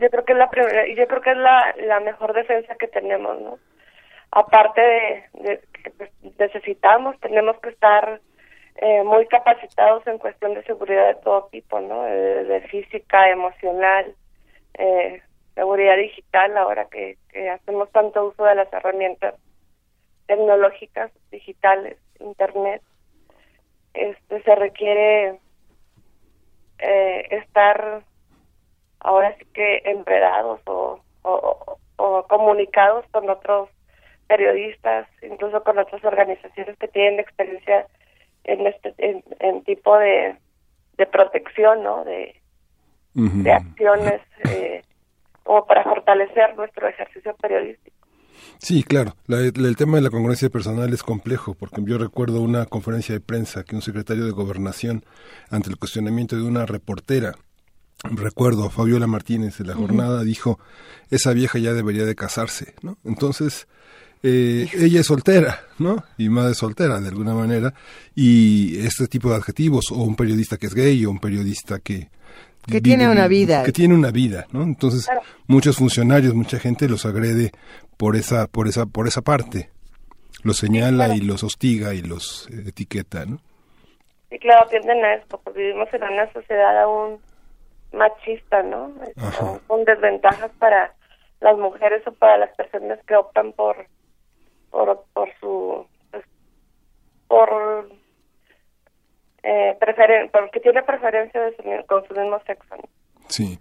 [0.00, 2.88] yo creo que es la primera, yo creo que es la, la mejor defensa que
[2.88, 3.58] tenemos no
[4.30, 5.60] aparte de, de
[5.90, 8.20] pues, necesitamos tenemos que estar
[8.76, 14.14] eh, muy capacitados en cuestión de seguridad de todo tipo no de, física emocional
[14.74, 15.22] eh,
[15.54, 17.16] seguridad digital ahora que,
[17.50, 19.34] hacemos tanto uso de las herramientas
[20.26, 22.82] tecnológicas digitales internet
[24.28, 25.38] pues se requiere
[26.78, 28.02] eh, estar
[29.00, 31.00] ahora sí que enredados o
[32.28, 33.70] comunicados con otros
[34.26, 37.86] periodistas, incluso con otras organizaciones que tienen experiencia
[38.44, 40.36] en este en, tipo de,
[40.96, 42.04] de protección, ¿no?
[42.04, 42.40] De,
[43.14, 44.82] de acciones eh,
[45.42, 47.96] como para fortalecer nuestro ejercicio periodístico.
[48.58, 49.14] Sí, claro.
[49.28, 53.64] el tema de la congruencia personal es complejo, porque yo recuerdo una conferencia de prensa
[53.64, 55.04] que un secretario de gobernación,
[55.50, 57.34] ante el cuestionamiento de una reportera,
[58.04, 60.58] recuerdo, Fabiola Martínez de la jornada, dijo,
[61.10, 62.98] esa vieja ya debería de casarse, ¿no?
[63.04, 63.68] Entonces,
[64.28, 66.02] eh, ella es soltera, ¿no?
[66.18, 67.72] Y madre soltera, de alguna manera,
[68.16, 72.08] y este tipo de adjetivos, o un periodista que es gay, o un periodista que...
[72.66, 73.62] Que tiene una vida.
[73.62, 74.64] Que tiene una vida, ¿no?
[74.64, 75.08] Entonces,
[75.46, 77.52] muchos funcionarios, mucha gente los agrede
[77.96, 79.70] por esa, por esa, por esa parte.
[80.42, 83.38] Los señala y los hostiga y los etiqueta, ¿no?
[84.28, 87.20] Sí, claro, tienden a esto, porque vivimos en una sociedad aún
[87.92, 88.92] machista, ¿no?
[89.68, 90.92] Con desventajas para
[91.40, 93.86] las mujeres o para las personas que optan por
[95.12, 96.24] por, su pues,
[97.28, 97.88] por
[99.42, 102.76] eh, preferen, porque tiene preferencia de con su mismo sexo.
[103.28, 103.58] Sí.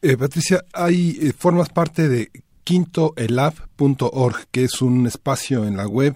[0.00, 2.30] Eh, Patricia, hay eh, formas parte de
[2.68, 6.14] quintoelab.org, que es un espacio en la web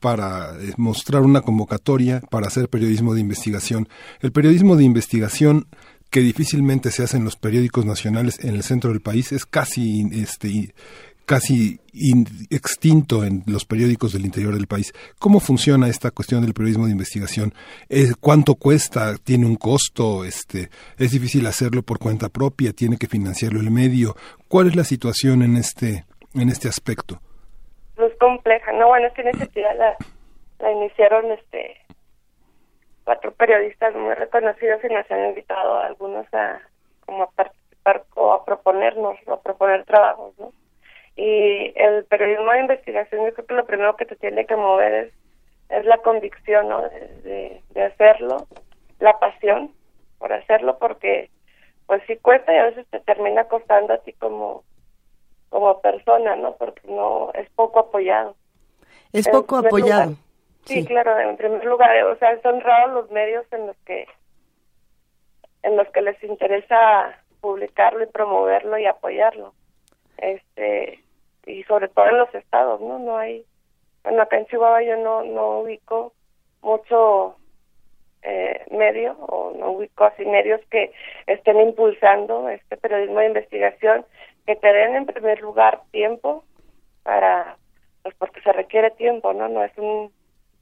[0.00, 3.88] para eh, mostrar una convocatoria para hacer periodismo de investigación.
[4.20, 5.66] El periodismo de investigación
[6.10, 10.06] que difícilmente se hace en los periódicos nacionales en el centro del país es casi
[10.12, 10.74] este
[11.24, 11.80] casi
[12.50, 14.92] extinto en los periódicos del interior del país.
[15.18, 17.52] ¿Cómo funciona esta cuestión del periodismo de investigación?
[18.20, 19.14] ¿Cuánto cuesta?
[19.22, 20.24] ¿Tiene un costo?
[20.24, 20.68] Este,
[20.98, 22.72] ¿Es difícil hacerlo por cuenta propia?
[22.72, 24.14] ¿Tiene que financiarlo el medio?
[24.48, 27.20] ¿Cuál es la situación en este, en este aspecto?
[27.96, 28.72] Es compleja.
[28.72, 29.96] No, bueno, es que en iniciativa la,
[30.58, 31.76] la iniciaron este
[33.04, 36.60] cuatro periodistas muy reconocidos y nos han invitado algunos a
[37.04, 40.52] como a participar o a proponernos o a proponer trabajos, ¿no?
[41.16, 44.92] Y el periodismo de investigación, yo creo que lo primero que te tiene que mover
[44.94, 45.12] es,
[45.68, 46.82] es la convicción, ¿no?
[46.82, 48.46] De, de, hacerlo,
[48.98, 49.70] la pasión
[50.18, 51.30] por hacerlo, porque
[51.86, 54.64] pues sí cuesta y a veces te termina costando a ti como,
[55.50, 56.56] como persona, ¿no?
[56.56, 58.34] Porque no, es poco apoyado.
[59.12, 60.14] Es poco apoyado.
[60.64, 64.06] sí, claro, en primer lugar, o sea, son raros los medios en los que
[65.62, 69.54] en los que les interesa publicarlo y promoverlo y apoyarlo.
[70.18, 71.03] Este,
[71.46, 72.98] y sobre todo en los estados, ¿no?
[72.98, 73.44] No hay,
[74.02, 76.12] bueno, acá en Chihuahua yo no, no ubico
[76.62, 77.36] mucho
[78.22, 80.92] eh, medio o no ubico así medios que
[81.26, 84.04] estén impulsando este periodismo de investigación,
[84.46, 86.44] que te den en primer lugar tiempo
[87.02, 87.56] para,
[88.02, 89.48] pues porque se requiere tiempo, ¿no?
[89.48, 90.10] No es un,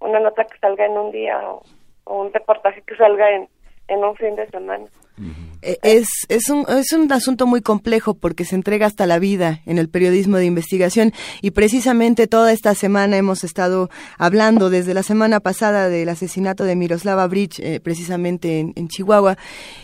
[0.00, 1.62] una nota que salga en un día o,
[2.04, 3.48] un reportaje que salga en,
[3.86, 4.86] en un fin de semana.
[5.18, 9.60] Eh, es, es, un, es un asunto muy complejo porque se entrega hasta la vida
[9.66, 15.02] en el periodismo de investigación y precisamente toda esta semana hemos estado hablando desde la
[15.02, 19.36] semana pasada del asesinato de Miroslava Bridge, eh, precisamente en, en Chihuahua,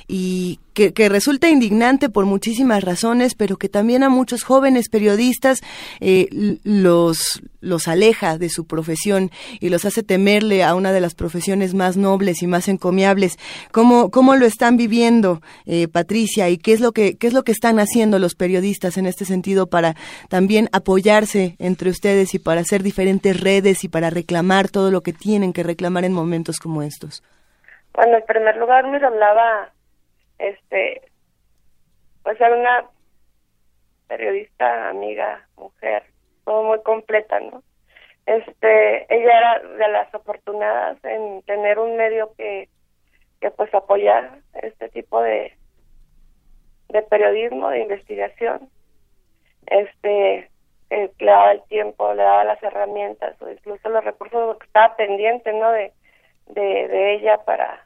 [0.06, 0.59] y
[0.94, 5.60] que, resulta indignante por muchísimas razones, pero que también a muchos jóvenes periodistas
[6.00, 6.28] eh,
[6.62, 9.30] los, los aleja de su profesión
[9.60, 13.38] y los hace temerle a una de las profesiones más nobles y más encomiables.
[13.72, 16.48] ¿Cómo, cómo lo están viviendo, eh, Patricia?
[16.48, 19.26] ¿Y qué es, lo que, qué es lo que están haciendo los periodistas en este
[19.26, 19.94] sentido para
[20.30, 25.12] también apoyarse entre ustedes y para hacer diferentes redes y para reclamar todo lo que
[25.12, 27.22] tienen que reclamar en momentos como estos?
[27.92, 29.70] Bueno, en primer lugar, me hablaba
[30.38, 31.02] este,
[32.22, 32.84] pues era una
[34.06, 36.02] periodista, amiga, mujer,
[36.44, 37.62] todo muy completa, ¿no?
[38.24, 42.68] Este, ella era de las afortunadas en tener un medio que,
[43.40, 45.57] que pues apoyar este tipo de,
[46.89, 48.69] de periodismo, de investigación,
[49.66, 50.51] este,
[50.90, 55.52] le daba el tiempo, le daba las herramientas o incluso los recursos que estaba pendiente,
[55.52, 55.70] ¿no?
[55.73, 55.93] De,
[56.47, 57.85] de, ella para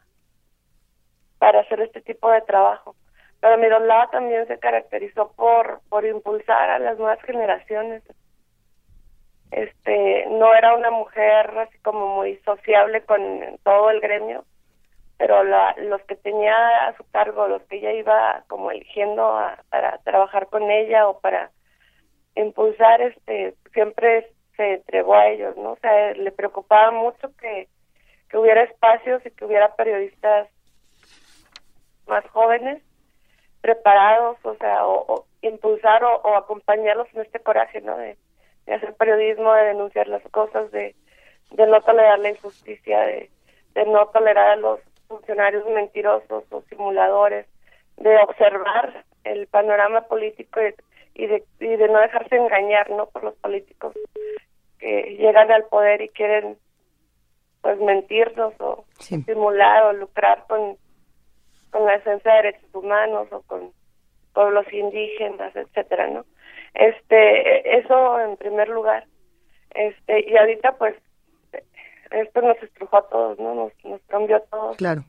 [1.38, 2.94] para hacer este tipo de trabajo.
[3.40, 8.04] Pero Miroslava también se caracterizó por, por impulsar a las nuevas generaciones.
[9.50, 14.44] Este, no era una mujer así como muy sociable con todo el gremio,
[15.22, 19.38] pero la, los que tenía a su cargo, los que ella iba como eligiendo
[19.70, 21.52] para trabajar con ella o para
[22.34, 25.74] impulsar, este, siempre se entregó a ellos, ¿no?
[25.74, 27.68] O sea, le preocupaba mucho que,
[28.28, 30.48] que hubiera espacios y que hubiera periodistas
[32.08, 32.82] más jóvenes
[33.60, 37.96] preparados, o sea, o, impulsar o, acompañarlos en este coraje, ¿no?
[37.96, 38.16] De,
[38.66, 40.96] hacer periodismo, de denunciar las cosas, de,
[41.52, 43.30] de no tolerar la injusticia, de,
[43.74, 44.80] de no tolerar a los
[45.12, 47.46] funcionarios mentirosos o simuladores,
[47.96, 50.60] de observar el panorama político
[51.14, 53.94] y, de, y de no dejarse engañar no por los políticos
[54.78, 56.56] que llegan al poder y quieren
[57.60, 60.76] pues mentirnos o simular o lucrar con
[61.70, 63.70] con la esencia de derechos humanos o con
[64.32, 66.24] pueblos indígenas etcétera no
[66.74, 69.04] este eso en primer lugar.
[69.74, 70.94] Este y ahorita pues
[72.12, 74.76] esto nos estrujó a todos no nos, nos cambió a todos.
[74.76, 75.04] Claro.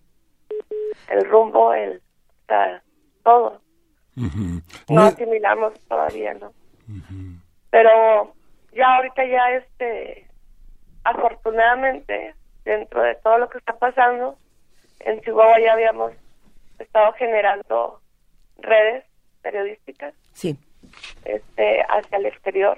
[1.09, 2.01] El rumbo el
[3.23, 3.61] todo.
[4.89, 6.53] No asimilamos todavía no
[7.73, 8.35] pero
[8.71, 10.27] ya ahorita ya este
[11.03, 14.37] afortunadamente dentro de todo lo que está pasando
[14.99, 16.13] en Chihuahua ya habíamos
[16.77, 17.99] estado generando
[18.59, 19.05] redes
[19.41, 20.13] periodísticas.
[20.33, 20.55] Sí.
[21.25, 22.77] Este hacia el exterior.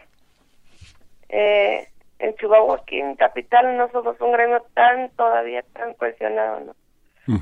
[1.28, 1.90] Eh,
[2.20, 6.76] en Chihuahua aquí en capital no somos un gremio tan todavía tan cuestionado no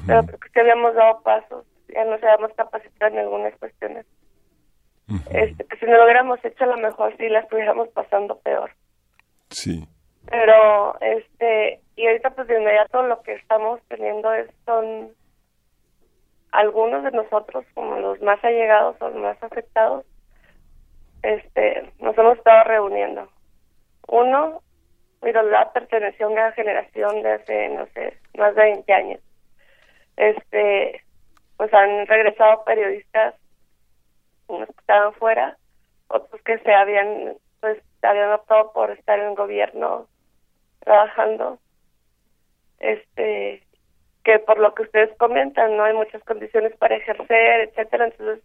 [0.07, 4.05] pero porque sí habíamos dado pasos ya nos habíamos capacitado en algunas cuestiones.
[5.31, 8.71] Este que si no lo hubiéramos hecho a lo mejor sí la estuviéramos pasando peor.
[9.49, 9.87] Sí.
[10.29, 15.11] Pero este y ahorita pues de inmediato lo que estamos teniendo es son
[16.51, 20.05] algunos de nosotros como los más allegados o los más afectados
[21.23, 23.27] este nos hemos estado reuniendo
[24.07, 24.61] uno
[25.31, 29.19] la perteneció a una generación de hace no sé más de 20 años.
[30.17, 31.01] Este
[31.57, 33.35] pues han regresado periodistas
[34.47, 35.57] unos que estaban fuera
[36.07, 40.07] otros que se habían pues habían optado por estar en gobierno
[40.79, 41.59] trabajando.
[42.79, 43.63] Este
[44.23, 48.05] que por lo que ustedes comentan no hay muchas condiciones para ejercer etcétera.
[48.05, 48.43] Entonces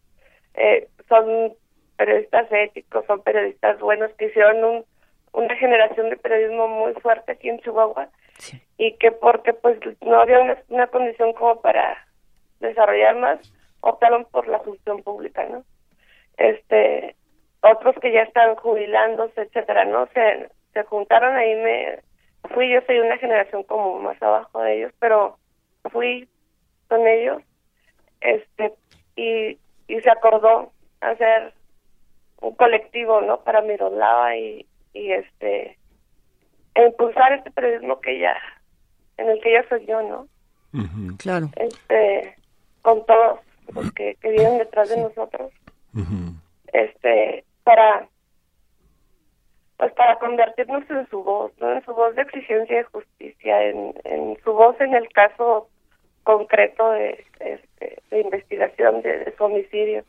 [0.54, 1.54] eh, son
[1.96, 4.84] periodistas éticos son periodistas buenos que hicieron un,
[5.32, 8.08] una generación de periodismo muy fuerte aquí en Chihuahua
[8.76, 12.06] y que porque pues no había una, una condición como para
[12.60, 13.38] desarrollar más
[13.80, 15.64] optaron por la función pública no
[16.36, 17.16] este
[17.60, 21.98] otros que ya están jubilándose etcétera no se se juntaron ahí me
[22.54, 25.38] fui, yo soy una generación como más abajo de ellos, pero
[25.90, 26.28] fui
[26.88, 27.42] con ellos,
[28.20, 28.72] este,
[29.16, 31.52] y, y se acordó hacer
[32.40, 33.42] un colectivo, ¿no?
[33.42, 35.76] Para Miroslava y, y este,
[36.74, 38.36] e impulsar este periodismo que ya,
[39.16, 40.28] en el que ya soy yo, ¿no?
[41.18, 41.48] Claro.
[41.56, 42.36] Este,
[42.82, 43.40] con todos
[43.74, 45.52] los que, que vienen detrás de nosotros,
[46.72, 48.08] este, para
[49.78, 51.72] pues para convertirnos en su voz, ¿no?
[51.72, 55.68] En su voz de exigencia de justicia, en, en su voz en el caso
[56.24, 60.04] concreto de, este, de, investigación de, su homicidio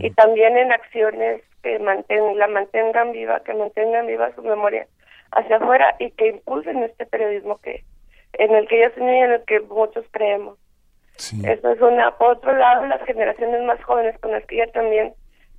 [0.00, 4.86] y también en acciones que mantengan, la mantengan viva, que mantengan viva su memoria
[5.32, 7.84] hacia afuera y que impulsen este periodismo que
[8.34, 10.58] en el que ella soy y en el que muchos creemos.
[11.16, 12.16] Eso es una.
[12.18, 15.14] Por otro lado, las generaciones más jóvenes con las que ella también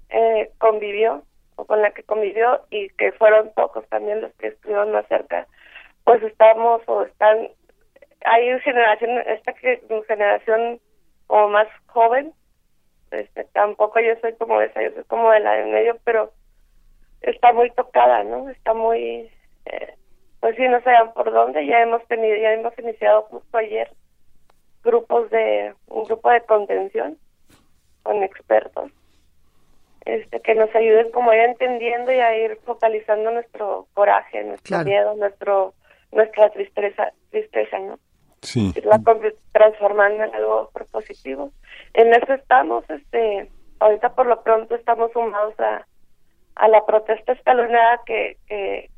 [0.10, 1.24] eh, convivió,
[1.56, 5.48] o con la que convivió y que fueron pocos también los que estuvieron más cerca,
[6.04, 7.48] pues estamos o están,
[8.26, 9.54] hay generación, esta
[10.08, 10.80] generación
[11.28, 12.34] como más joven,
[13.14, 16.32] este, tampoco yo soy como esa, yo soy como de la de medio, pero
[17.22, 18.50] está muy tocada, ¿no?
[18.50, 19.30] Está muy,
[19.66, 19.96] eh,
[20.40, 23.92] pues sí, no saben por dónde, ya hemos tenido, ya hemos iniciado justo ayer
[24.84, 27.18] grupos de, un grupo de contención
[28.04, 28.92] con expertos
[30.06, 34.84] este, que nos ayuden como a ir entendiendo y a ir focalizando nuestro coraje, nuestro
[34.84, 35.74] miedo, nuestro
[36.14, 38.00] nuestra tristeza, tristeza, ¿no?
[38.44, 38.74] Sí.
[38.84, 39.00] la
[39.52, 41.52] transformando en algo propositivo.
[41.94, 43.50] En eso estamos, este,
[43.80, 45.88] ahorita por lo pronto estamos sumados a,
[46.56, 48.90] a la protesta escalonada que, que,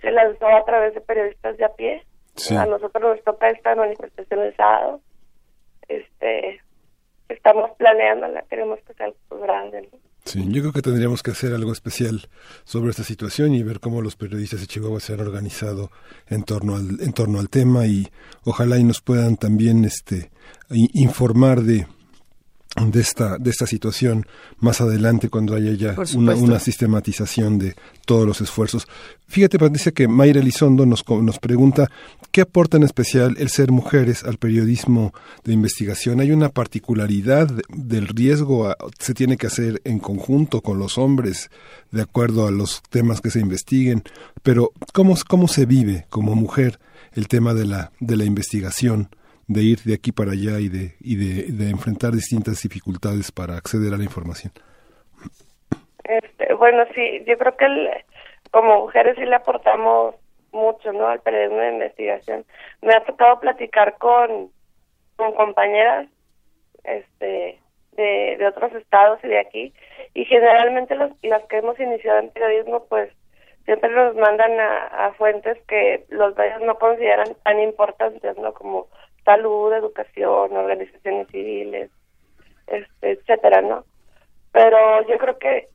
[0.00, 2.04] se lanzó a través de periodistas de a pie.
[2.56, 5.00] A nosotros nos toca esta manifestación el sábado.
[5.88, 6.60] Este,
[7.28, 10.07] estamos planeando, la queremos que sea algo grande, ¿no?
[10.28, 12.28] Sí, yo creo que tendríamos que hacer algo especial
[12.64, 15.90] sobre esta situación y ver cómo los periodistas de Chihuahua se han organizado
[16.26, 18.06] en torno al, en torno al tema y
[18.44, 20.30] ojalá y nos puedan también este,
[20.68, 21.86] informar de,
[22.76, 24.26] de esta, de esta situación
[24.58, 27.74] más adelante cuando haya ya una, una, sistematización de
[28.04, 28.86] todos los esfuerzos.
[29.26, 31.90] Fíjate, Patricia, que Mayra Elizondo nos, nos pregunta
[32.30, 35.12] qué aporta en especial el ser mujeres al periodismo
[35.44, 36.20] de investigación.
[36.20, 38.74] ¿Hay una particularidad del riesgo?
[38.98, 41.50] ¿Se tiene que hacer en conjunto con los hombres
[41.90, 44.04] de acuerdo a los temas que se investiguen?
[44.42, 46.78] Pero ¿cómo, cómo se vive como mujer
[47.12, 49.08] el tema de la, de la investigación?
[49.48, 53.92] De ir de aquí para allá y de, y de, enfrentar distintas dificultades para acceder
[53.94, 54.52] a la información?
[56.04, 57.66] Este, bueno, sí, yo creo que
[58.50, 60.14] como mujeres sí le aportamos
[60.52, 61.08] mucho, ¿no?
[61.08, 62.44] Al periodismo de investigación.
[62.82, 64.50] Me ha tocado platicar con
[65.18, 66.06] con compañeras
[66.84, 67.60] este
[67.92, 69.74] de, de otros estados y de aquí
[70.14, 73.12] y generalmente los, las que hemos iniciado en periodismo pues
[73.64, 78.86] siempre nos mandan a, a fuentes que los medios no consideran tan importantes no como
[79.28, 81.90] salud educación organizaciones civiles
[82.66, 83.84] este etcétera no
[84.52, 85.68] pero yo creo que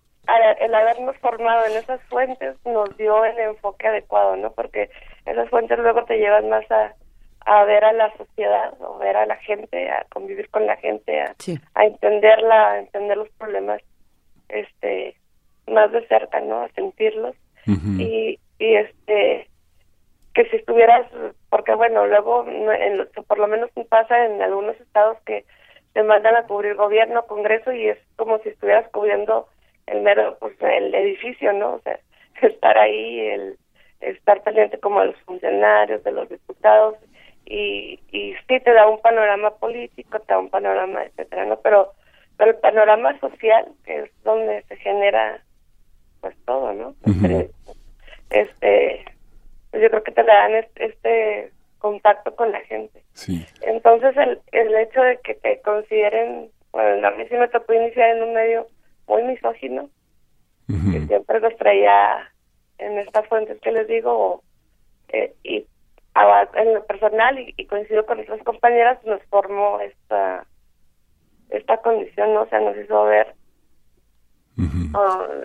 [0.62, 4.90] el habernos formado en esas fuentes nos dio el enfoque adecuado no porque
[5.26, 6.96] esas fuentes luego te llevan más a
[7.46, 11.22] a ver a la sociedad o ver a la gente, a convivir con la gente,
[11.22, 11.36] a,
[11.74, 13.82] a entenderla, a entender los problemas
[14.48, 15.16] este
[15.68, 16.62] más de cerca, ¿no?
[16.62, 17.36] A sentirlos.
[17.66, 19.50] y, y este
[20.34, 21.06] que si estuvieras,
[21.54, 25.46] porque bueno, luego en, por lo menos pasa en algunos estados que
[25.94, 29.48] te mandan a cubrir gobierno, congreso y es como si estuvieras cubriendo
[29.86, 31.76] el mero, pues el edificio, ¿no?
[31.76, 32.00] O sea,
[32.42, 33.60] estar ahí, el
[34.02, 36.96] estar pendiente como de los funcionarios, de los diputados,
[37.46, 41.60] y, y sí te da un panorama político, te da un panorama, etcétera, ¿no?
[41.60, 41.94] Pero,
[42.36, 45.40] pero el panorama social, que es donde se genera
[46.20, 46.96] pues todo, ¿no?
[48.32, 49.06] Este,
[49.74, 53.04] pues yo creo que te dan este, contacto con la gente.
[53.14, 53.44] Sí.
[53.64, 58.16] Entonces el, el hecho de que te consideren, bueno, a mí sí me tocó iniciar
[58.16, 58.68] en un medio
[59.08, 59.90] muy misógino,
[60.68, 62.32] que siempre los traía
[62.78, 64.44] en estas fuentes que les digo,
[65.08, 65.66] eh, y
[66.54, 70.46] en lo personal y, coincido con otras compañeras nos formó esta
[71.50, 73.34] esta condición no o sea nos hizo ver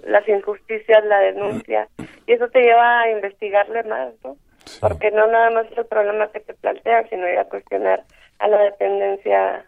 [0.04, 1.88] las injusticias la denuncia
[2.28, 4.36] y eso te lleva a investigarle más no
[4.80, 8.04] porque no nada más es el problema que te plantean sino ir a cuestionar
[8.38, 9.64] a la dependencia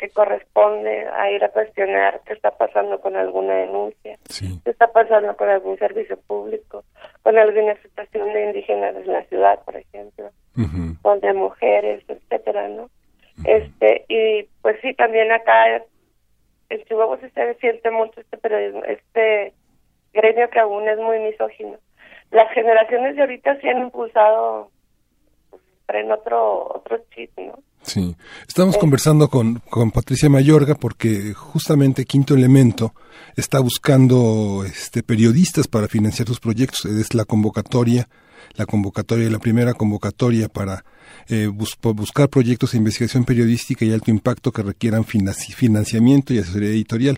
[0.00, 4.16] que corresponde a ir a cuestionar qué está pasando con alguna denuncia,
[4.64, 6.84] qué está pasando con algún servicio público,
[7.22, 10.30] con alguna situación de indígenas en la ciudad, por ejemplo,
[11.02, 12.88] con de mujeres, etcétera, ¿no?
[13.44, 15.82] Este, y pues sí, también acá
[16.70, 19.52] en Chihuahua se siente mucho este periodismo, este
[20.12, 21.76] gremio que aún es muy misógino.
[22.30, 24.70] Las generaciones de ahorita sí han impulsado
[25.50, 27.58] pues, en otro otro chip, ¿no?
[27.82, 28.14] Sí,
[28.46, 32.92] estamos conversando con, con, Patricia Mayorga porque justamente Quinto Elemento
[33.36, 36.84] está buscando este, periodistas para financiar sus proyectos.
[36.84, 38.06] Es la convocatoria,
[38.54, 40.84] la convocatoria, la primera convocatoria para
[41.28, 47.16] eh, buscar proyectos de investigación periodística y alto impacto que requieran financiamiento y asesoría editorial.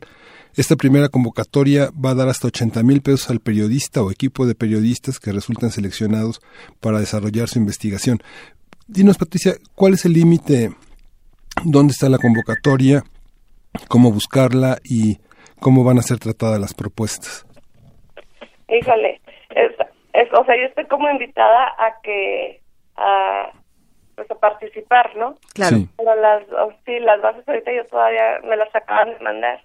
[0.54, 4.54] Esta primera convocatoria va a dar hasta 80 mil pesos al periodista o equipo de
[4.54, 6.40] periodistas que resultan seleccionados
[6.80, 8.18] para desarrollar su investigación.
[8.86, 10.70] Dinos, Patricia, ¿cuál es el límite?
[11.64, 13.02] ¿Dónde está la convocatoria?
[13.88, 14.76] ¿Cómo buscarla?
[14.84, 15.20] ¿Y
[15.58, 17.46] cómo van a ser tratadas las propuestas?
[18.68, 19.22] Híjole,
[19.54, 19.72] es,
[20.38, 22.60] o sea, yo estoy como invitada a que,
[22.96, 23.52] a,
[24.16, 25.36] pues a participar, ¿no?
[25.54, 25.78] Claro.
[25.96, 26.42] Pero las,
[26.84, 29.60] sí, las bases ahorita yo todavía me las acaban de mandar.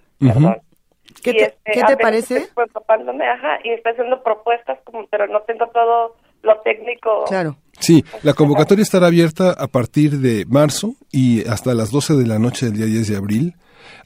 [1.21, 2.37] ¿Qué te, este, ¿qué te parece?
[2.37, 7.25] Estoy ajá, y estoy haciendo propuestas, como, pero no tengo todo lo técnico.
[7.25, 7.57] Claro.
[7.79, 12.39] Sí, la convocatoria estará abierta a partir de marzo y hasta las 12 de la
[12.39, 13.55] noche del día 10 de abril.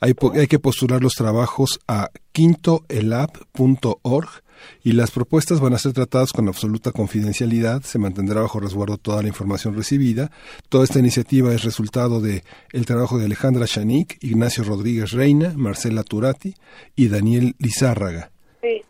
[0.01, 4.40] Hay, hay que postular los trabajos a quintoelab.org
[4.83, 9.21] y las propuestas van a ser tratadas con absoluta confidencialidad, se mantendrá bajo resguardo toda
[9.21, 10.31] la información recibida.
[10.69, 16.03] Toda esta iniciativa es resultado de el trabajo de Alejandra Chanik, Ignacio Rodríguez Reina, Marcela
[16.03, 16.55] Turati
[16.95, 18.31] y Daniel Lizárraga.
[18.61, 18.81] Sí,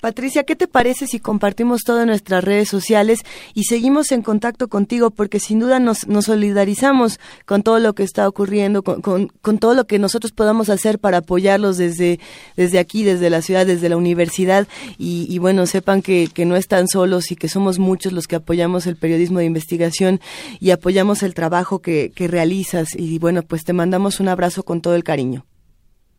[0.00, 3.24] Patricia, ¿qué te parece si compartimos todo en nuestras redes sociales
[3.54, 5.10] y seguimos en contacto contigo?
[5.10, 9.74] Porque sin duda nos, nos solidarizamos con todo lo que está ocurriendo, con, con, todo
[9.74, 12.20] lo que nosotros podamos hacer para apoyarlos desde,
[12.56, 14.66] desde aquí, desde la ciudad, desde la universidad.
[14.98, 18.86] Y, bueno, sepan que, que, no están solos y que somos muchos los que apoyamos
[18.86, 20.20] el periodismo de investigación
[20.60, 22.94] y apoyamos el trabajo que, que realizas.
[22.94, 25.44] Y bueno, pues te mandamos un abrazo con todo el cariño.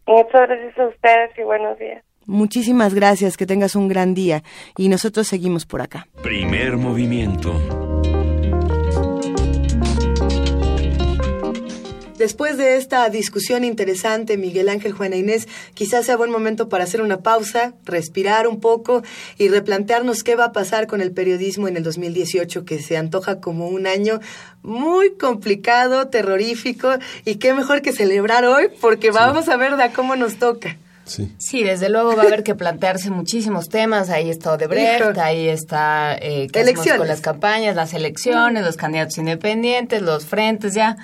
[0.07, 2.06] Muchas gracias a ustedes y buenos días.
[2.27, 4.43] Muchísimas gracias, que tengas un gran día
[4.77, 6.07] y nosotros seguimos por acá.
[6.21, 7.59] Primer movimiento.
[12.17, 17.01] Después de esta discusión interesante, Miguel Ángel, Juana Inés, quizás sea buen momento para hacer
[17.01, 19.03] una pausa, respirar un poco
[19.37, 23.39] y replantearnos qué va a pasar con el periodismo en el 2018, que se antoja
[23.39, 24.19] como un año
[24.63, 26.89] muy complicado, terrorífico,
[27.23, 30.75] y qué mejor que celebrar hoy, porque vamos a ver de cómo nos toca.
[31.07, 31.63] Sí.
[31.63, 34.09] desde luego va a haber que plantearse muchísimos temas.
[34.09, 36.47] Ahí está Odebrecht, ahí está eh,
[36.97, 40.97] con las campañas, las elecciones, los candidatos independientes, los frentes, ya.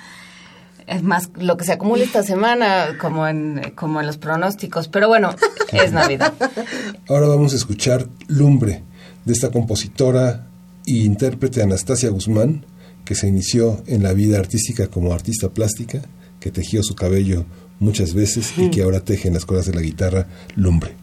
[0.86, 4.88] Es más lo que se acumula esta semana, como en, como en los pronósticos.
[4.88, 5.34] Pero bueno,
[5.72, 6.34] es Navidad.
[7.08, 8.82] Ahora vamos a escuchar Lumbre,
[9.24, 10.46] de esta compositora
[10.86, 12.66] e intérprete Anastasia Guzmán,
[13.06, 16.02] que se inició en la vida artística como artista plástica,
[16.40, 17.46] que tejió su cabello
[17.80, 20.96] muchas veces y que ahora teje en las cuerdas de la guitarra lumbre.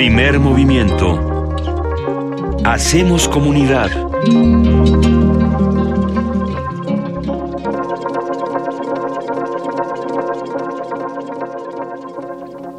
[0.00, 1.08] Primer movimiento.
[2.64, 3.90] Hacemos comunidad.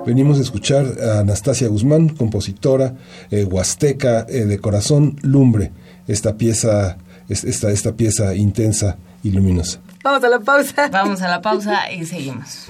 [0.06, 2.96] Venimos a escuchar a Anastasia Guzmán, compositora
[3.30, 5.72] eh, huasteca eh, de corazón lumbre,
[6.08, 6.98] esta pieza,
[7.30, 9.80] es- esta, esta pieza intensa y luminosa.
[10.04, 10.90] Vamos a la pausa.
[10.92, 12.68] Vamos a la pausa y seguimos.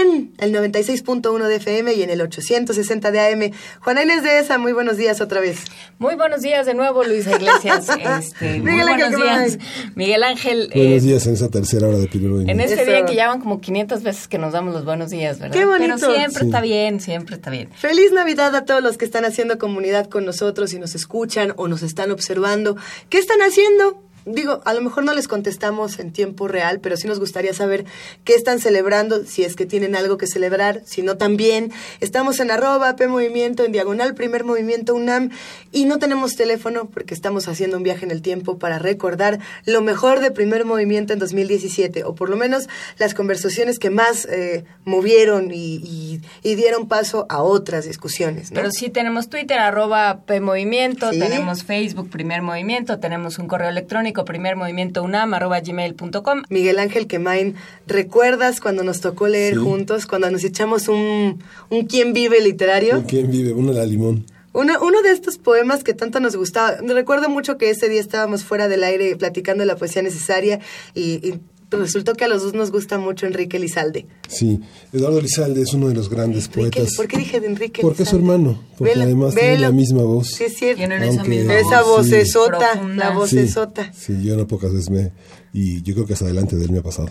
[0.03, 3.51] en el 96.1 de FM y en el 860 de AM.
[3.81, 5.59] Juana Inés de esa, muy buenos días otra vez.
[5.99, 7.87] Muy buenos días de nuevo, Luisa Iglesias.
[8.25, 9.59] Este, muy Miguel Ángel, buenos ¿cómo días.
[9.95, 12.91] Miguel Ángel, eh, Buenos días en esa tercera hora de primer en este Eso.
[12.91, 15.57] día que ya van como 500 veces que nos damos los buenos días, ¿verdad?
[15.57, 15.95] Qué bonito.
[16.01, 16.47] Pero siempre Sí.
[16.47, 17.69] está bien, siempre está bien.
[17.75, 21.69] Feliz Navidad a todos los que están haciendo comunidad con nosotros y nos escuchan o
[21.69, 22.77] nos están observando.
[23.09, 24.03] ¿Qué están haciendo?
[24.27, 27.85] Digo, a lo mejor no les contestamos en tiempo real, pero sí nos gustaría saber
[28.25, 31.73] qué están celebrando, si es que tienen algo que celebrar, si no también.
[32.01, 35.31] Estamos en arroba, P Movimiento, en diagonal, primer movimiento UNAM,
[35.73, 39.83] y no tenemos teléfono porque estamos haciendo un viaje en el tiempo para recordar lo
[39.83, 42.69] mejor de primer movimiento en 2017, o por lo menos
[42.99, 48.51] las conversaciones que más eh, movieron y, y- y dieron paso a otras discusiones.
[48.51, 48.57] ¿no?
[48.57, 51.19] Pero sí tenemos Twitter, arroba PMovimiento, Sí.
[51.19, 56.43] tenemos Facebook, Primer Movimiento, tenemos un correo electrónico, primermovimientounam, arroba gmail.com.
[56.51, 57.55] Miguel Ángel Quemain,
[57.89, 59.61] ¿recuerdas cuando nos tocó leer Sí.
[59.61, 63.05] juntos, cuando nos echamos un, un ¿Quién vive literario?
[63.09, 63.53] ¿Quién vive?
[63.53, 64.25] Uno la limón.
[64.53, 66.77] Uno, uno de estos poemas que tanto nos gustaba.
[66.87, 70.61] Recuerdo mucho que ese día estábamos fuera del aire platicando de la poesía necesaria
[70.95, 71.41] y, y
[71.79, 74.07] resultó que a los dos nos gusta mucho Enrique Lizalde.
[74.29, 74.61] Sí,
[74.93, 76.95] Eduardo Lizalde es uno de los grandes Enrique- poetas.
[76.97, 79.61] ¿Por qué dije de Enrique Porque es su hermano, porque Velo, además tiene velo.
[79.63, 80.29] la misma voz.
[80.29, 80.79] Sí, es cierto.
[80.79, 82.15] Tienen esa misma Esa voz, sí.
[82.35, 82.97] Profunda.
[83.05, 83.93] la Sí, vocesota.
[83.93, 85.13] Sí, yo no pocas veces me...
[85.53, 87.11] Y yo creo que hasta adelante de él me ha pasado.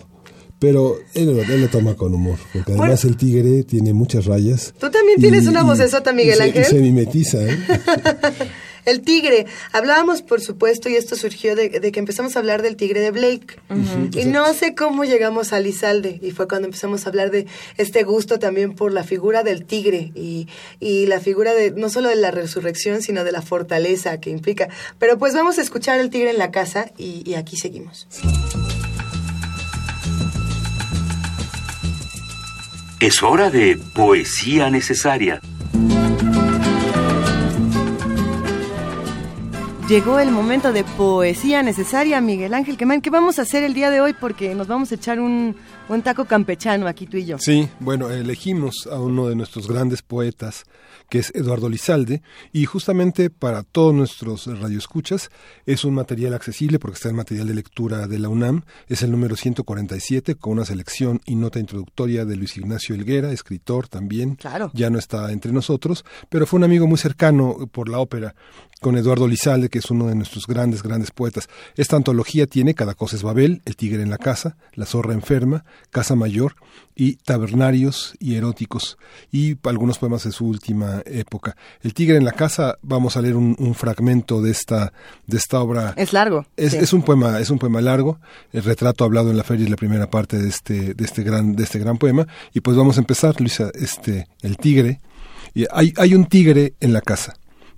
[0.58, 4.72] Pero él, lo- él lo toma con humor, porque además el tigre tiene muchas rayas.
[4.78, 6.62] Tú también tienes una vocesota, Miguel y se- Ángel.
[6.62, 7.58] Y se mimetiza, ¿eh?
[8.84, 9.46] El tigre.
[9.72, 13.10] Hablábamos, por supuesto, y esto surgió de, de que empezamos a hablar del tigre de
[13.10, 13.58] Blake.
[14.14, 16.18] Y no sé cómo llegamos a Lizalde.
[16.22, 17.46] Y fue cuando empezamos a hablar de
[17.76, 20.48] este gusto también por la figura del tigre y,
[20.80, 24.68] y la figura de no solo de la resurrección, sino de la fortaleza que implica.
[24.98, 28.06] Pero pues vamos a escuchar el tigre en la casa y, y aquí seguimos.
[33.00, 35.40] Es hora de poesía necesaria.
[39.88, 43.02] Llegó el momento de poesía necesaria, Miguel Ángel Quemán.
[43.02, 44.14] ¿Qué vamos a hacer el día de hoy?
[44.18, 45.56] Porque nos vamos a echar un,
[45.90, 47.36] un taco campechano aquí tú y yo.
[47.38, 50.64] Sí, bueno, elegimos a uno de nuestros grandes poetas,
[51.10, 55.28] que es Eduardo Lizalde, y justamente para todos nuestros radioescuchas
[55.66, 59.10] es un material accesible porque está el material de lectura de la UNAM, es el
[59.10, 64.70] número 147 con una selección y nota introductoria de Luis Ignacio Elguera, escritor también, Claro.
[64.72, 68.34] ya no está entre nosotros, pero fue un amigo muy cercano por la ópera
[68.84, 71.48] con Eduardo Lizalde, que es uno de nuestros grandes, grandes poetas.
[71.74, 75.64] Esta antología tiene Cada cosa es Babel, El tigre en la casa, La zorra enferma,
[75.90, 76.56] Casa Mayor
[76.94, 78.98] y Tabernarios y Eróticos
[79.32, 81.56] y algunos poemas de su última época.
[81.80, 84.92] El tigre en la casa, vamos a leer un, un fragmento de esta,
[85.26, 85.94] de esta obra.
[85.96, 86.44] Es largo.
[86.54, 86.76] Es, sí.
[86.82, 88.20] es un poema, es un poema largo.
[88.52, 91.56] El retrato hablado en la feria es la primera parte de este, de este gran,
[91.56, 92.26] de este gran poema.
[92.52, 95.00] Y pues vamos a empezar, Luisa, este, el tigre.
[95.54, 97.32] Y hay, hay un tigre en la casa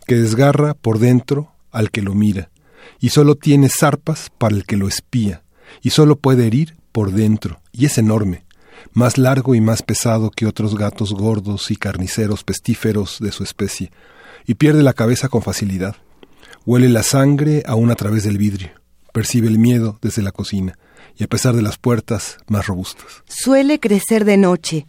[0.07, 2.51] que desgarra por dentro al que lo mira,
[3.01, 5.43] y solo tiene zarpas para el que lo espía,
[5.83, 8.45] y solo puede herir por dentro, y es enorme,
[8.93, 13.91] más largo y más pesado que otros gatos gordos y carniceros pestíferos de su especie,
[14.47, 15.97] y pierde la cabeza con facilidad.
[16.65, 18.71] Huele la sangre aún a través del vidrio,
[19.13, 20.79] percibe el miedo desde la cocina,
[21.19, 23.23] y a pesar de las puertas más robustas.
[23.27, 24.87] Suele crecer de noche.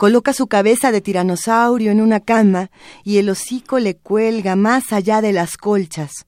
[0.00, 2.70] Coloca su cabeza de tiranosaurio en una cama
[3.04, 6.24] y el hocico le cuelga más allá de las colchas.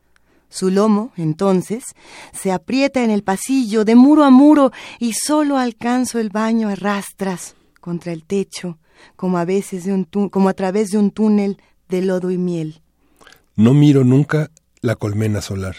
[0.50, 1.84] Su lomo, entonces,
[2.34, 6.74] se aprieta en el pasillo de muro a muro y solo alcanzo el baño a
[6.74, 8.76] rastras contra el techo,
[9.16, 11.56] como a veces de un como a través de un túnel
[11.88, 12.82] de lodo y miel.
[13.56, 14.50] No miro nunca
[14.82, 15.76] la colmena solar,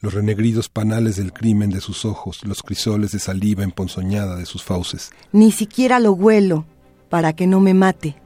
[0.00, 4.64] los renegridos panales del crimen de sus ojos, los crisoles de saliva emponzoñada de sus
[4.64, 6.66] fauces, Ni siquiera lo huelo
[7.08, 8.16] para que no me mate.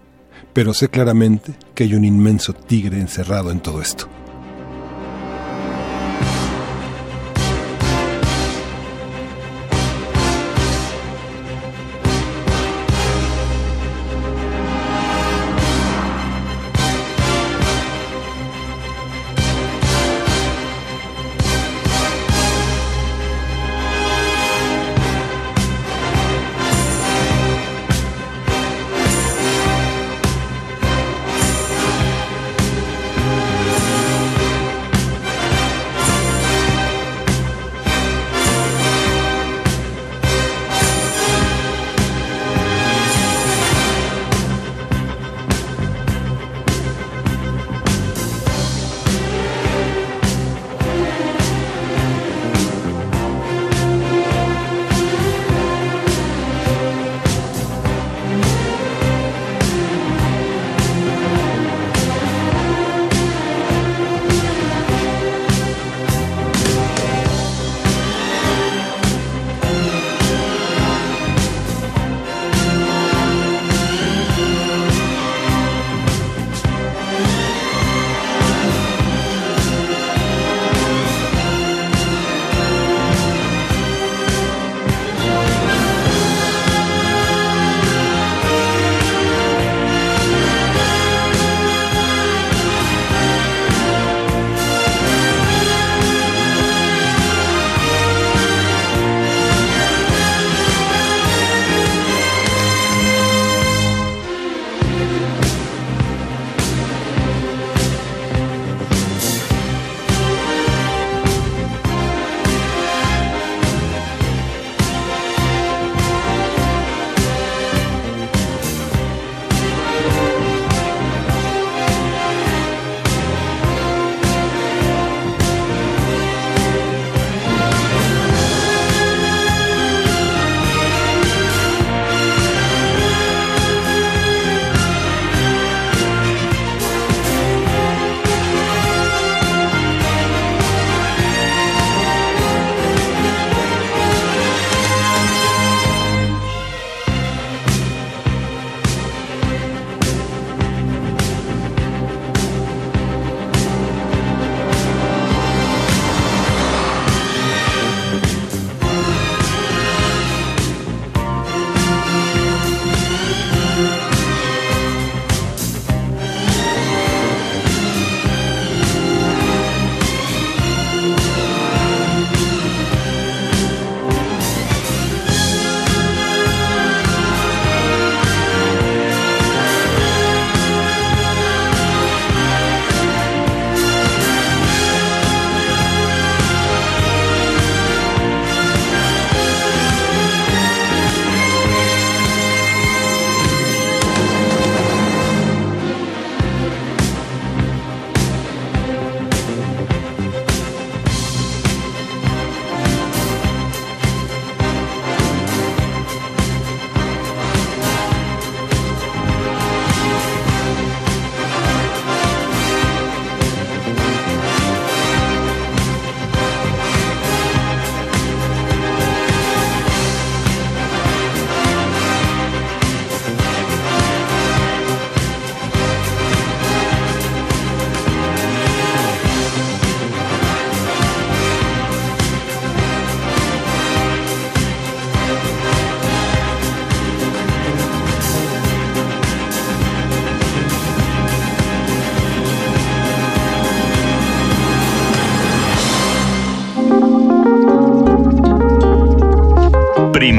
[0.53, 4.09] pero sé claramente que hay un inmenso tigre encerrado en todo esto.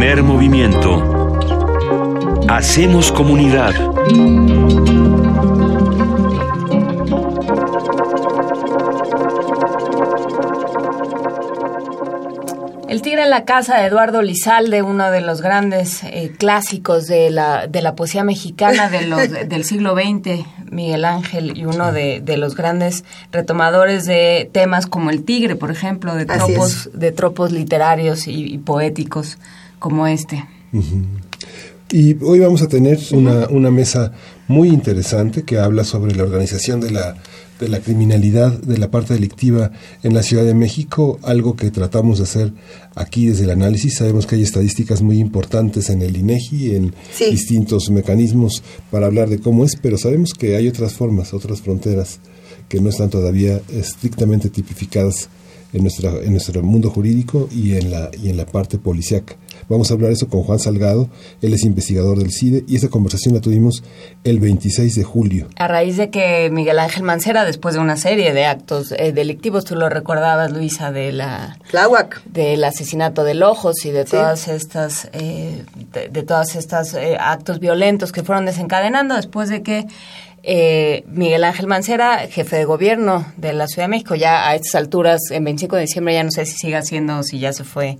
[0.02, 1.38] Primer movimiento.
[2.50, 3.76] Hacemos comunidad.
[12.90, 17.30] El tigre en la casa de Eduardo Lizalde, uno de los grandes eh, clásicos de
[17.30, 22.22] la, de la poesía mexicana de los, del siglo XX, Miguel Ángel, y uno de,
[22.22, 27.52] de los grandes retomadores de temas como el tigre, por ejemplo, de tropos, de tropos
[27.52, 29.38] literarios y, y poéticos
[29.82, 30.46] como este.
[31.92, 34.14] Y hoy vamos a tener una, una mesa
[34.48, 37.16] muy interesante que habla sobre la organización de la,
[37.60, 39.72] de la criminalidad, de la parte delictiva
[40.04, 42.54] en la Ciudad de México, algo que tratamos de hacer
[42.96, 43.96] aquí desde el análisis.
[43.98, 47.26] Sabemos que hay estadísticas muy importantes en el INEGI, en Sí.
[47.32, 52.20] distintos mecanismos para hablar de cómo es, pero sabemos que hay otras formas, otras fronteras
[52.70, 55.28] que no están todavía estrictamente tipificadas
[55.74, 59.36] en, nuestra, en nuestro mundo jurídico y en la, y en la parte policiaca.
[59.70, 61.10] Vamos a hablar eso con Juan Salgado,
[61.42, 63.84] él es investigador del CIDE y esa conversación la tuvimos
[64.24, 65.48] el 26 de julio.
[65.58, 69.66] A raíz de que Miguel Ángel Mancera, después de una serie de actos eh, delictivos,
[69.66, 72.24] tú lo recordabas, Luisa, de la Tláhuac.
[72.26, 77.60] del asesinato de Ojos y de todas estas eh, de, de todas estas eh, actos
[77.60, 79.88] violentos que fueron desencadenando después de que
[80.44, 84.76] eh, Miguel Ángel Mancera, jefe de gobierno de la Ciudad de México, ya a estas
[84.76, 87.64] alturas, en 25 de diciembre, ya no sé si siga siendo o si ya se
[87.64, 87.98] fue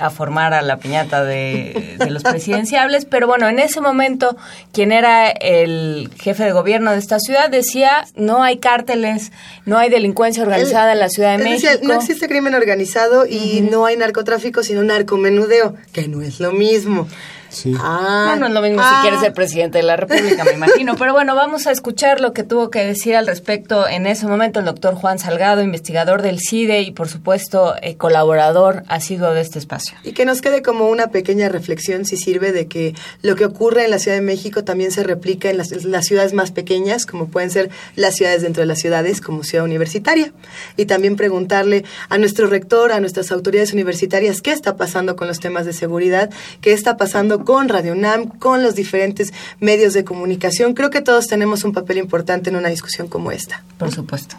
[0.00, 4.36] a formar a la piñata de, de los presidenciables, pero bueno, en ese momento
[4.72, 9.30] quien era el jefe de gobierno de esta ciudad decía no hay cárteles,
[9.66, 11.70] no hay delincuencia organizada en la Ciudad de México.
[11.70, 16.52] decía, no existe crimen organizado y no hay narcotráfico, sino narcomenudeo, que no es lo
[16.52, 17.06] mismo.
[17.50, 17.74] Sí.
[17.78, 18.96] Ah, No, no es lo mismo ah.
[18.96, 20.96] si quieres ser presidente de la República, me imagino.
[20.96, 24.60] Pero bueno, vamos a escuchar lo que tuvo que decir al respecto en ese momento
[24.60, 29.58] el doctor Juan Salgado, investigador del CIDE y, por supuesto, eh, colaborador asiduo de este
[29.58, 29.98] espacio.
[30.04, 33.84] Y que nos quede como una pequeña reflexión, si sirve, de que lo que ocurre
[33.84, 37.28] en la Ciudad de México también se replica en las, las ciudades más pequeñas, como
[37.28, 40.32] pueden ser las ciudades dentro de las ciudades, como Ciudad Universitaria.
[40.76, 45.40] Y también preguntarle a nuestro rector, a nuestras autoridades universitarias, qué está pasando con los
[45.40, 50.74] temas de seguridad, qué está pasando con Radio UNAM, con los diferentes medios de comunicación.
[50.74, 53.62] Creo que todos tenemos un papel importante en una discusión como esta.
[53.78, 54.36] Por supuesto.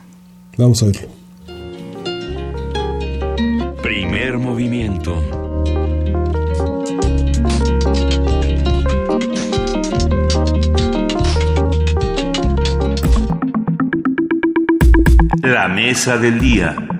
[0.57, 1.09] Vamos a oírlo.
[3.81, 5.15] Primer movimiento.
[15.41, 16.90] La mesa del día.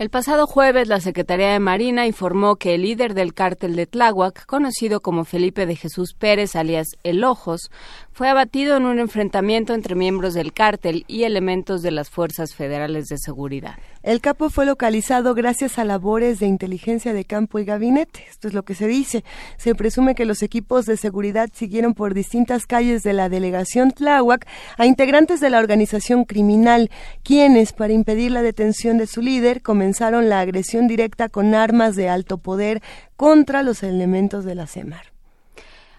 [0.00, 4.46] El pasado jueves, la Secretaría de Marina informó que el líder del cártel de Tláhuac,
[4.46, 7.70] conocido como Felipe de Jesús Pérez, alias El Ojos,
[8.12, 13.08] fue abatido en un enfrentamiento entre miembros del cártel y elementos de las fuerzas federales
[13.08, 13.76] de seguridad.
[14.02, 18.24] El capo fue localizado gracias a labores de inteligencia de campo y gabinete.
[18.28, 19.24] Esto es lo que se dice.
[19.58, 24.46] Se presume que los equipos de seguridad siguieron por distintas calles de la delegación Tláhuac
[24.78, 26.90] a integrantes de la organización criminal,
[27.22, 32.08] quienes, para impedir la detención de su líder, comenzaron la agresión directa con armas de
[32.08, 32.82] alto poder
[33.16, 35.09] contra los elementos de la CEMAR.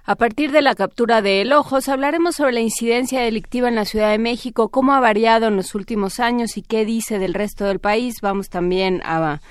[0.04, 3.86] A partir de la captura de El Ojos, hablaremos sobre la incidencia delictiva en la
[3.86, 7.66] Ciudad de México, cómo ha variado en los últimos años y qué dice del resto
[7.66, 8.16] del país.
[8.20, 9.42] Vamos también a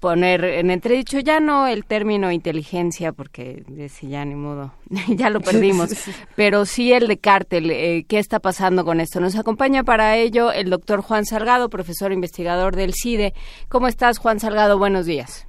[0.00, 4.72] poner en entredicho ya no el término inteligencia, porque si ya ni modo,
[5.08, 5.90] ya lo perdimos,
[6.36, 7.70] pero sí el de cártel.
[7.70, 9.20] Eh, ¿Qué está pasando con esto?
[9.20, 13.34] Nos acompaña para ello el doctor Juan Salgado, profesor investigador del CIDE.
[13.68, 14.78] ¿Cómo estás, Juan Salgado?
[14.78, 15.46] Buenos días.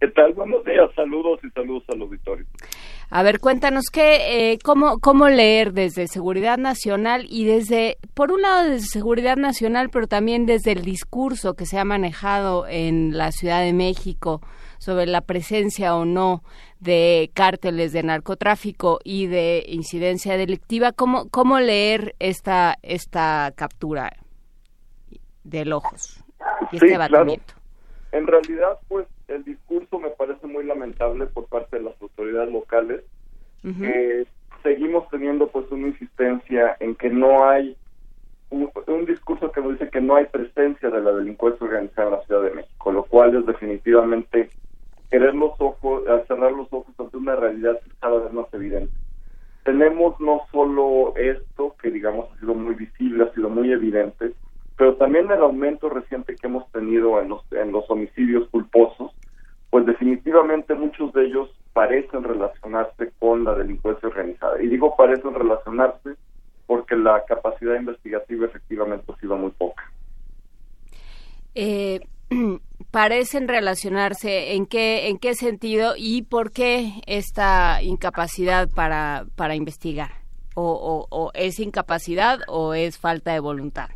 [0.00, 0.32] ¿Qué tal?
[0.34, 2.46] Buenos días, saludos y saludos al auditorio.
[3.14, 8.40] A ver, cuéntanos qué, eh, cómo, cómo leer desde seguridad nacional y desde, por un
[8.40, 13.30] lado desde seguridad nacional, pero también desde el discurso que se ha manejado en la
[13.30, 14.40] Ciudad de México
[14.78, 16.42] sobre la presencia o no
[16.80, 20.92] de cárteles de narcotráfico y de incidencia delictiva.
[20.92, 24.10] ¿Cómo, cómo leer esta, esta captura
[25.44, 26.24] del ojos
[26.72, 27.52] y este abatimiento?
[27.52, 27.62] claro.
[28.12, 33.02] En realidad, pues el discurso me parece muy lamentable por parte de las autoridades locales.
[33.64, 34.24] Eh,
[34.62, 37.76] seguimos teniendo pues una insistencia en que no hay
[38.50, 42.14] un, un discurso que nos dice que no hay presencia de la delincuencia organizada en
[42.14, 44.50] la Ciudad de México, lo cual es definitivamente
[45.10, 48.92] querer los ojos, eh, cerrar los ojos ante una realidad que cada vez más evidente.
[49.64, 54.32] Tenemos no solo esto, que digamos ha sido muy visible, ha sido muy evidente,
[54.76, 59.12] pero también el aumento reciente que hemos tenido en los, en los homicidios culposos,
[59.70, 64.62] pues definitivamente muchos de ellos parecen relacionarse con la delincuencia organizada.
[64.62, 66.16] Y digo parecen relacionarse
[66.66, 69.82] porque la capacidad investigativa efectivamente ha sido muy poca.
[71.54, 72.00] Eh,
[72.90, 80.10] parecen relacionarse en qué en qué sentido y por qué esta incapacidad para para investigar
[80.54, 83.88] o, o, es incapacidad o es falta de voluntad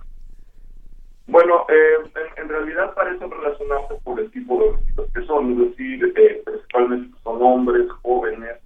[1.27, 6.13] bueno eh, en, realidad parecen relacionarse por el tipo de delitos que son es decir
[6.17, 8.57] eh, principalmente son hombres jóvenes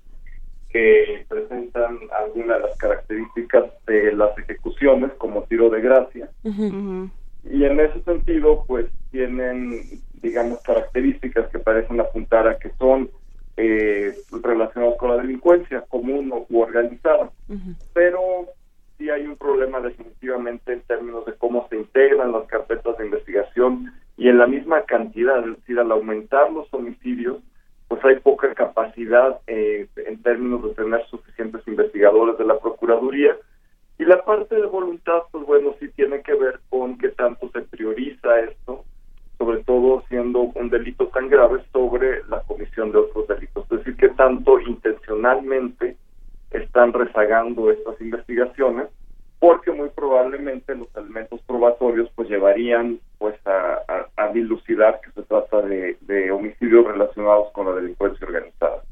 [0.68, 6.30] que presentan algunas de las características de las ejecuciones como tiro de gracia.
[6.44, 9.80] Y en ese sentido pues tienen
[10.22, 13.10] digamos características que parecen apuntar a que son
[13.56, 17.30] eh, relacionados con la delincuencia común o organizada.
[17.92, 18.46] Pero
[19.00, 23.92] sí hay un problema definitivamente en términos de cómo se integran las carpetas de investigación
[24.18, 27.38] y en la misma cantidad es decir al aumentar los homicidios
[27.88, 33.36] pues hay poca capacidad eh, en términos de tener suficientes investigadores de la Procuraduría.
[33.98, 37.62] Y la parte de voluntad, pues bueno, sí tiene que ver con qué tanto se
[37.62, 38.84] prioriza esto,
[39.38, 43.64] sobre todo siendo un delito tan grave sobre la comisión de otros delitos.
[43.64, 45.96] Es decir, qué tanto intencionalmente
[46.50, 48.88] están rezagando estas investigaciones,
[49.38, 55.62] porque muy probablemente los elementos probatorios pues llevarían pues a, a, dilucidar que se trata
[55.62, 58.82] de, de, homicidios relacionados con la delincuencia organizada.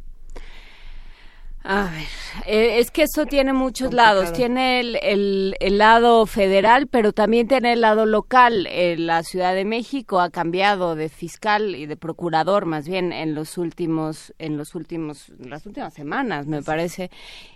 [1.64, 2.06] A ver,
[2.46, 4.32] eh, es que eso tiene muchos lados.
[4.32, 8.66] Tiene el, el, el, lado federal, pero también tiene el lado local.
[8.70, 13.34] Eh, la Ciudad de México ha cambiado de fiscal y de procurador, más bien en
[13.34, 17.10] los últimos, en los últimos, las últimas semanas, me parece.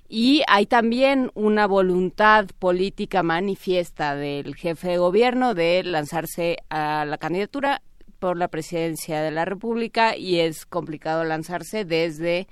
[0.08, 7.18] Y hay también una voluntad política manifiesta del jefe de gobierno de lanzarse a la
[7.18, 7.82] candidatura
[8.18, 12.46] por la presidencia de la República y es complicado lanzarse desde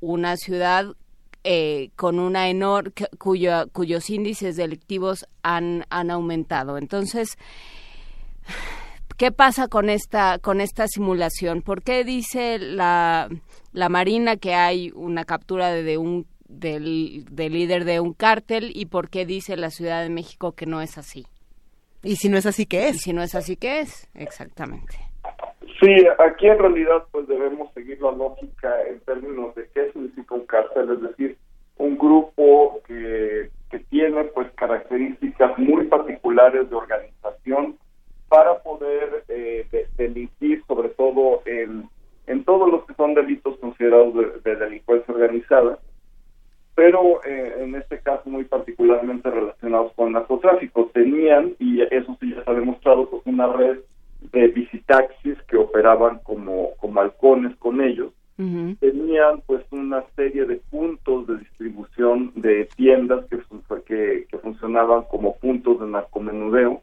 [0.00, 0.94] una ciudad
[1.44, 6.78] eh, con una enorme cuyo, cuyos índices delictivos han, han aumentado.
[6.78, 7.38] Entonces,
[9.16, 11.62] ¿qué pasa con esta con esta simulación?
[11.62, 13.28] ¿Por qué dice la,
[13.72, 19.08] la Marina que hay una captura de un del, líder de un cártel y por
[19.08, 21.26] qué dice la Ciudad de México que no es así.
[22.02, 22.96] Y si no es así, ¿qué es?
[22.96, 24.08] Y si no es así, ¿qué es?
[24.14, 25.09] Exactamente.
[25.80, 30.46] Sí, aquí en realidad pues debemos seguir la lógica en términos de qué significa un
[30.46, 31.38] cártel, es decir,
[31.76, 37.76] un grupo que, que tiene pues características muy particulares de organización
[38.28, 39.66] para poder eh,
[39.96, 41.88] delinquir sobre todo en,
[42.26, 44.14] en todos los que son delitos considerados
[44.44, 45.78] de delincuencia organizada
[46.80, 50.90] pero eh, en este caso muy particularmente relacionados con narcotráfico.
[50.94, 53.80] Tenían, y eso sí ya ha demostrado, pues una red
[54.32, 58.12] de visitaxis que operaban como, como halcones con ellos.
[58.80, 63.38] Tenían pues una serie de puntos de distribución de tiendas que,
[63.84, 66.80] que, que funcionaban como puntos de narcomenudeo.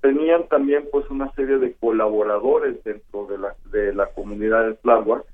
[0.00, 5.24] Tenían también pues una serie de colaboradores dentro de la, de la comunidad de Tláhuac,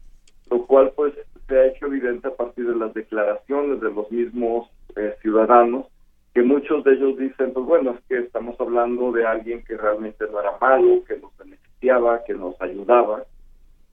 [0.51, 1.15] lo cual pues
[1.49, 5.87] se ha hecho evidente a partir de las declaraciones de los mismos eh, ciudadanos,
[6.35, 10.25] que muchos de ellos dicen, pues bueno, es que estamos hablando de alguien que realmente
[10.31, 13.25] no era malo, que nos beneficiaba, que nos ayudaba,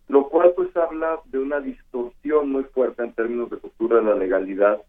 [0.08, 4.16] lo cual pues habla de una distorsión muy fuerte en términos de cultura de la
[4.16, 4.82] legalidad,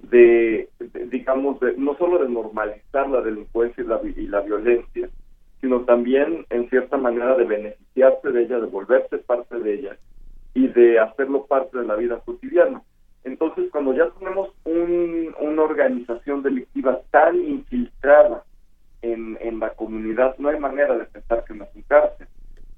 [0.00, 0.68] de,
[1.10, 5.08] digamos, de, no solo de normalizar la delincuencia y la, y la violencia,
[5.60, 9.96] sino también en cierta manera de beneficiarse de ella, de volverse parte de ella
[10.52, 12.82] y de hacerlo parte de la vida cotidiana.
[13.24, 18.44] Entonces, cuando ya tenemos una organización delictiva tan infiltrada
[19.02, 22.26] en, en la comunidad, no hay manera de pensar que no es un cárcel.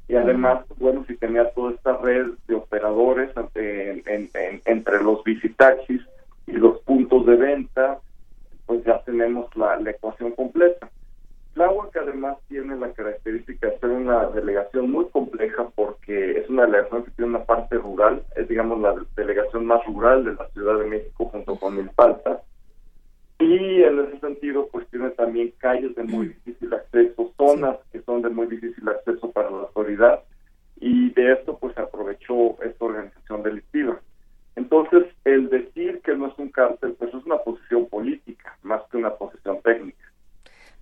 [0.09, 6.01] Y además, bueno, si tenía toda esta red de operadores entre los visitaxis
[6.47, 7.98] y los puntos de venta,
[8.66, 10.89] pues ya tenemos la ecuación completa.
[11.56, 17.04] Tláhuac además tiene la característica de ser una delegación muy compleja porque es una delegación
[17.04, 20.84] que tiene una parte rural, es digamos la delegación más rural de la Ciudad de
[20.84, 22.42] México junto con Milpalta.
[23.38, 28.20] Y en ese sentido pues tiene también calles de muy difícil acceso, zonas que son
[28.20, 30.24] de muy difícil acceso para la autoridad
[30.78, 33.98] y de esto pues se aprovechó esta organización delictiva.
[34.56, 38.98] Entonces el decir que no es un cártel pues es una posición política más que
[38.98, 40.04] una posición técnica.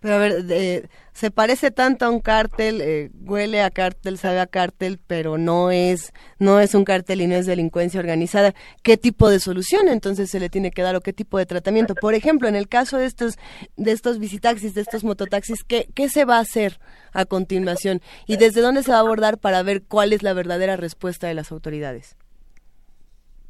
[0.05, 4.47] Pero a ver, se parece tanto a un cártel, eh, huele a cártel, sabe a
[4.47, 8.52] cártel, pero no es, no es un cártel y no es delincuencia organizada.
[8.82, 11.94] ¿Qué tipo de solución entonces se le tiene que dar o qué tipo de tratamiento?
[11.94, 13.39] Por ejemplo, en el caso de estos,
[13.78, 16.81] de estos visitaxis, de estos mototaxis, ¿qué, ¿qué se va a hacer
[17.14, 18.02] a continuación?
[18.26, 21.35] ¿Y desde dónde se va a abordar para ver cuál es la verdadera respuesta de
[21.35, 22.14] las autoridades?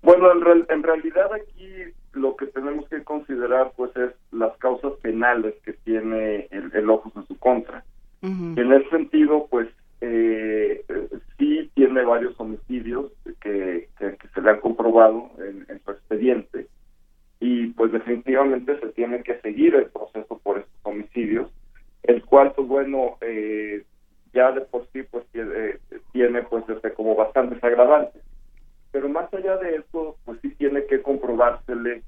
[0.02, 5.54] Bueno, en, en realidad aquí lo que tenemos que considerar pues es las causas penales
[5.64, 7.84] que tiene el, el Ojos en su contra.
[8.22, 9.68] En ese sentido, pues
[10.00, 10.82] eh,
[11.38, 16.66] sí tiene varios homicidios que, que, se le han comprobado en, su expediente
[17.38, 21.50] y pues definitivamente se tiene que seguir el proceso por estos homicidios,
[22.02, 23.84] el cual pues bueno, eh,
[24.32, 25.78] ya de por sí pues tiene,
[26.12, 28.22] tiene pues este, como bastante agravantes.
[28.90, 30.40] Pero más allá de eso, pues
[30.74, 32.02] tiene que comprobársele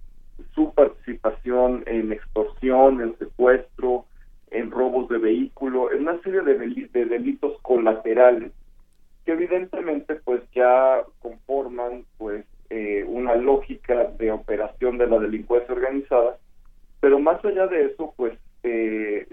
[0.54, 4.06] su participación en extorsión, en secuestro,
[4.50, 8.52] en robos de vehículo, en una serie de, de delitos colaterales
[9.26, 16.38] que evidentemente pues ya conforman pues eh, una lógica de operación de la delincuencia organizada,
[17.00, 19.26] pero más allá de eso pues eh,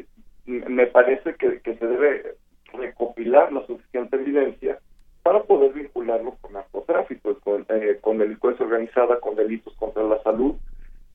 [0.45, 2.35] me parece que, se debe
[2.73, 4.79] recopilar la suficiente evidencia
[5.21, 10.55] para poder vincularlo con narcotráfico, con, eh, con delincuencia organizada, con delitos contra la salud.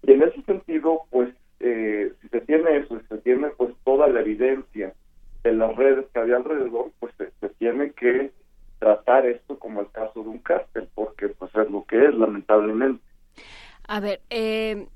[0.02, 1.28] Y en ese sentido, pues,
[1.58, 4.94] si se tiene eso, si se tiene pues toda la evidencia
[5.42, 8.30] de las redes que había alrededor, pues se tiene que
[8.78, 13.02] tratar esto como el caso de un cártel, porque pues es lo que es, lamentablemente.
[13.86, 14.86] A ver, eh,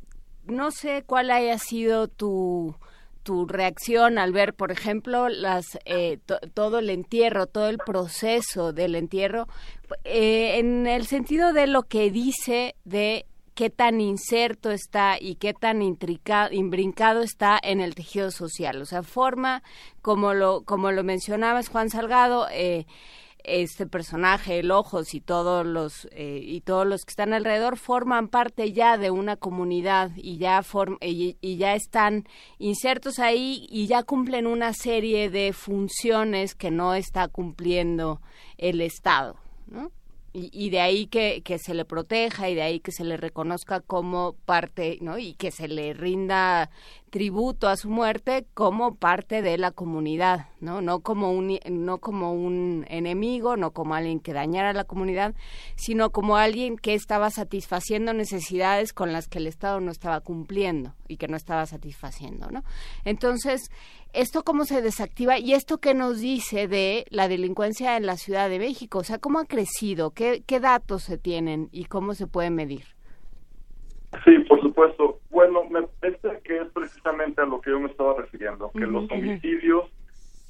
[0.47, 2.75] no sé cuál haya sido tu
[3.23, 6.19] tu reacción al ver, por ejemplo, las eh,
[6.55, 9.47] todo el entierro, todo el proceso del entierro,
[10.05, 15.53] eh, en el sentido de lo que dice de qué tan inserto está y qué
[15.53, 18.81] tan intricado, imbrincado está en el tejido social.
[18.81, 19.63] O sea, forma,
[20.01, 22.87] como lo, como lo mencionabas, Juan Salgado, eh,
[23.45, 28.29] este personaje, el Ojos y todos los eh, y todos los que están alrededor forman
[28.29, 30.63] parte ya de una comunidad y ya
[31.01, 32.25] y, y, ya están
[32.59, 38.21] insertos ahí y ya cumplen una serie de funciones que no está cumpliendo
[38.59, 39.37] el Estado,
[39.67, 39.91] ¿no?
[40.35, 43.81] Y, de ahí que, que, se le proteja y de ahí que se le reconozca
[43.81, 45.19] como parte, ¿no?
[45.19, 46.71] Y que se le rinda
[47.11, 50.81] tributo a su muerte como parte de la comunidad, ¿no?
[50.81, 55.35] No como un no como un enemigo, no como alguien que dañara a la comunidad,
[55.77, 60.95] sino como alguien que estaba satisfaciendo necesidades con las que el Estado no estaba cumpliendo
[61.07, 62.65] y que no estaba satisfaciendo, ¿no?
[63.05, 63.71] Entonces,
[64.13, 65.39] ¿Esto cómo se desactiva?
[65.39, 68.99] ¿Y esto qué nos dice de la delincuencia en la Ciudad de México?
[68.99, 70.11] O sea, ¿cómo ha crecido?
[70.11, 72.85] ¿Qué, qué datos se tienen y cómo se puede medir?
[74.25, 75.19] Sí, por supuesto.
[75.31, 79.11] Bueno, me parece que es precisamente a lo que yo me estaba refiriendo, que los
[79.11, 79.91] homicidios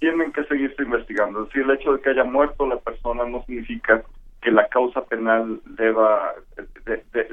[0.01, 1.43] tienen que seguirse investigando.
[1.43, 4.03] Es decir, el hecho de que haya muerto la persona no significa
[4.41, 6.35] que la causa penal deba,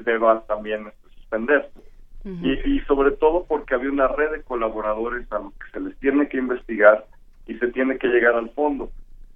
[0.06, 1.89] deba también suspenderse
[2.26, 6.28] y, sobre todo porque había una red de colaboradores a los que se les tiene
[6.28, 7.06] que investigar
[7.48, 8.90] y se tiene que llegar al fondo.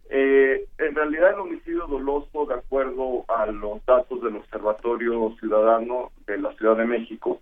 [0.10, 6.38] Eh, en realidad el homicidio doloso, de acuerdo a los datos del Observatorio Ciudadano de
[6.38, 7.42] la Ciudad de México,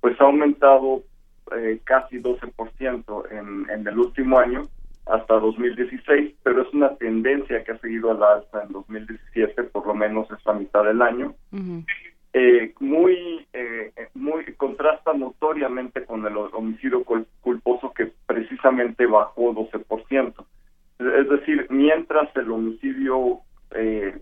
[0.00, 1.02] pues ha aumentado
[1.56, 4.68] eh, casi 12% en, en el último año
[5.06, 9.86] hasta 2016, pero es una tendencia que ha seguido a la alza en 2017, por
[9.86, 11.34] lo menos esta mitad del año
[12.34, 17.04] eh, muy, eh, muy contrasta notoriamente con el homicidio
[17.40, 20.46] culposo que precisamente bajó 12%.
[20.98, 23.40] Es decir, mientras el homicidio,
[23.72, 24.16] eh,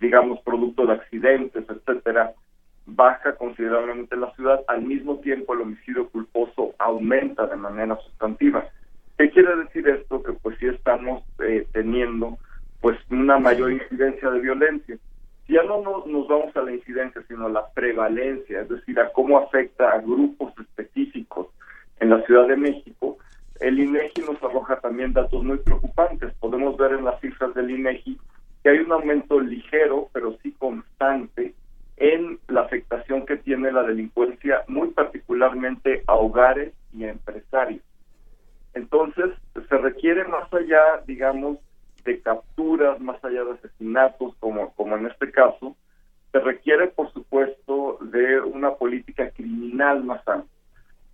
[0.00, 2.32] digamos, producto de accidentes, etcétera,
[2.86, 8.64] baja considerablemente la ciudad, al mismo tiempo el homicidio culposo aumenta de manera sustantiva.
[9.18, 10.22] ¿Qué quiere decir esto?
[10.22, 12.38] Que pues sí estamos eh, teniendo
[12.80, 14.96] pues una mayor incidencia de violencia
[15.50, 19.38] ya no nos, vamos a la incidencia, sino a la prevalencia, es decir, a cómo
[19.38, 21.48] afecta a grupos específicos
[21.98, 23.18] en la Ciudad de México,
[23.60, 26.32] el INEGI nos arroja también datos muy preocupantes.
[26.40, 28.18] Podemos ver en las cifras del INEGI
[28.62, 31.54] que hay un aumento ligero, pero sí constante,
[31.96, 37.82] en la afectación que tiene la delincuencia, muy particularmente a hogares y a empresarios.
[38.72, 39.30] Entonces,
[39.68, 41.58] se requiere más allá, digamos,
[42.04, 45.76] de capturas, más allá de asesinatos, como, como en este caso,
[46.32, 50.50] se requiere, por supuesto, de una política criminal más amplia,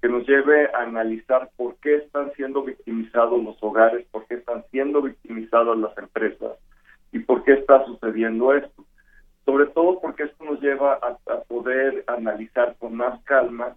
[0.00, 4.64] que nos lleve a analizar por qué están siendo victimizados los hogares, por qué están
[4.70, 6.52] siendo victimizadas las empresas
[7.12, 8.84] y por qué está sucediendo esto.
[9.44, 13.76] Sobre todo porque esto nos lleva a, a poder analizar con más calma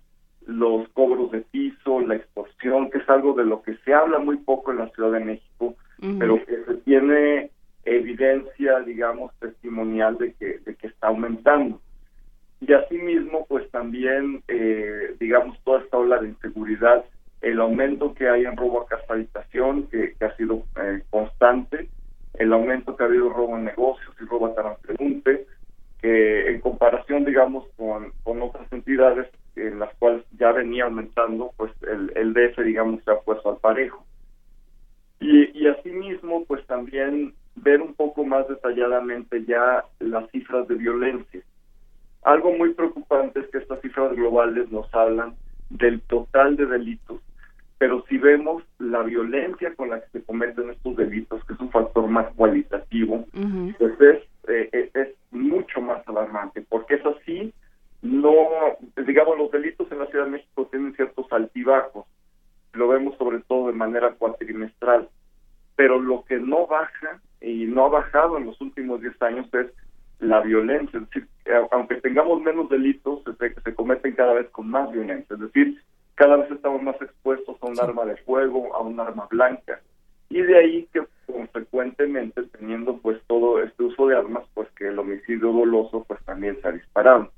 [0.50, 4.38] los cobros de piso, la extorsión, que es algo de lo que se habla muy
[4.38, 5.76] poco en la Ciudad de México,
[6.18, 7.52] pero que se tiene
[7.86, 11.80] evidencia, digamos, testimonial de que, de que está aumentando.
[12.62, 17.06] Y asimismo, pues también, eh, digamos, toda esta ola de inseguridad,
[17.42, 21.90] el aumento que hay en robo a casa habitación, que, ha sido eh, constante,
[22.34, 25.46] el aumento que ha habido robo en negocios y robo a transeúnte,
[26.02, 29.28] que en comparación, digamos, con, con otras entidades
[29.68, 33.58] en las cuales ya venía aumentando, pues el, el DF, digamos, se ha puesto al
[33.58, 34.06] parejo.
[35.20, 41.42] Y, y asimismo, pues también ver un poco más detalladamente ya las cifras de violencia.
[42.24, 45.36] Algo muy preocupante es que estas cifras globales nos hablan
[45.70, 47.22] del total de delitos,
[47.78, 51.72] pero si vemos la violencia con la que se cometen estos delitos, que es un
[51.72, 53.26] factor más cualitativo,
[53.78, 57.54] pues es, eh, eh, es mucho más alarmante, porque es así,
[58.02, 58.34] no,
[59.06, 62.06] digamos, los delitos en la Ciudad de México tienen ciertos altibajos,
[62.74, 65.10] lo vemos sobre todo de manera cuatrimestral,
[65.76, 69.68] pero lo que no baja y no ha bajado en los últimos 10 años es
[70.20, 71.28] la violencia, es decir,
[71.72, 75.82] aunque tengamos menos delitos, se, se cometen cada vez con más violencia, es decir,
[76.16, 79.80] cada vez estamos más expuestos a un arma de fuego, a un arma blanca,
[80.30, 85.00] y de ahí que consecuentemente teniendo pues todo este uso de armas, pues que el
[85.00, 87.32] homicidio doloso pues también se ha disparado,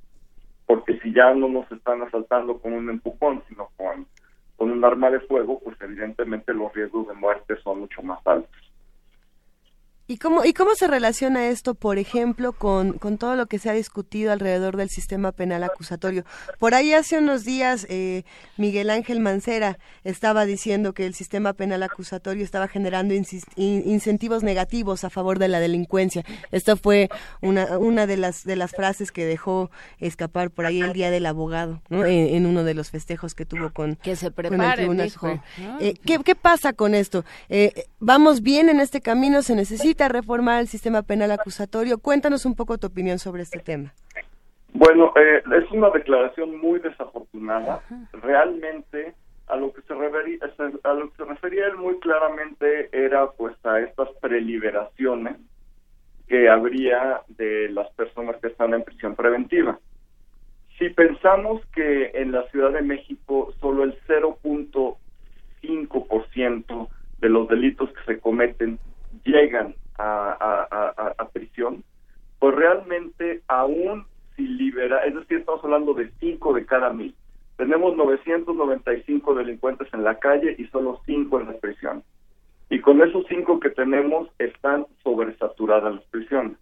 [0.72, 4.08] porque si ya no nos están asaltando con un empujón, sino con,
[4.56, 8.71] con un arma de fuego, pues evidentemente los riesgos de muerte son mucho más altos.
[10.12, 13.70] ¿Y cómo, ¿Y cómo se relaciona esto, por ejemplo, con, con todo lo que se
[13.70, 16.26] ha discutido alrededor del sistema penal acusatorio?
[16.60, 18.24] Por ahí hace unos días eh,
[18.58, 23.14] Miguel Ángel Mancera estaba diciendo que el sistema penal acusatorio estaba generando
[23.56, 26.26] incentivos negativos a favor de la delincuencia.
[26.52, 27.08] Esta fue
[27.42, 31.26] una, una de, las, de las frases que dejó escapar por ahí el Día del
[31.26, 32.06] Abogado, ¿no?
[32.06, 34.90] en, uno de los festejos que tuvo con, que se prepare,
[35.80, 37.24] eh, ¿qué, ¿Qué pasa con esto?
[37.48, 39.42] Eh, ¿Vamos bien en este camino?
[39.42, 40.01] ¿Se necesita?
[40.08, 41.98] Reformar el sistema penal acusatorio.
[41.98, 43.94] Cuéntanos un poco tu opinión sobre este tema.
[44.74, 47.82] Bueno, eh, es una declaración muy desafortunada.
[48.14, 49.14] Realmente
[49.48, 50.40] a lo que se refería,
[50.84, 55.36] a lo que se refería él muy claramente era pues a estas preliberaciones
[56.28, 59.78] que habría de las personas que están en prisión preventiva.
[60.80, 66.88] Si pensamos que en la Ciudad de México solo el 0.5%
[67.20, 68.80] de los delitos que se cometen
[69.26, 71.84] llegan a, prisión,
[72.40, 74.06] pues realmente aún
[74.36, 77.16] si libera, es decir, estamos hablando de 5 de cada mil.
[77.58, 82.04] Tenemos 995 delincuentes en la calle y solo 5 en la prisión.
[82.70, 86.58] Y con esos 5 que tenemos están sobresaturadas las prisiones.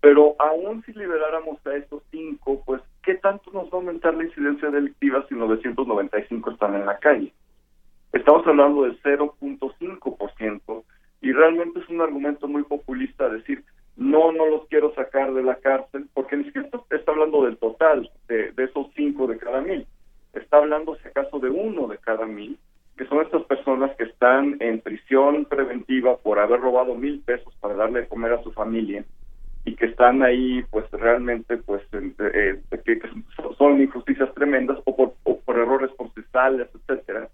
[0.00, 4.24] Pero aún si liberáramos a esos 5, pues, ¿qué tanto nos va a aumentar la
[4.24, 7.32] incidencia delictiva si 995 están en la calle?
[8.12, 10.84] Estamos hablando del 0.5%
[11.20, 13.64] y realmente es un argumento muy populista decir
[13.96, 18.08] no, no los quiero sacar de la cárcel, porque ni siquiera está hablando del total
[18.28, 19.86] de, esos cinco de cada mil,
[20.34, 22.56] está hablando si acaso de uno de cada mil,
[22.96, 27.74] que son estas personas que están en prisión preventiva por haber robado mil pesos para
[27.74, 29.04] darle de comer a su familia
[29.64, 33.00] y que están ahí pues realmente pues eh, que,
[33.56, 37.28] son injusticias tremendas o por, o por errores procesales, etcétera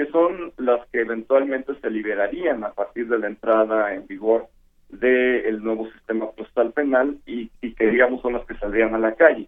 [0.00, 4.46] que son las que eventualmente se liberarían a partir de la entrada en vigor
[4.88, 9.46] del nuevo sistema postal penal y, que digamos son las que saldrían a la calle.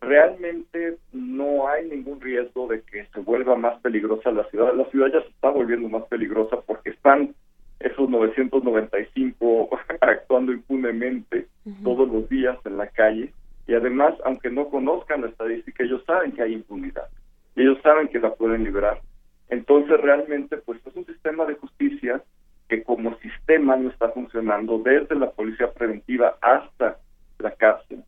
[0.00, 4.74] Realmente no hay ningún riesgo de que se vuelva más peligrosa la ciudad.
[4.74, 7.34] La ciudad ya se está volviendo más peligrosa porque están
[7.78, 9.68] esos 995
[10.00, 11.48] actuando impunemente
[11.84, 13.30] todos los días en la calle
[13.66, 17.08] y además, aunque no conozcan la estadística, ellos saben que hay impunidad.
[17.56, 19.02] Ellos saben que la pueden liberar
[19.48, 22.22] entonces realmente pues es un sistema de justicia
[22.68, 26.98] que como sistema no está funcionando desde la policía preventiva hasta
[27.38, 28.02] la cárcel.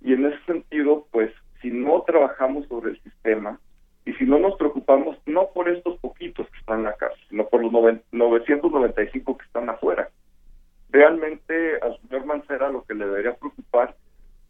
[0.00, 3.60] Y en ese sentido, pues si no trabajamos sobre el sistema
[4.04, 7.46] y si no nos preocupamos no por estos poquitos que están en la cárcel, sino
[7.46, 7.72] por los
[8.10, 10.08] 995 que están afuera,
[10.90, 13.94] realmente al señor Mancera lo que le debería preocupar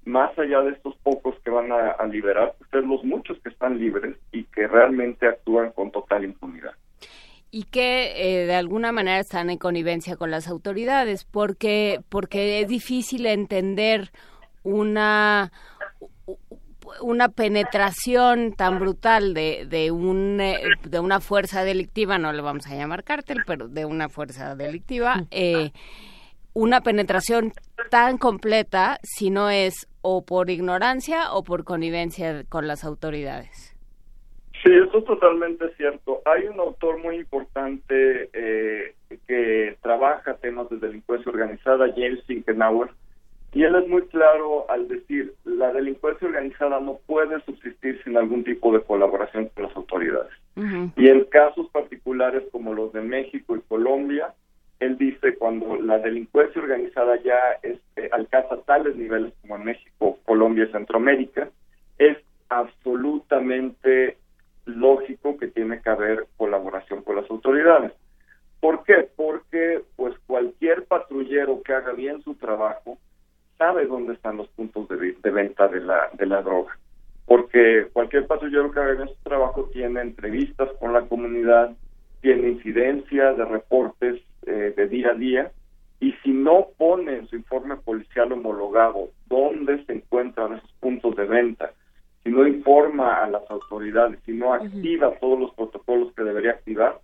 [0.04, 4.16] más allá de estos pocos que van a, liberar, pues los muchos que están libres
[4.32, 6.72] y que realmente actúan con total impunidad.
[7.50, 12.68] Y que eh, de alguna manera están en connivencia con las autoridades, porque, porque es
[12.68, 14.10] difícil entender
[14.62, 15.50] una
[17.00, 22.66] una penetración tan brutal de, de, un, eh, de una fuerza delictiva, no le vamos
[22.66, 25.72] a llamar cártel, pero de una fuerza delictiva, eh,
[26.54, 27.52] una penetración
[27.90, 33.76] tan completa si no es o por ignorancia o por connivencia con las autoridades.
[34.62, 36.20] Sí, eso es totalmente cierto.
[36.26, 38.94] Hay un autor muy importante eh,
[39.26, 42.90] que trabaja temas de delincuencia organizada, James Finkenauer,
[43.52, 48.44] y él es muy claro al decir, la delincuencia organizada no puede subsistir sin algún
[48.44, 50.32] tipo de colaboración con las autoridades.
[50.96, 54.34] Y en casos particulares como los de México y Colombia,
[54.80, 60.64] él dice cuando la delincuencia organizada ya este, alcanza tales niveles como en México, Colombia
[60.64, 61.48] y Centroamérica,
[61.98, 62.16] es
[62.48, 64.16] absolutamente
[64.64, 67.92] lógico que tiene que haber colaboración con las autoridades.
[68.60, 69.08] ¿Por qué?
[69.16, 72.98] Porque pues cualquier patrullero que haga bien trabajo
[73.58, 76.78] sabe dónde están los puntos de, venta de la, de la droga.
[77.26, 81.72] Porque cualquier patrullero que haga su trabajo tiene entrevistas con la comunidad,
[82.22, 85.52] tiene incidencia de reportes eh, de día a día,
[86.00, 91.26] y si no pone en su informe policial homologado dónde se encuentran esos puntos de
[91.26, 91.72] venta,
[92.24, 96.98] si no informa a las autoridades, si no activa todos los protocolos que debería activar,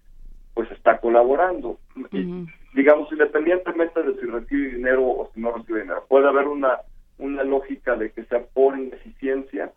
[0.55, 1.79] pues está colaborando.
[2.13, 6.05] Y, digamos, independientemente de si recibe dinero o si no recibe dinero.
[6.09, 6.79] Puede haber una,
[7.19, 9.73] una lógica de que sea por ineficiencia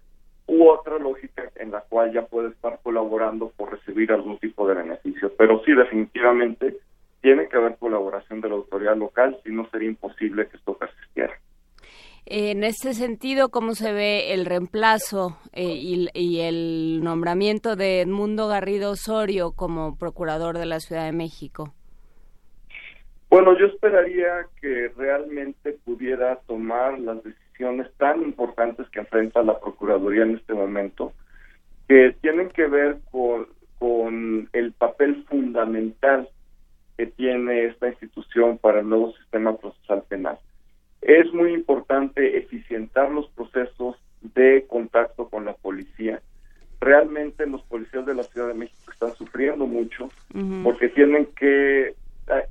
[0.48, 4.75] u otra lógica en la cual ya puede estar colaborando por recibir algún tipo de
[4.75, 5.31] beneficio.
[5.38, 6.77] Pero sí, definitivamente,
[7.22, 11.33] tiene que haber colaboración de la autoridad local, si no sería imposible que esto persistiera.
[12.25, 15.64] En este sentido, ¿cómo se ve el reemplazo eh,
[16.14, 21.73] y, el nombramiento de Edmundo Garrido Osorio como procurador de la Ciudad de México?
[23.31, 30.23] Bueno, yo esperaría que realmente pudiera tomar las decisiones tan importantes que enfrenta la Procuraduría
[30.23, 31.14] en este momento,
[31.88, 33.48] que tienen que ver con,
[33.80, 36.30] con el papel fundamental
[36.99, 40.37] que tiene esta institución para el nuevo sistema procesal penal.
[40.99, 46.21] Es muy importante eficientar los procesos de contacto con la policía.
[46.81, 50.09] Realmente los policías de la Ciudad de México están sufriendo mucho
[50.61, 51.95] porque tienen que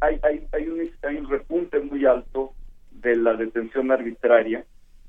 [0.00, 2.54] hay, hay, hay, un, hay un repunte muy alto
[2.90, 4.64] de la detención arbitraria,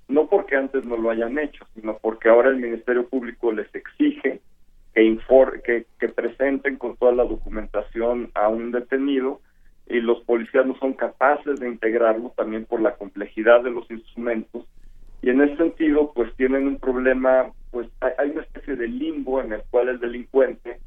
[0.10, 4.42] no porque antes no lo hayan hecho, sino porque ahora el Ministerio Público les exige
[4.94, 9.40] que, que, presenten con toda la documentación a un detenido
[9.88, 14.66] y los policías no son capaces de integrarlo también por la complejidad de los instrumentos
[15.22, 19.54] y en ese sentido pues tienen un problema pues hay, una especie de limbo en
[19.54, 20.80] el cual el delincuente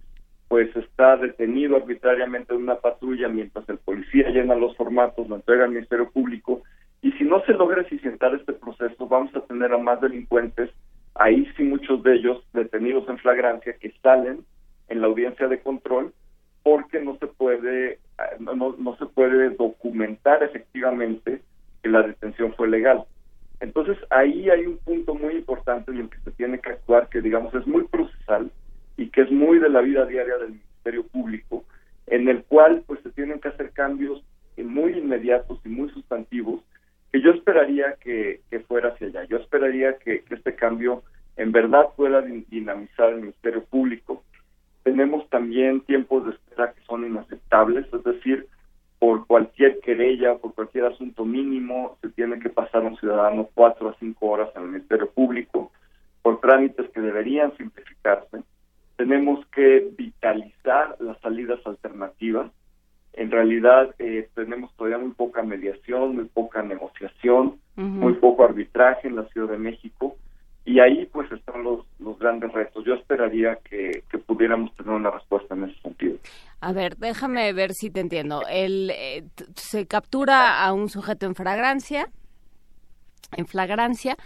[0.48, 5.64] pues está detenido arbitrariamente en una patrulla mientras el policía llena los formatos, lo entrega
[5.64, 6.62] al Ministerio Público
[7.00, 10.70] y si no se logra eficientar este proceso vamos a tener a más delincuentes
[11.14, 14.44] ahí sí muchos de ellos detenidos en flagrancia que salen
[14.88, 16.12] en la audiencia de control
[16.62, 17.98] porque no se puede
[18.38, 21.42] no, no se puede documentar efectivamente
[21.82, 23.04] que la detención fue legal.
[23.60, 27.20] Entonces ahí hay un punto muy importante en el que se tiene que actuar que
[27.20, 28.50] digamos es muy procesal
[28.96, 31.64] y que es muy de la vida diaria del Ministerio Público,
[32.06, 34.22] en el cual pues se tienen que hacer cambios
[34.56, 36.60] muy inmediatos y muy sustantivos
[37.12, 39.24] que yo esperaría que, fuera hacia allá.
[39.24, 41.02] Yo esperaría que, este cambio
[41.36, 44.24] en verdad pueda dinamizar el Ministerio Público.
[44.82, 48.46] Tenemos también tiempos de espera que son inaceptables, es decir,
[48.98, 53.96] por cualquier querella, por cualquier asunto mínimo, se tiene que pasar un ciudadano cuatro a
[53.98, 55.70] cinco horas en el Ministerio Público
[56.22, 58.42] por trámites que deberían simplificarse.
[58.96, 62.50] Tenemos que vitalizar las salidas alternativas
[63.14, 69.16] en realidad eh, tenemos todavía muy poca mediación, muy poca negociación, muy poco arbitraje en
[69.16, 70.16] la Ciudad de México
[70.64, 72.84] y ahí pues están los, los grandes retos.
[72.84, 76.16] Yo esperaría que, pudiéramos tener una respuesta en ese sentido.
[76.60, 78.42] A ver, déjame ver si te entiendo.
[78.48, 79.24] El, eh,
[79.56, 82.08] se captura a un sujeto en flagrancia,
[83.36, 84.16] en flagrancia,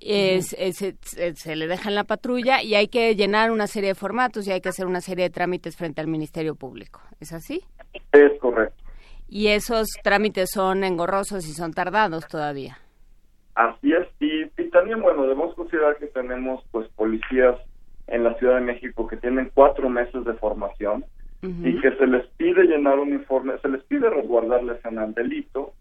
[0.00, 4.52] se, le deja en la patrulla y hay que llenar una serie de formatos y
[4.52, 7.00] hay que hacer una serie de trámites frente al Ministerio Público.
[7.20, 7.62] ¿Es así?
[8.12, 8.76] Es correcto.
[9.28, 12.78] Y esos trámites son engorrosos y son tardados todavía.
[13.54, 14.06] Así es.
[14.20, 17.56] Y, también, bueno, debemos considerar que tenemos pues policías
[18.06, 21.04] en la Ciudad de México que tienen cuatro meses de formación
[21.42, 25.14] y que se les pide llenar un informe, se les pide resguardar la escena del
[25.14, 25.72] delito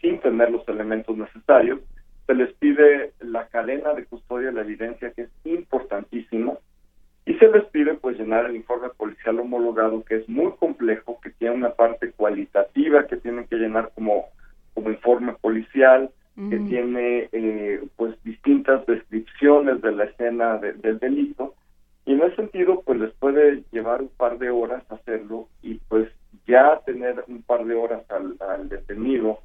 [0.00, 1.80] sin tener los elementos necesarios
[2.28, 6.58] se les pide la cadena de custodia de la evidencia, que es importantísimo,
[7.28, 11.28] y se les pide pues llenar el informe policial homologado, que es muy complejo, que
[11.28, 14.24] tiene una parte cualitativa que tienen que llenar como,
[14.72, 16.10] como informe policial,
[16.48, 21.54] que tiene eh, pues distintas descripciones de la escena del delito,
[22.06, 26.08] y en ese sentido pues les puede llevar un par de horas hacerlo y pues
[26.46, 29.40] ya tener un par de horas al detenido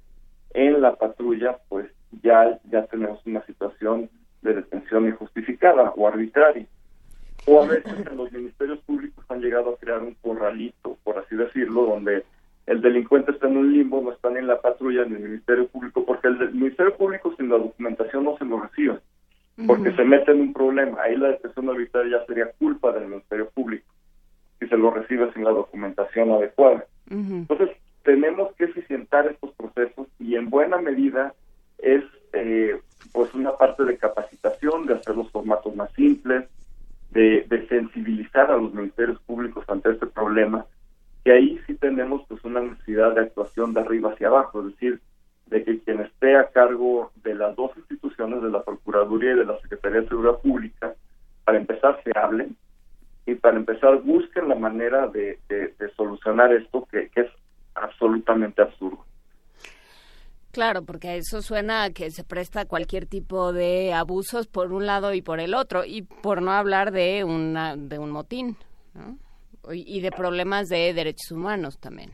[0.54, 1.88] en la patrulla pues
[2.22, 4.10] ya, ya tenemos una situación
[4.42, 6.68] de detención injustificada o arbitraria.
[7.46, 11.36] O a veces en los ministerios públicos han llegado a crear un corralito, por así
[11.36, 12.24] decirlo, donde
[12.66, 15.30] el delincuente está en un limbo, no está ni en la patrulla ni en el
[15.30, 19.00] Ministerio Público, porque el, Ministerio Público sin la documentación no se lo recibe,
[19.68, 21.02] porque se mete en un problema.
[21.02, 23.86] Ahí la detención arbitraria ya sería culpa del Ministerio Público,
[24.60, 26.86] si se lo recibe sin la documentación adecuada.
[27.10, 27.72] Entonces,
[28.04, 31.34] tenemos que eficientar estos procesos y en buena medida
[31.80, 32.80] es eh,
[33.12, 36.46] pues una parte de capacitación, de hacer los formatos más simples,
[37.14, 40.66] de, sensibilizar a los ministerios públicos ante este problema,
[41.24, 45.00] que ahí sí tenemos pues una necesidad de actuación de arriba hacia abajo, es decir,
[45.48, 49.46] de que quien esté a cargo de las dos instituciones, de la Procuraduría y de
[49.46, 50.94] la Secretaría de Seguridad Pública,
[51.46, 52.56] para empezar se hablen
[53.26, 57.28] y para empezar busquen la manera de, de- de solucionar esto que es
[57.76, 59.06] absolutamente absurdo.
[60.54, 65.14] Claro, porque eso suena a que se presta cualquier tipo de abusos por un lado
[65.16, 68.56] y por el otro, y por no hablar de, una, de un motín,
[68.94, 69.18] ¿no?
[69.74, 72.12] Y de problemas de derechos humanos también.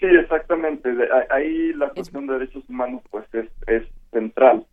[0.00, 0.92] Sí, exactamente.
[0.92, 4.66] De- Ahí la cuestión de derechos humanos pues es, es central,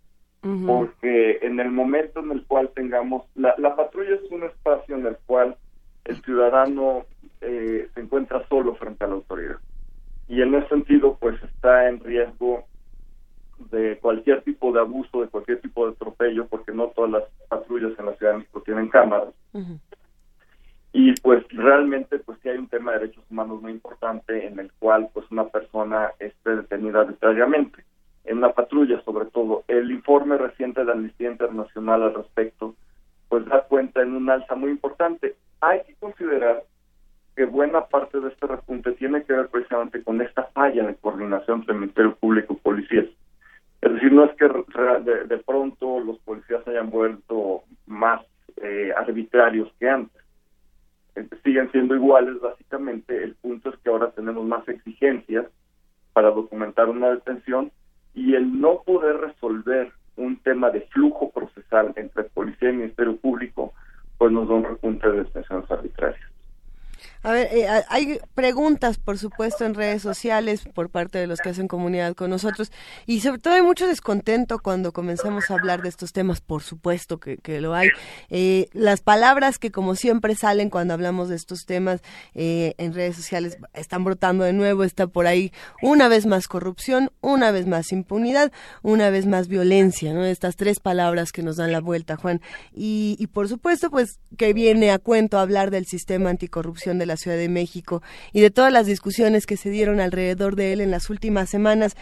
[0.67, 5.05] porque en el momento en el cual tengamos, la, la patrulla es un espacio en
[5.05, 5.55] el cual
[6.05, 7.05] el ciudadano
[7.41, 9.57] eh, se encuentra solo frente a la autoridad.
[10.27, 12.65] Y en ese sentido pues está en riesgo
[13.71, 17.97] de cualquier tipo de abuso, de cualquier tipo de atropello, porque no todas las patrullas
[17.97, 19.33] en la Ciudad de México tienen cámaras.
[20.91, 24.71] y pues realmente pues sí hay un tema de derechos humanos muy importante en el
[24.79, 27.83] cual pues una persona esté detenida arbitrariamente
[28.23, 29.63] en una patrulla sobre todo.
[29.67, 32.75] El informe reciente de Amnistía Internacional al respecto
[33.29, 35.35] pues da cuenta en un alza muy importante.
[35.61, 36.63] Hay que considerar
[37.35, 41.59] que buena parte de este repunte tiene que ver precisamente con esta falla de coordinación
[41.59, 43.05] entre el Ministerio Público y policías
[43.85, 48.19] es decir, no es que de, pronto los policías hayan vuelto más
[48.57, 50.23] eh, arbitrarios que antes
[51.15, 53.23] eh, siguen siendo iguales básicamente.
[53.23, 55.45] El punto es que ahora tenemos más exigencias
[56.13, 57.71] para documentar una detención
[58.15, 63.75] y el no poder resolver un tema de flujo procesal entre policía y Ministerio Público,
[64.17, 66.31] pues nos da un repunte de detenciones arbitrarias.
[67.25, 71.49] A ver, eh, hay preguntas, por supuesto, en redes sociales por parte de los que
[71.49, 72.71] hacen comunidad con nosotros
[73.07, 77.19] y sobre todo hay mucho descontento cuando comenzamos a hablar de estos temas, por supuesto
[77.19, 77.89] que, que lo hay.
[78.29, 82.01] Eh, las palabras que como siempre salen cuando hablamos de estos temas
[82.35, 87.11] eh, en redes sociales están brotando de nuevo, está por ahí una vez más corrupción,
[87.21, 88.51] una vez más impunidad,
[88.83, 90.23] una vez más violencia, ¿no?
[90.23, 92.39] Estas tres palabras que nos dan la vuelta, Juan.
[92.71, 97.14] Y, y por supuesto, pues que viene a cuento hablar del sistema anticorrupción de la
[97.17, 98.01] Ciudad de México
[98.33, 101.95] y de todas las discusiones que se dieron alrededor de él en las últimas semanas.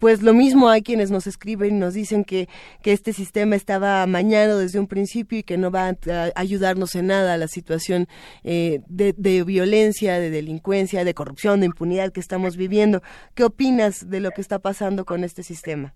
[0.00, 2.48] Pues lo mismo hay quienes nos escriben y nos dicen que,
[2.82, 5.96] que este sistema estaba amañado desde un principio y que no va a,
[6.34, 8.06] ayudarnos en nada a la situación
[8.42, 13.02] eh, de, de violencia, de delincuencia, de corrupción, de impunidad que estamos viviendo.
[13.34, 15.94] ¿Qué opinas de lo que está pasando con este sistema?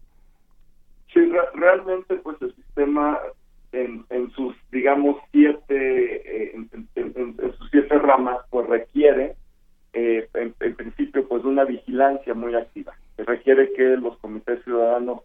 [1.12, 3.18] Sí, re- realmente pues el sistema
[3.72, 6.52] en, sus, digamos, siete, eh,
[6.94, 9.36] en, sus siete ramas, pues requiere,
[9.92, 12.94] eh, en, principio, pues una vigilancia muy activa.
[13.16, 15.20] Requiere que los comités ciudadanos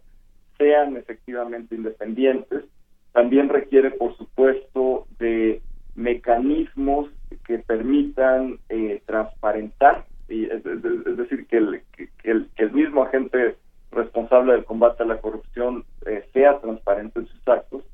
[0.58, 2.64] sean efectivamente independientes.
[3.12, 5.62] También requiere, por supuesto, de
[5.94, 7.08] mecanismos
[7.46, 13.04] que permitan eh, transparentar, y es, es- decir, que el, que el, que el mismo
[13.04, 13.56] agente
[13.92, 17.84] responsable del combate a la corrupción eh, sea transparente en sus actos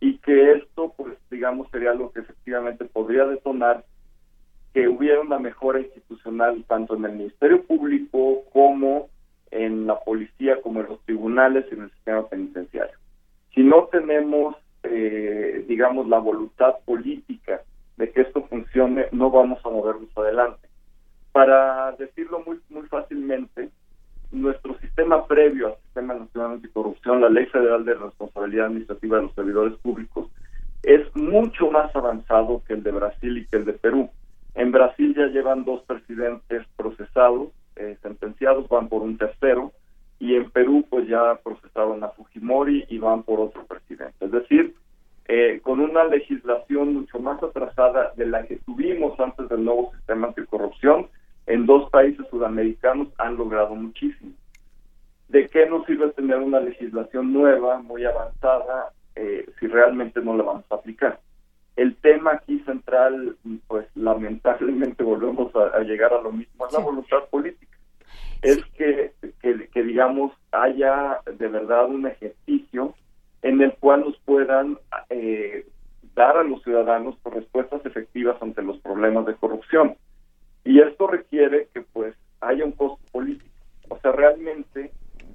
[0.00, 3.84] y que esto, pues, digamos, sería algo que efectivamente podría detonar
[4.72, 9.08] que hubiera una mejora institucional tanto en el Ministerio Público como
[9.50, 12.96] en la policía, como en los tribunales y en el sistema penitenciario.
[13.54, 17.62] Si no tenemos, eh, digamos, la voluntad política
[17.96, 20.68] de que esto funcione, no vamos a movernos adelante.
[21.32, 23.70] Para decirlo muy, muy fácilmente,
[24.30, 29.34] nuestro sistema previo al sistema nacional anticorrupción, la Ley Federal de Responsabilidad Administrativa de los
[29.34, 30.28] Servidores Públicos,
[30.82, 34.10] es mucho más avanzado que el de Brasil y que el de Perú.
[34.54, 39.72] En Brasil ya llevan dos presidentes procesados, eh, sentenciados, van por un tercero,
[40.18, 44.24] y en Perú pues ya procesaron a Fujimori y van por otro presidente.
[44.24, 44.74] Es decir,
[45.28, 50.28] eh, con una legislación mucho más atrasada de la que tuvimos antes del nuevo sistema
[50.28, 51.08] anticorrupción,
[51.48, 54.32] en dos países sudamericanos han logrado muchísimo.
[55.28, 60.44] ¿De qué nos sirve tener una legislación nueva, muy avanzada, eh, si realmente no la
[60.44, 61.20] vamos a aplicar?
[61.76, 63.36] El tema aquí central,
[63.66, 67.76] pues lamentablemente volvemos a, a llegar a lo mismo, es la voluntad política.
[68.42, 72.94] Es que, que, que, digamos, haya de verdad un ejercicio
[73.42, 74.78] en el cual nos puedan
[75.08, 75.66] eh,
[76.14, 79.96] dar a los ciudadanos pues, respuestas efectivas ante los problemas de corrupción.
[80.68, 83.48] Y esto requiere que pues haya un costo político.
[83.88, 84.92] O sea, realmente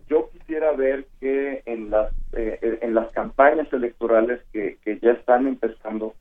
[0.07, 5.47] yo quisiera ver que en las eh, en las campañas electorales que, que ya están
[5.47, 6.13] empezando,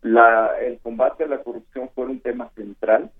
[0.00, 3.10] la, el combate a la corrupción fuera un tema central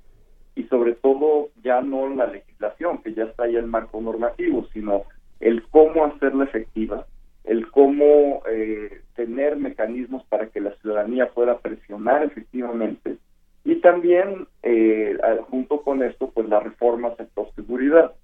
[0.54, 5.02] y sobre todo ya no la legislación, que ya está ahí el marco normativo, sino
[5.40, 7.04] el cómo hacerla efectiva,
[7.44, 13.18] el cómo eh, tener mecanismos para que la ciudadanía pueda presionar efectivamente
[13.64, 15.16] y también eh,
[15.50, 18.14] junto con esto pues la reforma sector seguridad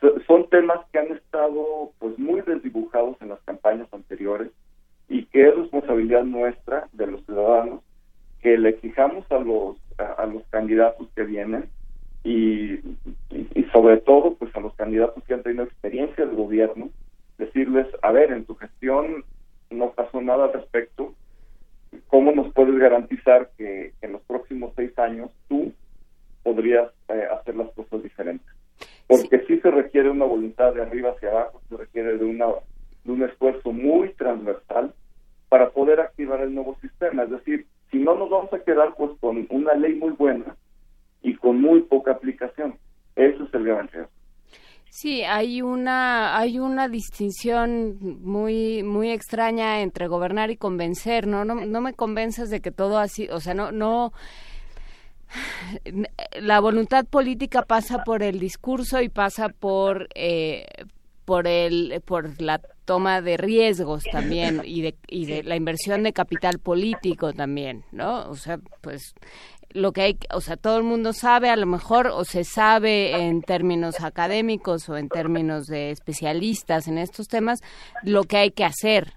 [0.00, 4.50] so- son temas que han estado pues muy desdibujados en las campañas anteriores
[5.08, 7.80] y que es responsabilidad nuestra de los ciudadanos
[8.40, 11.70] que le exijamos a los a, los candidatos que vienen
[12.22, 16.90] y, y, y sobre todo pues a los candidatos que han tenido experiencia de gobierno
[17.38, 19.24] decirles a ver en tu gestión
[19.70, 21.14] no pasó nada al respecto
[22.08, 25.72] cómo nos puedes garantizar que en los próximos seis años tú
[26.42, 28.46] podrías eh, hacer las cosas diferentes
[29.06, 29.60] porque sí.
[29.60, 32.46] se requiere una voluntad de arriba hacia abajo se requiere de una
[33.04, 34.92] de un esfuerzo muy transversal
[35.48, 37.22] para poder activar el nuevo sistema.
[37.22, 40.56] Es decir si no nos vamos a quedar pues con una ley muy buena
[41.22, 42.76] y con muy poca aplicación
[43.14, 44.10] eso es el gran riesgo
[44.98, 51.44] Sí, hay una hay una distinción muy muy extraña entre gobernar y convencer, ¿no?
[51.44, 54.14] No, no me convences de que todo así, o sea, no no
[56.40, 60.64] la voluntad política pasa por el discurso y pasa por eh,
[61.26, 66.14] por el por la toma de riesgos también y de y de la inversión de
[66.14, 68.30] capital político también, ¿no?
[68.30, 69.14] O sea, pues
[69.76, 73.26] lo que hay, o sea, todo el mundo sabe a lo mejor o se sabe
[73.26, 77.60] en términos académicos o en términos de especialistas en estos temas
[78.02, 79.14] lo que hay que hacer.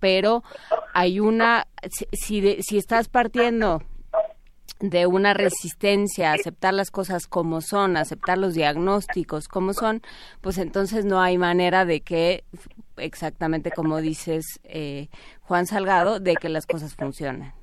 [0.00, 0.42] Pero
[0.94, 1.66] hay una
[2.12, 3.82] si de, si estás partiendo
[4.80, 10.02] de una resistencia a aceptar las cosas como son, aceptar los diagnósticos como son,
[10.40, 12.44] pues entonces no hay manera de que,
[12.96, 15.08] exactamente como dices eh,
[15.42, 17.57] Juan Salgado, de que las cosas funcionen.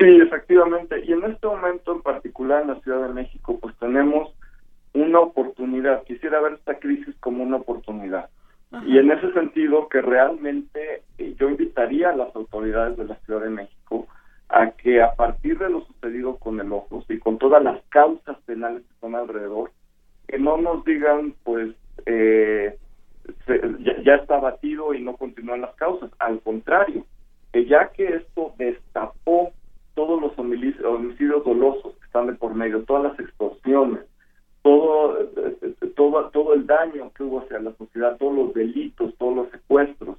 [0.00, 1.04] Sí, efectivamente.
[1.04, 4.34] Y en este momento en particular en la Ciudad de México, pues tenemos
[4.94, 6.02] una oportunidad.
[6.04, 8.30] Quisiera ver esta crisis como una oportunidad.
[8.72, 8.82] Ajá.
[8.86, 13.42] Y en ese sentido que realmente eh, yo invitaría a las autoridades de la Ciudad
[13.42, 14.08] de México
[14.48, 18.38] a que a partir de lo sucedido con el Ojos y con todas las causas
[18.46, 19.70] penales que están alrededor,
[20.28, 21.74] que no nos digan, pues,
[22.06, 22.76] eh,
[23.46, 26.10] se, ya, ya, está batido y no continúan las causas.
[26.18, 27.04] Al contrario,
[27.52, 29.52] que ya que esto destapó
[29.94, 34.00] todos los homicidios, dolosos que están de por medio, todas las extorsiones,
[34.62, 35.18] todo,
[35.96, 40.16] todo, todo el daño que hubo hacia la sociedad, todos los delitos, todos los secuestros.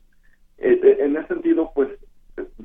[0.58, 1.90] Eh, en ese sentido, pues,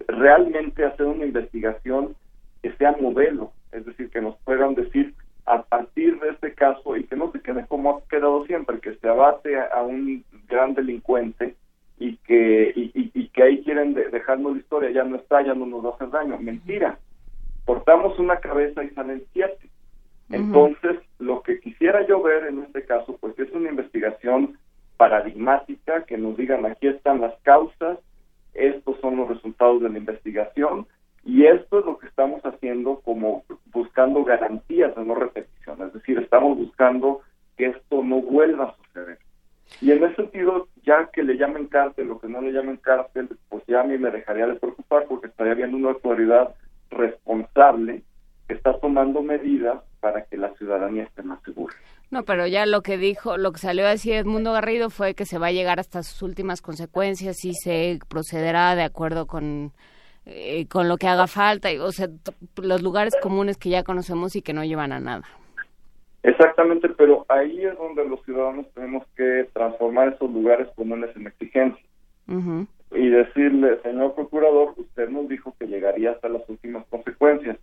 [0.09, 2.15] realmente hacer una investigación
[2.62, 7.05] que sea modelo, es decir, que nos puedan decir a partir de este caso y
[7.05, 11.55] que no se quede como ha quedado siempre, que se abate a un gran delincuente
[11.99, 15.42] y que y, y, y que ahí quieren de, dejarnos la historia, ya no está,
[15.42, 16.39] ya no nos va a hacer daño.
[16.39, 16.99] Mentira.
[17.65, 19.68] Cortamos una cabeza y salen siete.
[20.28, 20.36] Uh -huh.
[20.36, 24.58] Entonces, lo que quisiera yo ver en este caso, pues es una investigación
[24.97, 27.99] paradigmática, que nos digan aquí están las causas,
[28.55, 30.86] estos son los resultados de la investigación
[31.25, 36.18] y esto es lo que estamos haciendo como buscando garantías de no repetición, es decir,
[36.18, 37.20] estamos buscando
[37.57, 39.18] que esto no vuelva a suceder.
[39.81, 43.28] Y en ese sentido, ya que le llamen cárcel o que no le llamen cárcel,
[43.49, 46.55] pues ya a mí me dejaría de preocupar porque estaría viendo una autoridad
[46.91, 48.03] responsable
[48.49, 51.75] que está tomando medidas para que la ciudadanía esté más segura.
[52.11, 55.27] No, pero ya lo que dijo, lo que salió a decir Edmundo Garrido fue que
[55.27, 59.73] se va a llegar hasta sus últimas consecuencias y se procederá de acuerdo con,
[60.25, 62.09] eh, con lo que haga falta, o sea,
[62.62, 65.25] los lugares comunes que ya conocemos y que no llevan a nada.
[66.26, 71.84] Exactamente, pero ahí es donde los ciudadanos tenemos que transformar esos lugares comunes en exigencia.
[72.26, 72.66] Uh -huh.
[72.90, 77.56] Y decirle, señor procurador, usted nos dijo que llegaría hasta las últimas consecuencias.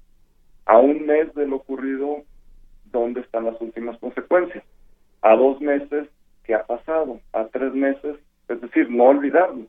[0.65, 2.23] A un mes de lo ocurrido,
[2.85, 4.63] ¿dónde están las últimas consecuencias?
[5.21, 6.07] A dos meses,
[6.45, 7.19] ¿qué ha pasado?
[7.33, 8.15] A tres meses,
[8.47, 9.67] es decir, no olvidarnos.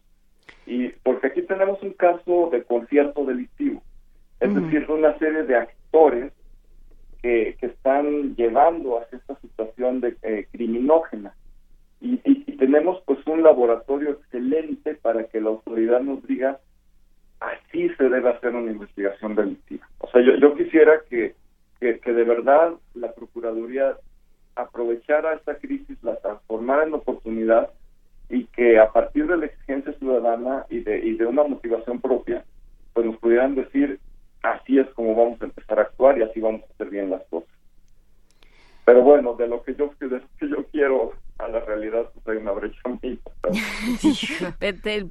[0.66, 3.82] Y porque aquí tenemos un caso de concierto delictivo,
[4.38, 4.60] es uh -huh.
[4.66, 6.32] decir, una serie de actores
[7.24, 11.34] que, están llevando hacia esta situación de eh, criminógena.
[12.02, 16.60] Y, y, tenemos pues un laboratorio excelente para que la autoridad nos diga
[17.40, 19.86] así se debe hacer una investigación delictiva.
[19.98, 21.34] O sea, yo, yo quisiera que,
[21.80, 23.96] que, que de verdad la Procuraduría
[24.54, 27.70] aprovechara esta crisis, la transformara en oportunidad
[28.28, 32.44] y que a partir de la exigencia ciudadana y de, y de una motivación propia,
[32.92, 33.98] pues nos pudieran decir
[34.44, 37.22] así es como vamos a empezar a actuar y así vamos a hacer bien las
[37.24, 37.48] cosas.
[38.84, 42.28] Pero bueno, de lo que yo, de lo que yo quiero a la realidad, pues
[42.28, 43.18] hay una brecha muy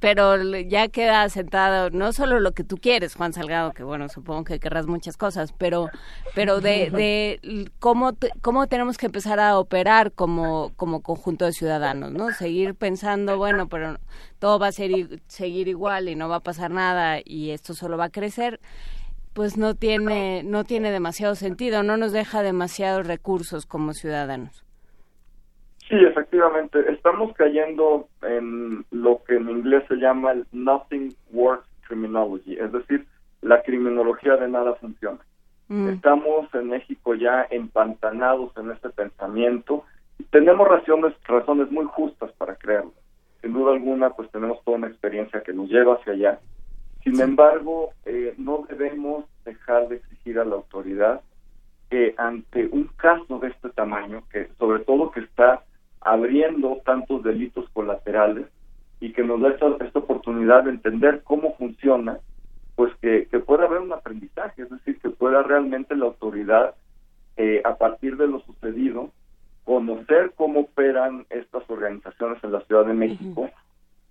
[0.00, 4.44] Pero ya queda sentado no solo lo que tú quieres, Juan Salgado, que bueno, supongo
[4.44, 5.88] que querrás muchas cosas, pero
[6.34, 12.12] pero de, de cómo, cómo tenemos que empezar a operar como, como conjunto de ciudadanos,
[12.12, 12.30] ¿no?
[12.30, 13.98] Seguir pensando, bueno, pero
[14.38, 14.92] todo va a ser,
[15.26, 18.60] seguir igual y no va a pasar nada y esto solo va a crecer
[19.34, 24.64] pues no tiene no tiene demasiado sentido, no nos deja demasiados recursos como ciudadanos.
[25.88, 26.80] Sí, efectivamente.
[26.90, 33.06] Estamos cayendo en lo que en inglés se llama el nothing works criminology, es decir,
[33.42, 35.18] la criminología de nada funciona.
[35.68, 35.88] Mm.
[35.90, 39.84] Estamos en México ya empantanados en este pensamiento
[40.18, 42.92] y tenemos razones, razones muy justas para creerlo.
[43.42, 46.38] Sin duda alguna, pues tenemos toda una experiencia que nos lleva hacia allá.
[47.04, 51.20] Sin embargo, eh, no debemos dejar de exigir a la autoridad
[51.90, 55.62] que ante un caso de este tamaño, que sobre todo que está
[56.00, 58.46] abriendo tantos delitos colaterales
[59.00, 62.18] y que nos da esta, esta oportunidad de entender cómo funciona,
[62.74, 66.74] pues que, que pueda haber un aprendizaje, es decir, que pueda realmente la autoridad,
[67.36, 69.10] eh, a partir de lo sucedido,
[69.64, 73.50] conocer cómo operan estas organizaciones en la Ciudad de México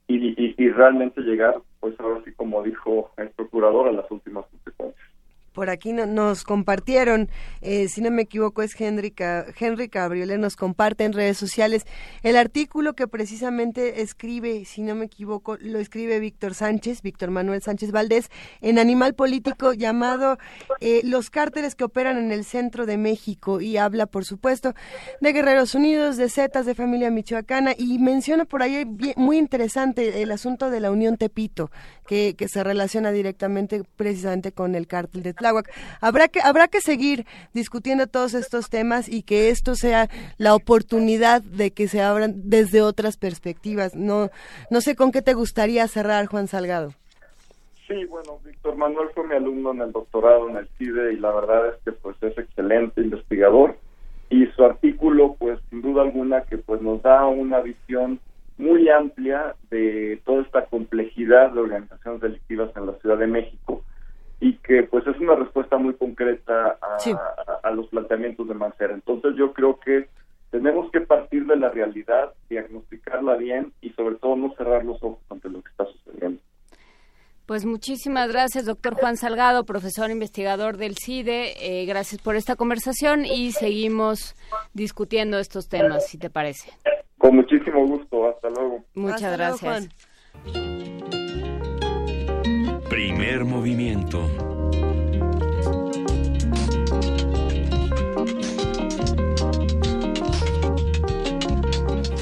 [0.08, 4.46] y, y, y realmente llegar, pues ahora sí como dijo el procurador, a las últimas
[4.48, 5.13] consecuencias.
[5.54, 7.30] Por aquí no- nos compartieron,
[7.62, 11.86] eh, si no me equivoco es Henry, Ca- Henry Cabriolet, nos comparte en redes sociales.
[12.24, 17.62] El artículo que precisamente escribe, si no me equivoco, lo escribe Víctor Sánchez, Víctor Manuel
[17.62, 18.30] Sánchez Valdés,
[18.62, 20.38] en Animal Político llamado
[20.80, 24.74] eh, Los cárteles que operan en el centro de México y habla, por supuesto,
[25.22, 30.22] de Guerreros Unidos, de Zetas, de familia michoacana y menciona por ahí bien- muy interesante
[30.24, 31.70] el asunto de la Unión Tepito,
[32.08, 35.34] que, que se relaciona directamente precisamente con el cártel de
[36.02, 41.42] Habrá que, habrá que seguir discutiendo todos estos temas y que esto sea la oportunidad
[41.42, 43.96] de que se abran desde otras perspectivas.
[43.96, 44.30] No,
[44.70, 46.94] no sé con qué te gustaría cerrar, Juan Salgado.
[47.88, 51.32] Sí, bueno, Víctor Manuel fue mi alumno en el doctorado en el CIDE y la
[51.32, 53.78] verdad es que pues es excelente investigador
[54.30, 58.20] y su artículo pues sin duda alguna que pues nos da una visión
[58.58, 63.84] muy amplia de toda esta complejidad de organizaciones delictivas en la Ciudad de México
[64.40, 67.12] y que pues es una respuesta muy concreta a, Sí.
[67.12, 68.94] a- a los planteamientos de Mancera.
[68.94, 70.08] Entonces yo creo que
[70.52, 75.20] tenemos que partir de la realidad, diagnosticarla bien y sobre todo no cerrar los ojos
[75.30, 76.42] ante lo que está sucediendo.
[77.46, 81.54] Pues muchísimas gracias, doctor Juan Salgado, profesor investigador del CIDE.
[81.60, 84.36] Eh, gracias por esta conversación y seguimos
[84.74, 86.72] discutiendo estos temas, si te parece.
[87.18, 88.84] Con muchísimo gusto, hasta luego.
[88.96, 91.23] Muchas Hasta luego, gracias.
[92.94, 94.30] Primer movimiento.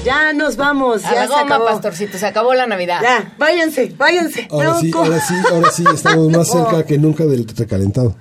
[0.02, 1.66] Ya nos vamos, A ya la se goma, acabó.
[1.66, 3.00] pastorcito, se acabó la Navidad.
[3.02, 4.48] Ya, váyanse, váyanse.
[4.50, 8.16] Ahora sí, ahora sí, ahora sí, estamos más cerca que nunca del recalentado.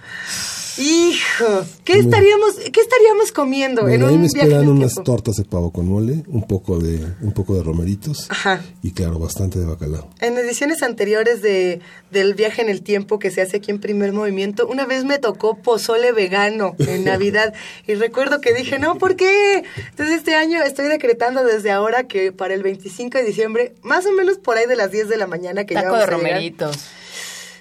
[0.82, 5.04] Hijo, ¿qué estaríamos, qué estaríamos comiendo en Bueno, ahí un me esperan unas tiempo?
[5.04, 8.62] tortas de pavo con mole, un poco de, un poco de romeritos Ajá.
[8.82, 10.10] y claro, bastante de bacalao.
[10.22, 14.12] En ediciones anteriores de, del viaje en el tiempo que se hace aquí en Primer
[14.12, 17.54] Movimiento, una vez me tocó pozole vegano en Navidad
[17.86, 19.64] y recuerdo que dije, no, ¿por qué?
[19.92, 24.12] Entonces este año estoy decretando desde ahora que para el 25 de diciembre, más o
[24.14, 26.18] menos por ahí de las 10 de la mañana que ya Taco de vamos a
[26.18, 26.32] llegar.
[26.34, 26.78] romeritos.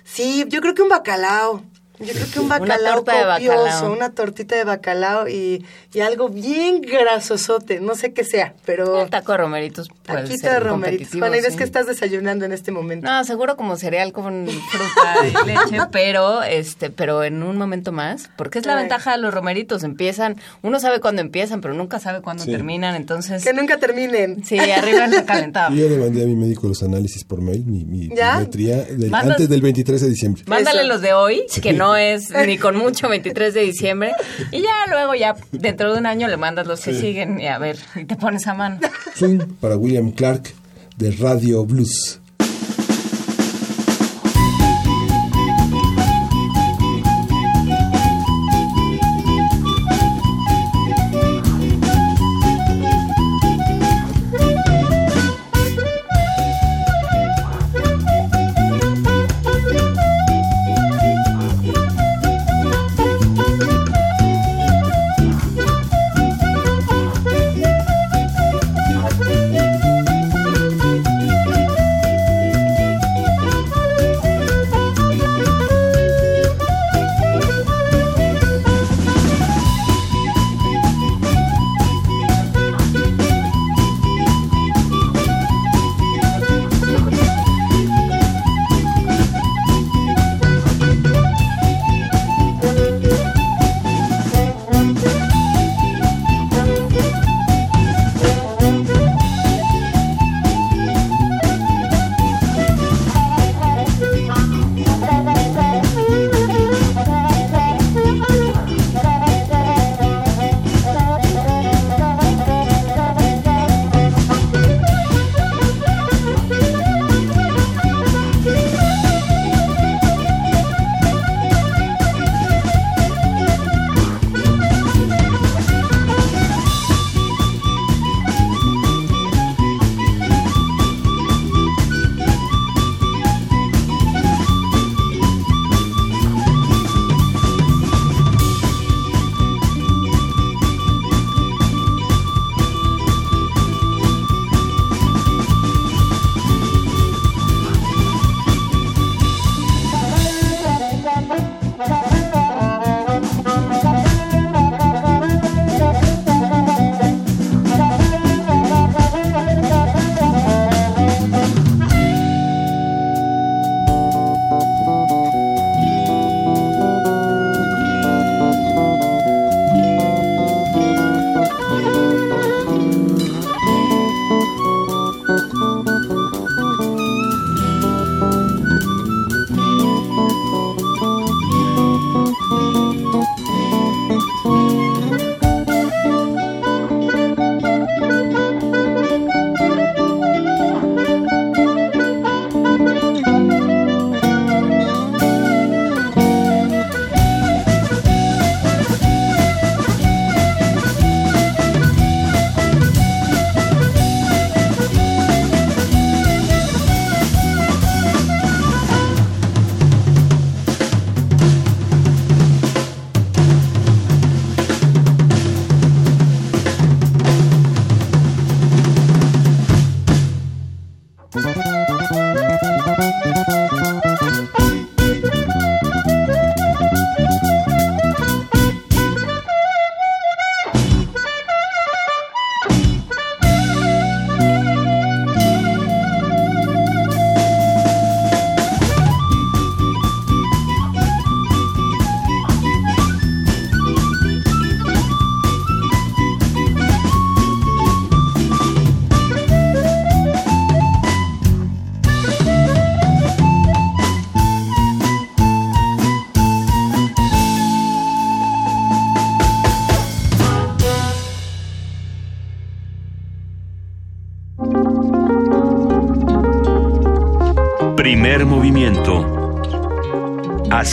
[0.05, 1.63] Sí, yo creo que un bacalao.
[2.01, 3.27] Yo creo que un Una bacalao de copioso,
[3.63, 3.93] bacalao.
[3.93, 9.11] una tortita de bacalao y, y algo bien grasosote, no sé qué sea, pero El
[9.11, 11.19] taco de romeritos puede taquito ser de romeritos.
[11.19, 11.59] Juana Inés, sí.
[11.59, 13.07] ¿qué estás desayunando en este momento?
[13.09, 18.31] No, seguro como cereal con fruta y leche, pero este, pero en un momento más,
[18.37, 18.81] porque es la Ay.
[18.85, 22.51] ventaja de los romeritos, empiezan, uno sabe cuándo empiezan, pero nunca sabe cuándo Sí.
[22.51, 24.45] terminan, entonces Que nunca terminen.
[24.45, 25.75] sí, arriba el recalentado.
[25.75, 28.41] Yo ya le mandé a mi médico los análisis por mail, mi, mi ¿Ya?
[28.41, 30.43] del- antes del 23 de diciembre.
[30.47, 30.89] Mándale Eso.
[30.89, 34.13] los de hoy, que no es ni con mucho 23 de diciembre,
[34.51, 37.59] y ya luego ya dentro de un año le mandas los que siguen y a
[37.59, 38.81] ver, y te pones a mano.
[39.15, 40.53] Swing para William Clark
[40.97, 42.20] de Radio Blues.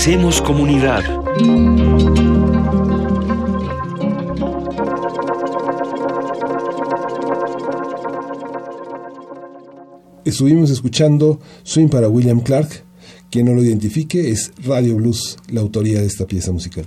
[0.08, 1.03] Hacemos comunidad.
[10.24, 12.86] Estuvimos escuchando Swing para William Clark.
[13.30, 16.86] Quien no lo identifique es Radio Blues, la autoría de esta pieza musical.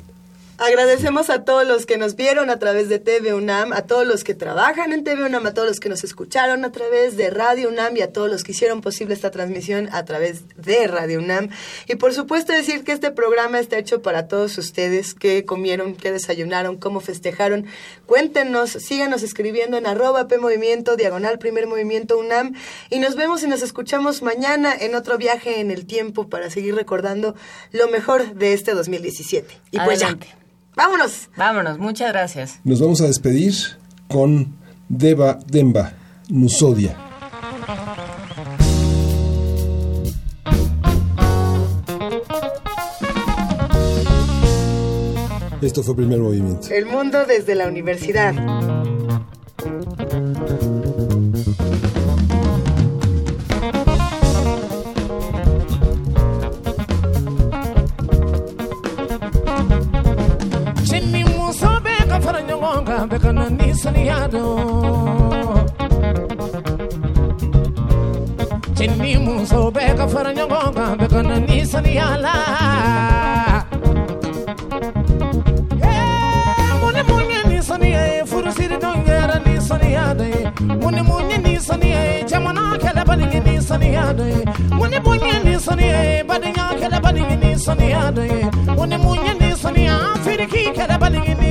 [0.70, 4.22] Agradecemos a todos los que nos vieron a través de TV UNAM, a todos los
[4.22, 7.70] que trabajan en TV UNAM, a todos los que nos escucharon a través de Radio
[7.70, 11.48] UNAM y a todos los que hicieron posible esta transmisión a través de Radio UNAM.
[11.88, 16.12] Y por supuesto decir que este programa está hecho para todos ustedes, que comieron, que
[16.12, 17.66] desayunaron, cómo festejaron.
[18.06, 22.54] Cuéntenos, síganos escribiendo en arroba P Movimiento, diagonal Primer Movimiento UNAM.
[22.90, 26.76] Y nos vemos y nos escuchamos mañana en otro viaje en el tiempo para seguir
[26.76, 27.34] recordando
[27.72, 29.52] lo mejor de este 2017.
[29.72, 30.16] Y pues ya.
[30.76, 31.28] Vámonos.
[31.36, 32.60] Vámonos, muchas gracias.
[32.64, 33.54] Nos vamos a despedir
[34.08, 34.56] con
[34.88, 35.92] Deva Demba,
[36.28, 36.96] Nusodia.
[45.60, 46.68] Esto fue primer movimiento.
[46.70, 48.34] El mundo desde la universidad.
[63.00, 64.44] Ella bekanani saniyado.
[68.76, 72.34] Chinni muso be kafaranya gonga bekanani saniyala.
[76.80, 80.30] Mune munye ni saniye furusiri dongera ni saniyade.
[80.82, 84.44] Mune munye ni saniye jamana kele balingi ni saniyade.
[84.76, 88.28] Mune munye ni saniye badinya kele balingi ni saniyade.
[88.76, 89.90] Mune munye ni saniye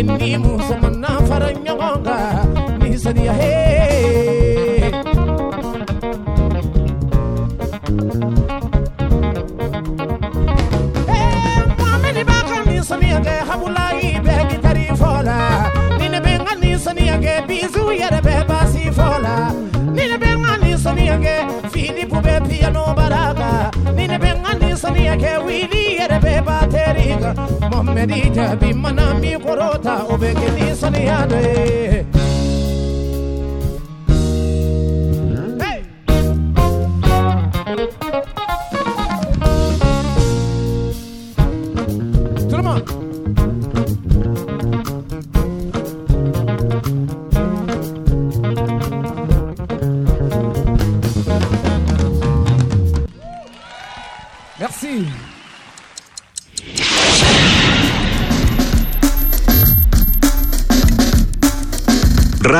[0.00, 3.54] sinni muso na fara ɲɔgɔn kan ni saniya he
[12.90, 15.38] Saniyakɛ habulayi bɛɛ gitari fɔ la
[15.98, 19.34] ni ne bɛ n ka nin saniyakɛ bisu yɛrɛ bɛ baasi fɔ la
[19.94, 20.42] ni ne bɛ n
[22.10, 24.30] ka piano bara la ni ne bɛ
[25.44, 26.69] wili yɛrɛ bɛ
[27.20, 28.06] Mamma,
[28.56, 32.19] be my name, Corota, Obekin, Sonny,